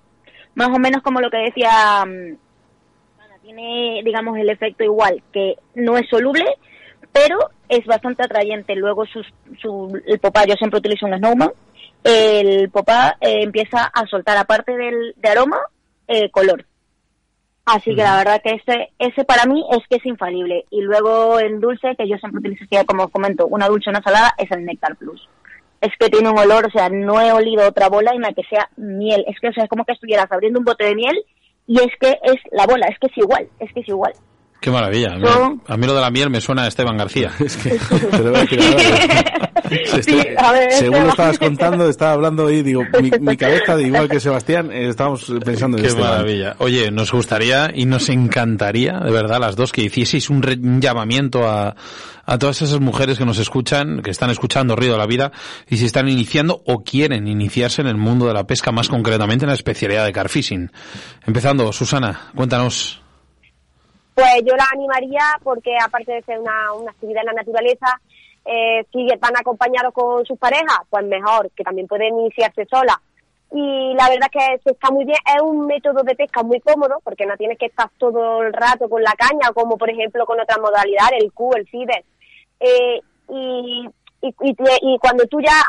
más 0.54 0.68
o 0.68 0.78
menos 0.78 1.02
como 1.02 1.20
lo 1.20 1.30
que 1.30 1.38
decía 1.38 2.04
mm, 2.04 2.36
tiene, 3.48 4.02
digamos, 4.04 4.36
el 4.36 4.50
efecto 4.50 4.84
igual, 4.84 5.22
que 5.32 5.56
no 5.74 5.96
es 5.96 6.06
soluble, 6.10 6.44
pero 7.12 7.38
es 7.68 7.84
bastante 7.86 8.22
atrayente. 8.22 8.74
Luego 8.74 9.06
sus, 9.06 9.26
su, 9.62 10.00
el 10.06 10.18
popá, 10.18 10.44
yo 10.44 10.54
siempre 10.54 10.80
utilizo 10.80 11.06
un 11.06 11.16
snowman, 11.16 11.52
el 12.04 12.68
popá 12.70 13.16
eh, 13.20 13.42
empieza 13.42 13.84
a 13.84 14.06
soltar, 14.06 14.36
aparte 14.36 14.76
del 14.76 15.14
de 15.16 15.28
aroma, 15.30 15.58
eh, 16.06 16.30
color. 16.30 16.66
Así 17.70 17.94
que 17.94 18.02
la 18.02 18.16
verdad 18.16 18.40
que 18.42 18.54
ese, 18.54 18.90
ese 18.98 19.24
para 19.24 19.44
mí 19.44 19.62
es 19.70 19.86
que 19.88 19.96
es 19.96 20.06
infalible. 20.06 20.64
Y 20.70 20.80
luego 20.80 21.38
el 21.38 21.60
dulce, 21.60 21.94
que 21.96 22.08
yo 22.08 22.16
siempre 22.16 22.40
utilizo, 22.40 22.64
que 22.70 22.84
como 22.86 23.04
os 23.04 23.10
comento, 23.10 23.46
una 23.46 23.68
dulce, 23.68 23.90
una 23.90 24.02
salada, 24.02 24.34
es 24.38 24.50
el 24.50 24.64
Nectar 24.64 24.96
Plus. 24.96 25.28
Es 25.80 25.92
que 25.98 26.08
tiene 26.08 26.30
un 26.30 26.38
olor, 26.38 26.66
o 26.66 26.70
sea, 26.70 26.88
no 26.88 27.20
he 27.20 27.30
olido 27.30 27.68
otra 27.68 27.88
bola 27.88 28.12
en 28.12 28.22
la 28.22 28.32
que 28.32 28.42
sea 28.44 28.70
miel. 28.76 29.24
Es 29.28 29.38
que, 29.38 29.48
o 29.48 29.52
sea, 29.52 29.64
es 29.64 29.70
como 29.70 29.84
que 29.84 29.92
estuvieras 29.92 30.32
abriendo 30.32 30.58
un 30.58 30.64
bote 30.64 30.84
de 30.84 30.94
miel 30.94 31.24
y 31.66 31.78
es 31.80 31.94
que 32.00 32.18
es 32.22 32.36
la 32.50 32.66
bola, 32.66 32.86
es 32.86 32.98
que 32.98 33.08
es 33.08 33.18
igual, 33.18 33.48
es 33.60 33.72
que 33.72 33.80
es 33.80 33.88
igual. 33.88 34.12
Qué 34.60 34.70
maravilla. 34.72 35.12
A 35.12 35.16
mí, 35.16 35.22
Yo- 35.22 35.56
a 35.66 35.76
mí 35.76 35.86
lo 35.86 35.94
de 35.94 36.00
la 36.00 36.10
miel 36.10 36.30
me 36.30 36.40
suena 36.40 36.64
a 36.64 36.68
Esteban 36.68 36.96
García. 36.96 37.30
Es 37.40 37.56
que 37.56 37.70
te 37.78 38.18
lo 38.18 38.30
voy 38.30 38.38
a 38.40 38.42
decir 38.42 38.60
ahora. 38.60 39.42
Se 39.86 40.02
Sí, 40.02 40.18
está- 40.18 40.48
a 40.48 40.52
ver, 40.52 40.72
según 40.72 40.94
Esteban. 40.94 41.02
lo 41.04 41.10
estabas 41.10 41.38
contando, 41.38 41.88
estaba 41.88 42.12
hablando 42.12 42.50
y 42.50 42.62
digo, 42.62 42.82
mi, 43.00 43.10
mi 43.20 43.36
cabeza, 43.36 43.76
de 43.76 43.84
igual 43.84 44.08
que 44.08 44.18
Sebastián, 44.18 44.70
eh, 44.72 44.88
estábamos 44.88 45.32
pensando 45.44 45.76
en 45.76 45.82
Qué 45.84 45.88
Esteban. 45.90 46.10
maravilla. 46.10 46.56
Oye, 46.58 46.90
nos 46.90 47.12
gustaría 47.12 47.70
y 47.74 47.84
nos 47.84 48.08
encantaría, 48.08 48.98
de 48.98 49.10
verdad, 49.12 49.38
las 49.40 49.54
dos, 49.56 49.70
que 49.72 49.82
hicieseis 49.82 50.28
un, 50.30 50.42
re- 50.42 50.58
un 50.60 50.80
llamamiento 50.80 51.46
a, 51.48 51.76
a 52.26 52.38
todas 52.38 52.60
esas 52.62 52.80
mujeres 52.80 53.16
que 53.18 53.24
nos 53.26 53.38
escuchan, 53.38 54.00
que 54.02 54.10
están 54.10 54.30
escuchando 54.30 54.74
Río 54.74 54.92
de 54.92 54.98
la 54.98 55.06
Vida 55.06 55.30
y 55.68 55.76
se 55.76 55.86
están 55.86 56.08
iniciando 56.08 56.62
o 56.66 56.82
quieren 56.82 57.28
iniciarse 57.28 57.80
en 57.82 57.86
el 57.88 57.96
mundo 57.96 58.26
de 58.26 58.34
la 58.34 58.44
pesca, 58.44 58.72
más 58.72 58.88
concretamente 58.88 59.44
en 59.44 59.50
la 59.50 59.54
especialidad 59.54 60.04
de 60.04 60.12
carfishing. 60.12 60.72
Empezando, 61.26 61.72
Susana, 61.72 62.30
cuéntanos. 62.34 63.02
Pues 64.18 64.42
yo 64.44 64.56
la 64.56 64.64
animaría 64.72 65.22
porque 65.44 65.76
aparte 65.80 66.10
de 66.10 66.22
ser 66.22 66.40
una, 66.40 66.90
actividad 66.90 67.20
en 67.20 67.26
la 67.26 67.32
naturaleza, 67.34 68.00
eh, 68.44 68.84
si 68.92 69.06
van 69.06 69.36
acompañados 69.36 69.94
con 69.94 70.26
sus 70.26 70.36
parejas, 70.36 70.80
pues 70.90 71.06
mejor, 71.06 71.48
que 71.52 71.62
también 71.62 71.86
pueden 71.86 72.18
iniciarse 72.18 72.64
sola. 72.64 73.00
Y 73.52 73.94
la 73.94 74.08
verdad 74.08 74.26
que 74.32 74.58
se 74.64 74.70
está 74.72 74.90
muy 74.90 75.04
bien, 75.04 75.18
es 75.24 75.40
un 75.40 75.66
método 75.66 76.02
de 76.02 76.16
pesca 76.16 76.42
muy 76.42 76.58
cómodo 76.58 77.00
porque 77.04 77.26
no 77.26 77.36
tienes 77.36 77.58
que 77.58 77.66
estar 77.66 77.90
todo 77.96 78.42
el 78.42 78.52
rato 78.52 78.88
con 78.88 79.04
la 79.04 79.12
caña, 79.12 79.52
como 79.54 79.78
por 79.78 79.88
ejemplo 79.88 80.26
con 80.26 80.40
otras 80.40 80.58
modalidades, 80.58 81.22
el 81.22 81.32
Q, 81.32 81.52
el 81.54 81.68
FIBER. 81.68 82.04
Eh, 82.58 83.00
y, 83.28 83.88
y 84.20 84.98
cuando 84.98 85.26
tú 85.26 85.40
ya 85.40 85.62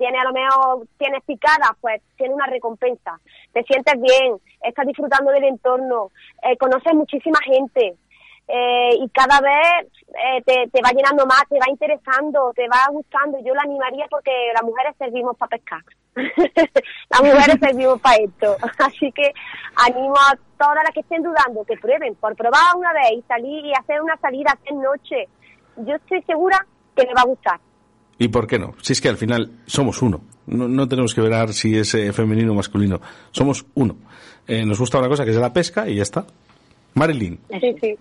tiene 0.00 0.18
a 0.18 0.24
lo 0.24 0.32
mejor, 0.32 0.86
tienes 0.96 1.22
picada, 1.24 1.76
pues 1.78 2.00
tiene 2.16 2.32
una 2.32 2.46
recompensa. 2.46 3.20
Te 3.52 3.62
sientes 3.64 4.00
bien, 4.00 4.38
estás 4.62 4.86
disfrutando 4.86 5.30
del 5.30 5.44
entorno, 5.44 6.10
eh, 6.42 6.56
conoces 6.56 6.94
muchísima 6.94 7.38
gente. 7.44 7.96
Eh, 8.48 8.94
y 8.98 9.08
cada 9.10 9.40
vez 9.42 9.92
eh, 10.08 10.42
te, 10.46 10.68
te 10.72 10.80
va 10.82 10.90
llenando 10.90 11.26
más, 11.26 11.44
te 11.50 11.58
va 11.58 11.68
interesando, 11.68 12.50
te 12.56 12.66
va 12.66 12.90
gustando. 12.90 13.38
Yo 13.44 13.54
la 13.54 13.60
animaría 13.60 14.06
porque 14.10 14.32
las 14.54 14.62
mujeres 14.62 14.96
servimos 14.96 15.36
para 15.36 15.50
pescar. 15.50 15.82
las 16.16 17.20
mujeres 17.20 17.58
servimos 17.60 18.00
para 18.00 18.16
esto. 18.16 18.56
Así 18.78 19.12
que 19.12 19.34
animo 19.86 20.16
a 20.16 20.34
todas 20.58 20.82
las 20.82 20.94
que 20.94 21.00
estén 21.00 21.22
dudando 21.22 21.62
que 21.66 21.76
prueben, 21.76 22.14
por 22.14 22.34
probar 22.36 22.74
una 22.74 22.94
vez 22.94 23.18
y 23.18 23.22
salir 23.28 23.66
y 23.66 23.74
hacer 23.74 24.00
una 24.00 24.16
salida, 24.16 24.52
hacer 24.52 24.72
noche. 24.72 25.28
Yo 25.76 25.94
estoy 25.96 26.22
segura 26.22 26.66
que 26.96 27.02
les 27.02 27.14
va 27.14 27.20
a 27.20 27.26
gustar. 27.26 27.60
¿Y 28.20 28.28
por 28.28 28.46
qué 28.46 28.58
no? 28.58 28.74
Si 28.82 28.92
es 28.92 29.00
que 29.00 29.08
al 29.08 29.16
final 29.16 29.50
somos 29.66 30.00
uno. 30.02 30.20
No, 30.46 30.68
no 30.68 30.86
tenemos 30.86 31.14
que 31.14 31.22
ver 31.22 31.52
si 31.54 31.76
es 31.76 31.94
eh, 31.94 32.12
femenino 32.12 32.52
o 32.52 32.54
masculino. 32.54 33.00
Somos 33.32 33.64
uno. 33.74 33.96
Eh, 34.46 34.64
nos 34.66 34.78
gusta 34.78 34.98
una 34.98 35.08
cosa 35.08 35.24
que 35.24 35.30
es 35.30 35.36
la 35.36 35.52
pesca 35.52 35.88
y 35.88 35.96
ya 35.96 36.02
está. 36.02 36.26
Marilyn. 36.94 37.40
Sí, 37.60 37.74
sí. 37.80 37.96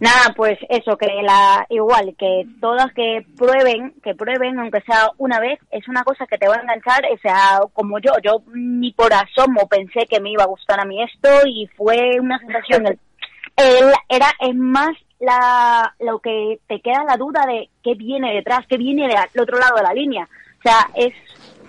Nada, 0.00 0.34
pues 0.36 0.58
eso, 0.68 0.98
que 0.98 1.06
la 1.22 1.64
igual, 1.70 2.14
que 2.18 2.44
todas 2.60 2.92
que 2.92 3.24
prueben, 3.38 3.94
que 4.02 4.14
prueben, 4.14 4.58
aunque 4.58 4.80
sea 4.82 5.08
una 5.18 5.40
vez, 5.40 5.58
es 5.70 5.88
una 5.88 6.02
cosa 6.04 6.26
que 6.26 6.36
te 6.36 6.48
va 6.48 6.56
a 6.56 6.60
enganchar, 6.60 7.04
o 7.10 7.16
sea, 7.22 7.60
como 7.72 7.98
yo, 8.00 8.10
yo 8.22 8.42
ni 8.52 8.92
por 8.92 9.12
asomo 9.14 9.68
pensé 9.68 10.06
que 10.10 10.20
me 10.20 10.32
iba 10.32 10.42
a 10.42 10.48
gustar 10.48 10.80
a 10.80 10.84
mí 10.84 11.00
esto 11.02 11.28
y 11.46 11.68
fue 11.76 12.18
una 12.20 12.38
sensación, 12.40 12.86
el- 12.88 12.98
era, 14.08 14.26
es 14.40 14.54
más 14.56 14.90
la, 15.20 15.94
lo 16.00 16.18
que 16.18 16.58
te 16.66 16.80
queda 16.80 17.04
la 17.08 17.16
duda 17.16 17.46
de 17.46 17.70
qué 17.84 17.94
viene 17.94 18.34
detrás, 18.34 18.66
qué 18.68 18.76
viene 18.76 19.06
del 19.06 19.42
otro 19.42 19.58
lado 19.58 19.76
de 19.76 19.82
la 19.82 19.94
línea, 19.94 20.24
o 20.24 20.62
sea, 20.62 20.90
es 20.96 21.12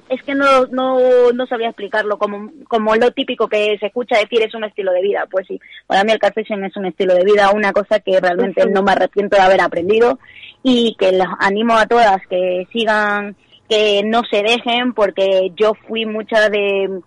es 0.10 0.22
que 0.24 0.36
no, 0.36 0.66
no, 0.68 1.32
no 1.34 1.48
sabría 1.48 1.70
explicarlo 1.70 2.18
como, 2.18 2.52
como 2.68 2.96
lo 2.96 3.12
típico 3.12 3.48
que 3.48 3.78
se 3.80 3.88
escucha 3.88 4.18
decir 4.20 4.42
es 4.44 4.54
un 4.54 4.64
estilo 4.64 4.92
de 4.92 5.02
vida. 5.02 5.26
Pues 5.30 5.48
sí, 5.48 5.60
para 5.88 6.04
mí 6.04 6.12
el 6.12 6.20
catfishing 6.20 6.64
es 6.64 6.78
un 6.78 6.86
estilo 6.86 7.16
de 7.16 7.24
vida, 7.24 7.52
una 7.52 7.74
cosa 7.74 8.00
que 8.00 8.20
realmente 8.20 8.66
no 8.68 8.84
me 8.84 8.92
arrepiento 8.92 9.36
de 9.36 9.42
haber 9.42 9.62
aprendido 9.62 10.20
y 10.62 10.96
que 11.00 11.12
los 11.12 11.28
animo 11.40 11.76
a 11.76 11.88
todas 11.88 12.22
que 12.30 12.68
sigan, 12.72 13.36
que 13.68 14.04
no 14.06 14.22
se 14.30 14.44
dejen 14.44 14.94
porque 14.94 15.52
yo 15.56 15.74
fui 15.88 16.06
mucha 16.06 16.50
de, 16.50 17.02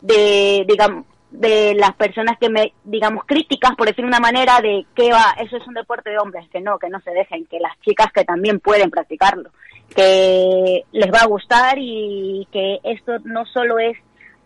de 0.00 0.64
digamos, 0.66 1.04
de 1.30 1.74
las 1.74 1.94
personas 1.94 2.38
que 2.38 2.48
me, 2.48 2.72
digamos, 2.84 3.24
críticas, 3.26 3.74
por 3.76 3.86
decir 3.86 4.04
una 4.04 4.20
manera, 4.20 4.60
de 4.60 4.86
que 4.94 5.10
va, 5.10 5.34
eso 5.38 5.56
es 5.56 5.66
un 5.66 5.74
deporte 5.74 6.10
de 6.10 6.18
hombres, 6.18 6.48
que 6.50 6.60
no, 6.60 6.78
que 6.78 6.88
no 6.88 7.00
se 7.00 7.10
dejen, 7.10 7.46
que 7.46 7.60
las 7.60 7.78
chicas 7.80 8.08
que 8.12 8.24
también 8.24 8.60
pueden 8.60 8.90
practicarlo, 8.90 9.50
que 9.94 10.84
les 10.92 11.12
va 11.12 11.20
a 11.20 11.26
gustar 11.26 11.76
y 11.78 12.48
que 12.50 12.78
esto 12.82 13.18
no 13.24 13.44
solo 13.46 13.78
es, 13.78 13.96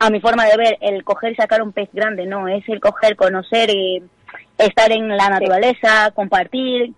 a 0.00 0.10
mi 0.10 0.20
forma 0.20 0.44
de 0.46 0.56
ver, 0.56 0.78
el 0.80 1.04
coger 1.04 1.32
y 1.32 1.36
sacar 1.36 1.62
un 1.62 1.72
pez 1.72 1.88
grande, 1.92 2.26
no, 2.26 2.48
es 2.48 2.68
el 2.68 2.80
coger, 2.80 3.14
conocer 3.16 3.70
y 3.70 4.02
estar 4.58 4.90
en 4.90 5.08
la 5.16 5.28
naturaleza, 5.28 6.10
compartir, 6.14 6.94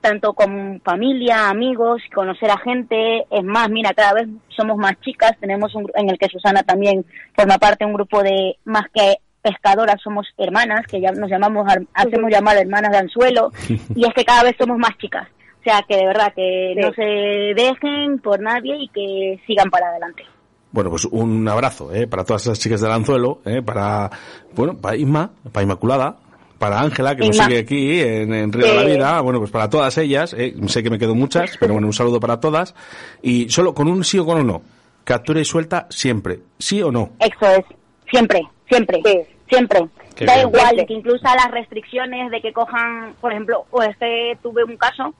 tanto 0.00 0.32
con 0.32 0.80
familia, 0.84 1.48
amigos, 1.48 2.02
conocer 2.14 2.50
a 2.50 2.58
gente. 2.58 3.26
Es 3.30 3.44
más, 3.44 3.68
mira, 3.68 3.92
cada 3.94 4.14
vez 4.14 4.28
somos 4.48 4.76
más 4.76 4.98
chicas. 5.00 5.32
Tenemos 5.40 5.74
un, 5.74 5.90
en 5.94 6.08
el 6.08 6.18
que 6.18 6.28
Susana 6.28 6.62
también 6.62 7.04
forma 7.34 7.58
parte 7.58 7.84
un 7.84 7.94
grupo 7.94 8.22
de 8.22 8.56
más 8.64 8.86
que 8.92 9.18
pescadoras, 9.42 10.00
somos 10.02 10.26
hermanas, 10.36 10.86
que 10.86 11.00
ya 11.00 11.12
nos 11.12 11.30
llamamos, 11.30 11.66
ar- 11.68 11.82
hacemos 11.94 12.30
llamar 12.30 12.56
hermanas 12.56 12.90
de 12.92 12.98
anzuelo. 12.98 13.50
y 13.94 14.06
es 14.06 14.14
que 14.14 14.24
cada 14.24 14.42
vez 14.44 14.54
somos 14.58 14.78
más 14.78 14.96
chicas. 14.98 15.26
O 15.60 15.62
sea, 15.64 15.82
que 15.88 15.96
de 15.96 16.06
verdad, 16.06 16.32
que 16.34 16.72
Sí. 16.74 16.80
no 16.80 16.92
se 16.92 17.02
dejen 17.02 18.18
por 18.20 18.40
nadie 18.40 18.76
y 18.78 18.88
que 18.88 19.40
sigan 19.46 19.70
para 19.70 19.88
adelante. 19.88 20.24
Bueno, 20.70 20.90
pues 20.90 21.04
un 21.06 21.48
abrazo 21.48 21.92
¿eh? 21.94 22.06
para 22.06 22.24
todas 22.24 22.42
esas 22.42 22.58
chicas 22.58 22.80
del 22.80 22.92
anzuelo, 22.92 23.40
¿eh? 23.44 23.62
para, 23.62 24.10
bueno, 24.54 24.76
para 24.76 24.96
Isma, 24.96 25.30
para 25.50 25.64
Inmaculada, 25.64 26.16
para 26.58 26.80
Ángela, 26.80 27.16
que 27.16 27.26
nos 27.26 27.36
sigue 27.36 27.58
aquí 27.60 28.00
en, 28.00 28.34
en 28.34 28.52
Río 28.52 28.66
de 28.66 28.74
la. 28.74 28.82
Vida. 28.84 29.20
Bueno, 29.22 29.38
pues 29.38 29.50
para 29.50 29.70
todas 29.70 29.96
ellas, 29.98 30.34
¿eh? 30.36 30.54
sé 30.66 30.82
que 30.82 30.90
me 30.90 30.98
quedo 30.98 31.14
muchas, 31.14 31.56
pero 31.58 31.72
bueno, 31.72 31.86
un 31.86 31.92
saludo 31.94 32.20
para 32.20 32.38
todas. 32.40 32.74
Y 33.22 33.48
solo 33.48 33.74
con 33.74 33.88
un 33.88 34.04
sí 34.04 34.18
o 34.18 34.26
con 34.26 34.40
un 34.40 34.46
no. 34.46 34.62
Captura 35.04 35.40
y 35.40 35.44
suelta 35.46 35.86
siempre. 35.88 36.40
¿Sí 36.58 36.82
o 36.82 36.90
no? 36.92 37.10
Eso 37.20 37.50
es, 37.50 37.64
siempre, 38.10 38.42
siempre, 38.68 39.00
Sí. 39.04 39.20
siempre. 39.48 39.80
Qué 40.16 40.24
da 40.24 40.34
bien. 40.34 40.48
igual, 40.48 40.86
que 40.86 40.92
incluso 40.94 41.26
a 41.28 41.36
las 41.36 41.50
restricciones 41.50 42.30
de 42.30 42.40
que 42.40 42.52
cojan, 42.52 43.14
por 43.20 43.32
ejemplo, 43.32 43.66
o 43.70 43.82
es 43.82 43.96
que 43.98 44.36
tuve 44.42 44.64
un 44.64 44.76
caso, 44.76 45.14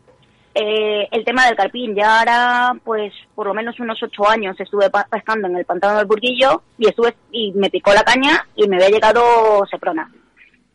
eh, 0.54 1.06
el 1.12 1.24
tema 1.24 1.46
del 1.46 1.54
carpín, 1.56 1.94
ya 1.94 2.18
ahora, 2.18 2.72
pues, 2.84 3.12
por 3.36 3.46
lo 3.46 3.54
menos 3.54 3.78
unos 3.78 4.02
ocho 4.02 4.28
años 4.28 4.58
estuve 4.58 4.90
pescando 5.10 5.46
en 5.46 5.56
el 5.56 5.64
pantano 5.64 5.98
del 5.98 6.06
Burguillo 6.06 6.62
y 6.78 6.88
estuve, 6.88 7.14
y 7.30 7.52
me 7.52 7.70
picó 7.70 7.92
la 7.92 8.02
caña 8.02 8.44
y 8.56 8.66
me 8.66 8.76
había 8.76 8.88
llegado 8.88 9.64
seprona. 9.70 10.10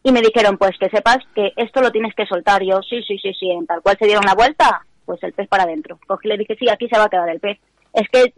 Y 0.01 0.11
me 0.11 0.21
dijeron, 0.21 0.57
pues, 0.57 0.71
que 0.79 0.89
sepas 0.89 1.17
que 1.35 1.51
esto 1.57 1.81
lo 1.81 1.91
tienes 1.91 2.13
que 2.15 2.25
soltar. 2.25 2.61
Yo, 2.63 2.81
sí, 2.81 3.01
sí, 3.03 3.17
sí, 3.17 3.33
sí, 3.37 3.51
en 3.51 3.65
tal 3.65 3.81
cual 3.81 3.97
se 3.99 4.05
dieron 4.05 4.25
la 4.25 4.35
vuelta, 4.35 4.85
pues 5.05 5.21
el 5.23 5.33
pez 5.33 5.47
para 5.49 5.63
adentro. 5.63 5.99
Cogí 6.07 6.27
y 6.27 6.31
le 6.31 6.37
dije, 6.37 6.55
sí, 6.57 6.69
aquí 6.69 6.87
se 6.87 6.97
va 6.97 7.05
a 7.05 7.09
quedar 7.09 7.29
el 7.29 7.39
pez. 7.41 7.57
Es 7.93 8.07
que, 8.09 8.33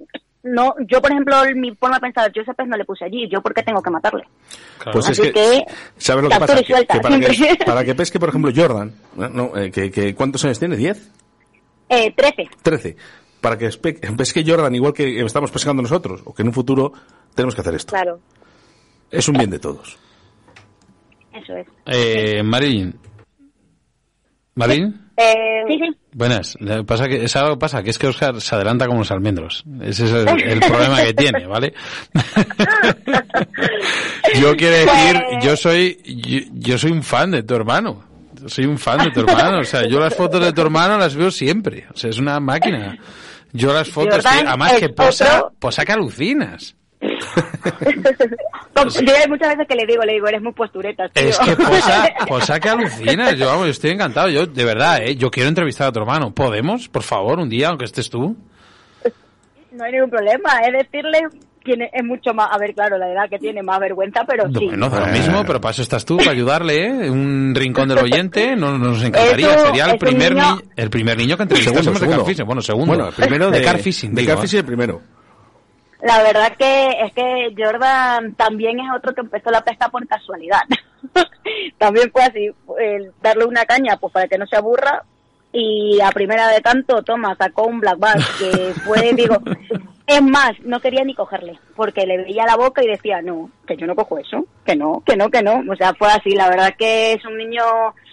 no, 0.45 0.75
yo, 0.87 1.01
por 1.01 1.11
ejemplo, 1.11 1.35
mi 1.55 1.75
forma 1.75 1.95
de 1.95 2.01
pensar, 2.01 2.31
yo 2.31 2.43
ese 2.43 2.53
pez 2.53 2.67
no 2.67 2.77
le 2.77 2.85
puse 2.85 3.03
allí, 3.03 3.27
yo, 3.27 3.41
¿por 3.41 3.51
qué 3.53 3.63
tengo 3.63 3.81
que 3.81 3.89
matarle? 3.89 4.23
Claro. 4.77 4.91
Pues 4.93 5.09
es 5.09 5.19
Así 5.19 5.31
que, 5.31 5.33
que, 5.33 5.65
¿sabes 5.97 6.23
lo 6.23 6.29
que 6.29 6.37
pasa? 6.39 6.63
suelta, 6.63 6.93
Que, 6.93 6.99
para, 6.99 7.19
que, 7.19 7.33
siempre. 7.33 7.65
para 7.65 7.83
que 7.83 7.95
pesque, 7.95 8.19
por 8.19 8.29
ejemplo, 8.29 8.51
Jordan, 8.55 8.93
¿no? 9.15 9.29
No, 9.29 9.57
eh, 9.57 9.71
que, 9.71 9.89
que, 9.89 10.13
¿cuántos 10.13 10.45
años 10.45 10.59
tiene? 10.59 10.77
¿10? 10.77 10.97
Eh, 11.89 12.13
13. 12.15 12.49
13. 12.61 12.95
Para 13.41 13.57
que 13.57 13.69
pesque 13.69 14.43
Jordan 14.45 14.73
igual 14.75 14.93
que 14.93 15.19
estamos 15.21 15.49
pescando 15.51 15.81
nosotros, 15.81 16.21
o 16.25 16.33
que 16.33 16.43
en 16.43 16.49
un 16.49 16.53
futuro 16.53 16.93
tenemos 17.33 17.55
que 17.55 17.61
hacer 17.61 17.73
esto. 17.75 17.91
Claro. 17.91 18.19
Es 19.09 19.27
un 19.27 19.37
bien 19.37 19.49
de 19.49 19.59
todos. 19.59 19.97
Eso 21.33 21.55
es. 21.55 21.67
Eh, 21.85 22.43
Marilyn. 22.43 22.97
¿Marilyn? 24.55 25.04
Eh, 25.17 25.63
Sí, 25.67 25.79
sí. 25.79 25.95
Buenas. 26.13 26.55
Pasa 26.85 27.07
que, 27.07 27.27
¿sabes 27.27 27.49
lo 27.49 27.55
que 27.55 27.59
pasa? 27.59 27.83
Que 27.83 27.89
es 27.89 27.97
que 27.97 28.07
Oscar 28.07 28.39
se 28.39 28.55
adelanta 28.55 28.85
como 28.87 28.99
los 28.99 29.11
almendros. 29.11 29.63
Ese 29.81 30.05
es 30.05 30.11
el, 30.11 30.27
el 30.43 30.59
problema 30.59 31.01
que 31.01 31.13
tiene, 31.13 31.47
¿vale? 31.47 31.73
yo 34.39 34.55
quiero 34.55 34.75
decir, 34.77 35.21
yo 35.41 35.55
soy, 35.57 35.99
yo, 36.05 36.39
yo 36.53 36.77
soy 36.77 36.91
un 36.91 37.03
fan 37.03 37.31
de 37.31 37.43
tu 37.43 37.55
hermano. 37.55 38.03
Soy 38.47 38.65
un 38.65 38.77
fan 38.77 38.99
de 39.05 39.11
tu 39.11 39.21
hermano. 39.21 39.59
O 39.59 39.63
sea, 39.63 39.87
yo 39.87 39.99
las 39.99 40.13
fotos 40.15 40.43
de 40.43 40.53
tu 40.53 40.61
hermano 40.61 40.97
las 40.97 41.15
veo 41.15 41.31
siempre. 41.31 41.85
O 41.93 41.97
sea, 41.97 42.09
es 42.09 42.19
una 42.19 42.39
máquina. 42.39 42.97
Yo 43.53 43.73
las 43.73 43.89
fotos, 43.89 44.15
Jordan 44.23 44.47
además 44.47 44.73
que 44.73 44.89
posa, 44.89 45.37
otro- 45.39 45.53
posa 45.59 45.85
que 45.85 45.91
alucinas. 45.93 46.75
Yo 49.05 49.13
hay 49.15 49.27
muchas 49.29 49.49
veces 49.49 49.67
que 49.67 49.75
le 49.75 49.85
digo, 49.85 50.03
le 50.03 50.13
digo, 50.13 50.27
eres 50.27 50.41
muy 50.41 50.53
postureta, 50.53 51.07
tío. 51.09 51.23
Es 51.29 51.39
que 51.39 51.55
posa, 51.55 52.07
posa 52.27 52.59
que 52.59 52.69
alucinas. 52.69 53.35
Yo, 53.37 53.47
vamos, 53.47 53.65
yo 53.65 53.71
estoy 53.71 53.91
encantado. 53.91 54.29
Yo, 54.29 54.45
de 54.45 54.63
verdad, 54.65 54.99
¿eh? 55.01 55.15
Yo 55.15 55.31
quiero 55.31 55.49
entrevistar 55.49 55.87
a 55.87 55.91
tu 55.91 55.99
hermano. 55.99 56.33
¿Podemos? 56.33 56.87
Por 56.89 57.03
favor, 57.03 57.39
un 57.39 57.49
día, 57.49 57.69
aunque 57.69 57.85
estés 57.85 58.09
tú. 58.09 58.35
No 59.71 59.83
hay 59.83 59.91
ningún 59.91 60.09
problema, 60.09 60.59
es 60.65 60.71
decirle, 60.71 61.19
tiene, 61.61 61.89
es 61.91 62.01
mucho 62.03 62.33
más, 62.33 62.47
a 62.49 62.57
ver, 62.57 62.73
claro, 62.73 62.97
la 62.97 63.11
edad 63.11 63.29
que 63.29 63.37
tiene, 63.39 63.61
más 63.61 63.77
vergüenza, 63.79 64.21
pero 64.25 64.45
sí. 64.47 64.67
Bueno, 64.67 64.87
da 64.89 65.01
lo 65.01 65.07
mismo, 65.07 65.43
pero 65.45 65.59
para 65.59 65.71
eso 65.73 65.81
estás 65.81 66.05
tú, 66.05 66.15
para 66.15 66.31
ayudarle, 66.31 66.85
¿eh? 66.85 67.09
Un 67.09 67.53
rincón 67.53 67.89
del 67.89 67.97
oyente, 67.97 68.55
no, 68.55 68.77
nos 68.77 69.03
encantaría. 69.03 69.53
Eso 69.55 69.65
Sería 69.65 69.85
el 69.91 69.97
primer, 69.97 70.33
niño- 70.33 70.55
ni- 70.63 70.81
el 70.81 70.89
primer 70.89 71.17
niño 71.17 71.35
que 71.35 71.43
entrevistásemos 71.43 71.87
de 71.93 71.99
segundo. 71.99 72.17
Carfishing. 72.23 72.45
Bueno, 72.45 72.61
segundo. 72.61 72.87
Bueno, 72.93 73.07
el 73.09 73.13
primero 73.15 73.51
de, 73.51 73.59
de 73.59 73.65
Carfishing, 73.65 74.13
De 74.15 74.21
digo, 74.21 74.41
¿eh? 74.41 74.47
el 74.53 74.65
primero. 74.65 75.01
La 76.01 76.21
verdad 76.21 76.55
que 76.57 76.89
es 77.01 77.13
que 77.13 77.53
Jordan 77.57 78.33
también 78.35 78.79
es 78.79 78.87
otro 78.95 79.13
que 79.13 79.21
empezó 79.21 79.49
la 79.51 79.63
pesca 79.63 79.89
por 79.89 80.05
casualidad. 80.07 80.61
también 81.77 82.11
fue 82.11 82.23
así, 82.23 82.51
el 82.79 83.11
darle 83.21 83.45
una 83.45 83.65
caña 83.65 83.97
pues 83.97 84.11
para 84.13 84.27
que 84.27 84.37
no 84.37 84.45
se 84.47 84.57
aburra 84.57 85.03
y 85.51 86.01
a 86.01 86.11
primera 86.11 86.49
de 86.49 86.59
tanto, 86.59 87.01
toma, 87.03 87.33
sacó 87.37 87.63
un 87.63 87.79
black 87.79 87.97
bass 87.97 88.25
que 88.37 88.73
fue, 88.85 89.13
digo, 89.15 89.37
es 90.05 90.21
más, 90.21 90.51
no 90.65 90.81
quería 90.81 91.03
ni 91.05 91.15
cogerle 91.15 91.57
porque 91.75 92.05
le 92.05 92.17
veía 92.17 92.45
la 92.45 92.57
boca 92.57 92.83
y 92.83 92.87
decía, 92.87 93.21
no, 93.21 93.49
que 93.65 93.77
yo 93.77 93.87
no 93.87 93.95
cojo 93.95 94.17
eso, 94.17 94.45
que 94.65 94.75
no, 94.75 95.01
que 95.05 95.15
no, 95.15 95.29
que 95.29 95.41
no. 95.41 95.63
O 95.71 95.75
sea, 95.77 95.93
fue 95.93 96.09
así, 96.09 96.31
la 96.31 96.49
verdad 96.49 96.73
que 96.77 97.13
es 97.13 97.25
un 97.25 97.37
niño, 97.37 97.63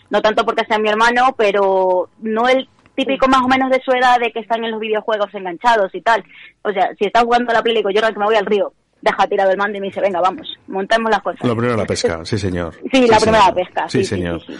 no 0.08 0.22
tanto 0.22 0.44
porque 0.44 0.64
sea 0.66 0.78
mi 0.78 0.88
hermano, 0.88 1.34
pero 1.36 2.08
no 2.20 2.48
el 2.48 2.68
típico 2.96 3.26
más 3.28 3.42
o 3.42 3.48
menos 3.48 3.70
de 3.70 3.80
su 3.84 3.90
edad 3.92 4.18
de 4.20 4.30
que 4.32 4.40
están 4.40 4.64
en 4.64 4.70
los 4.72 4.80
videojuegos 4.80 5.32
enganchados 5.34 5.94
y 5.94 6.00
tal. 6.02 6.22
O 6.62 6.72
sea, 6.72 6.90
si 6.98 7.06
está 7.06 7.20
jugando 7.22 7.50
a 7.50 7.54
la 7.54 7.62
Play 7.62 7.74
y 7.74 7.78
digo, 7.78 7.90
Jordan, 7.92 8.12
que 8.12 8.18
me 8.18 8.26
voy 8.26 8.34
al 8.36 8.46
río, 8.46 8.72
deja 9.00 9.26
tirado 9.26 9.50
el 9.50 9.56
mando 9.58 9.78
y 9.78 9.80
me 9.80 9.86
dice, 9.88 10.00
venga, 10.00 10.20
vamos, 10.20 10.46
montemos 10.68 11.10
las 11.10 11.22
cosas. 11.22 11.40
Lo 11.46 11.56
primero 11.56 11.76
la 11.76 11.86
pesca, 11.86 12.24
sí 12.24 12.38
señor. 12.38 12.74
Sí, 12.92 13.06
la 13.06 13.18
primera 13.18 13.52
pesca, 13.54 13.88
Sí, 13.88 14.04
señor. 14.04 14.40
sí, 14.46 14.52
sí. 14.54 14.58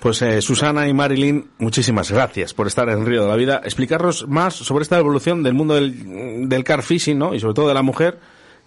Pues 0.00 0.22
eh, 0.22 0.40
Susana 0.40 0.88
y 0.88 0.94
Marilyn, 0.94 1.50
muchísimas 1.58 2.10
gracias 2.10 2.54
por 2.54 2.66
estar 2.66 2.88
en 2.88 3.04
Río 3.04 3.22
de 3.24 3.28
la 3.28 3.36
Vida. 3.36 3.60
Explicarnos 3.64 4.26
más 4.28 4.54
sobre 4.54 4.82
esta 4.82 4.98
evolución 4.98 5.42
del 5.42 5.52
mundo 5.52 5.74
del, 5.74 6.48
del 6.48 6.64
car 6.64 6.82
fishing, 6.82 7.18
¿no? 7.18 7.34
Y 7.34 7.40
sobre 7.40 7.52
todo 7.54 7.68
de 7.68 7.74
la 7.74 7.82
mujer, 7.82 8.18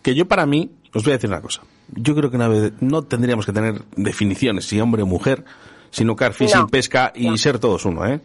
que 0.04 0.14
yo 0.14 0.28
para 0.28 0.45
mí, 0.45 0.72
os 0.93 1.04
voy 1.04 1.14
a 1.14 1.16
decir 1.16 1.32
una 1.32 1.41
cosa. 1.41 1.64
Yo 1.88 2.14
creo 2.16 2.30
que 2.30 2.36
una 2.36 2.47
vez- 2.49 2.74
no 2.82 3.01
tendríamos 3.01 3.47
que 3.47 3.51
tener 3.51 3.82
definiciones, 3.95 4.66
si 4.66 4.80
hombre 4.80 5.01
o 5.01 5.08
mujer, 5.08 5.43
sino 5.89 6.16
car 6.16 6.34
fishing, 6.34 6.62
No. 6.62 6.68
pesca 6.68 7.12
y 7.16 7.36
ser 7.39 7.58
todos 7.58 7.84
uno, 7.86 8.06
¿eh? 8.06 8.20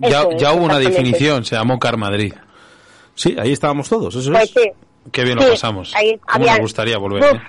Ya, 0.00 0.22
es, 0.22 0.40
ya 0.40 0.52
hubo 0.52 0.64
una 0.64 0.78
definición, 0.78 1.44
se 1.44 1.54
llamó 1.56 1.78
Car 1.78 1.96
Madrid. 1.96 2.34
Sí, 3.14 3.36
ahí 3.38 3.52
estábamos 3.52 3.88
todos, 3.88 4.14
eso 4.14 4.30
Pues 4.32 4.44
es. 4.44 4.50
sí. 4.50 4.70
Qué 5.10 5.24
bien 5.24 5.38
Sí, 5.38 5.44
lo 5.44 5.50
pasamos. 5.50 5.92
ahí 5.94 6.16
¿Cómo 6.18 6.44
había- 6.44 6.54
me 6.54 6.60
gustaría 6.60 6.96
volver? 6.98 7.22
Uf, 7.24 7.32
eh? 7.40 7.42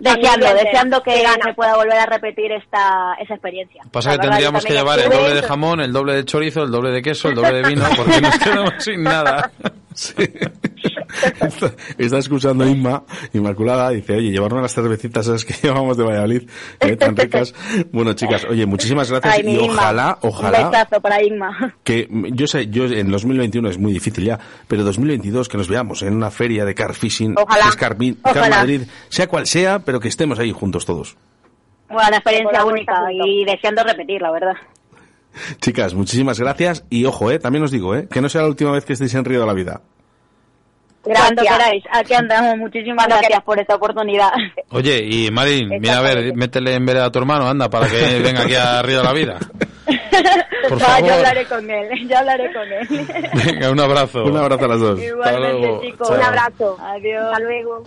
Deseando, 0.00 0.46
de- 0.46 0.54
deseando 0.64 1.02
que 1.02 1.12
se 1.44 1.52
pueda 1.54 1.76
volver 1.76 1.98
a 1.98 2.06
repetir 2.06 2.50
esta 2.52 3.14
esa 3.20 3.34
experiencia. 3.34 3.82
Pasa 3.90 4.12
La 4.12 4.16
que 4.16 4.28
tendríamos 4.28 4.64
que 4.64 4.72
llevar 4.72 4.98
el 4.98 5.10
doble 5.10 5.34
de 5.34 5.42
jamón, 5.42 5.80
el 5.80 5.92
doble 5.92 6.14
de 6.14 6.24
chorizo, 6.24 6.62
el 6.62 6.70
doble 6.70 6.90
de 6.90 7.02
queso, 7.02 7.28
el 7.28 7.34
doble 7.34 7.60
de 7.60 7.68
vino, 7.68 7.84
porque 7.94 8.20
nos 8.22 8.38
quedamos 8.38 8.72
sin 8.78 9.02
nada. 9.02 9.50
Sí. 9.94 10.14
Está, 11.40 11.72
está 11.98 12.18
escuchando 12.18 12.66
Inma, 12.66 13.04
Inmaculada, 13.32 13.90
dice, 13.90 14.14
oye, 14.16 14.30
llevarme 14.30 14.60
las 14.62 14.74
cervecitas 14.74 15.26
esas 15.26 15.44
que 15.44 15.54
llevamos 15.62 15.96
de 15.96 16.04
Valladolid, 16.04 16.48
eh, 16.80 16.96
tan 16.96 17.16
ricas. 17.16 17.54
Bueno, 17.92 18.12
chicas, 18.14 18.44
oye, 18.48 18.66
muchísimas 18.66 19.10
gracias 19.10 19.34
Ay, 19.34 19.42
y 19.46 19.54
Inma. 19.60 19.72
ojalá, 19.72 20.18
Un 20.22 20.28
ojalá 20.30 20.70
besazo 20.70 21.00
para 21.00 21.22
Inma. 21.22 21.74
que 21.84 22.08
yo 22.32 22.46
sé, 22.46 22.66
yo 22.68 22.84
en 22.86 23.10
2021 23.10 23.68
es 23.68 23.78
muy 23.78 23.92
difícil 23.92 24.24
ya, 24.24 24.38
pero 24.68 24.82
2022 24.84 25.48
que 25.48 25.56
nos 25.56 25.68
veamos 25.68 26.02
en 26.02 26.14
una 26.14 26.30
feria 26.30 26.64
de 26.64 26.74
car 26.74 26.94
fishing, 26.94 27.34
Ojalá. 27.38 27.68
es 27.68 27.76
Car, 27.76 27.96
Ojalá. 28.22 28.56
Madrid, 28.58 28.82
sea 29.08 29.26
cual 29.28 29.46
sea, 29.46 29.78
pero 29.80 30.00
que 30.00 30.08
estemos 30.08 30.38
ahí 30.38 30.52
juntos 30.52 30.84
todos. 30.84 31.16
Bueno, 31.88 32.08
una 32.08 32.16
experiencia 32.16 32.64
única 32.64 32.94
y 33.12 33.44
deseando 33.44 33.84
repetir, 33.84 34.20
la 34.20 34.30
verdad. 34.32 34.54
Chicas, 35.60 35.94
muchísimas 35.94 36.38
gracias 36.38 36.84
y 36.90 37.04
ojo, 37.04 37.30
eh, 37.30 37.38
también 37.38 37.64
os 37.64 37.70
digo, 37.70 37.94
eh, 37.96 38.08
que 38.10 38.20
no 38.20 38.28
sea 38.28 38.42
la 38.42 38.48
última 38.48 38.70
vez 38.70 38.84
que 38.84 38.92
estéis 38.92 39.14
en 39.14 39.24
Río 39.24 39.40
de 39.40 39.46
la 39.46 39.52
Vida. 39.52 39.80
Cuando 41.04 41.42
Gracias. 41.42 41.58
queráis, 41.58 41.84
aquí 41.92 42.14
andamos. 42.14 42.56
Muchísimas 42.56 43.06
gracias 43.06 43.28
queráis. 43.28 43.44
por 43.44 43.60
esta 43.60 43.74
oportunidad. 43.74 44.30
Oye, 44.70 45.04
y 45.04 45.30
Marín, 45.30 45.68
mira 45.80 45.98
a 45.98 46.02
ver, 46.02 46.34
métele 46.34 46.74
en 46.74 46.86
vereda 46.86 47.04
a 47.06 47.10
tu 47.12 47.18
hermano, 47.18 47.46
anda, 47.46 47.68
para 47.68 47.88
que 47.88 48.18
venga 48.24 48.42
aquí 48.42 48.54
a 48.54 48.82
Río 48.82 48.98
de 48.98 49.04
la 49.04 49.12
Vida. 49.12 49.38
Por 50.68 50.80
favor. 50.80 51.06
yo 51.06 51.14
hablaré 51.14 51.44
con 51.44 51.70
él, 51.70 52.08
yo 52.08 52.18
hablaré 52.18 52.50
con 52.54 52.72
él. 52.72 53.06
Venga, 53.44 53.70
un 53.70 53.80
abrazo. 53.80 54.24
Un 54.24 54.36
abrazo 54.36 54.64
a 54.64 54.68
las 54.68 54.80
dos. 54.80 55.00
Igualmente, 55.02 55.58
luego. 55.60 55.82
chicos. 55.82 56.08
Chao. 56.08 56.16
Un 56.16 56.22
abrazo. 56.24 56.76
Adiós. 56.80 57.24
Hasta 57.26 57.38
luego. 57.40 57.82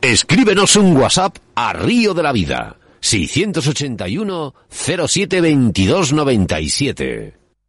Escríbenos 0.00 0.76
un 0.76 0.96
WhatsApp 0.96 1.36
a 1.56 1.72
Río 1.72 2.14
de 2.14 2.22
la 2.22 2.30
Vida. 2.32 2.76
681 3.00 4.54
07 4.70 5.40
22 5.40 6.12
97. 6.12 7.34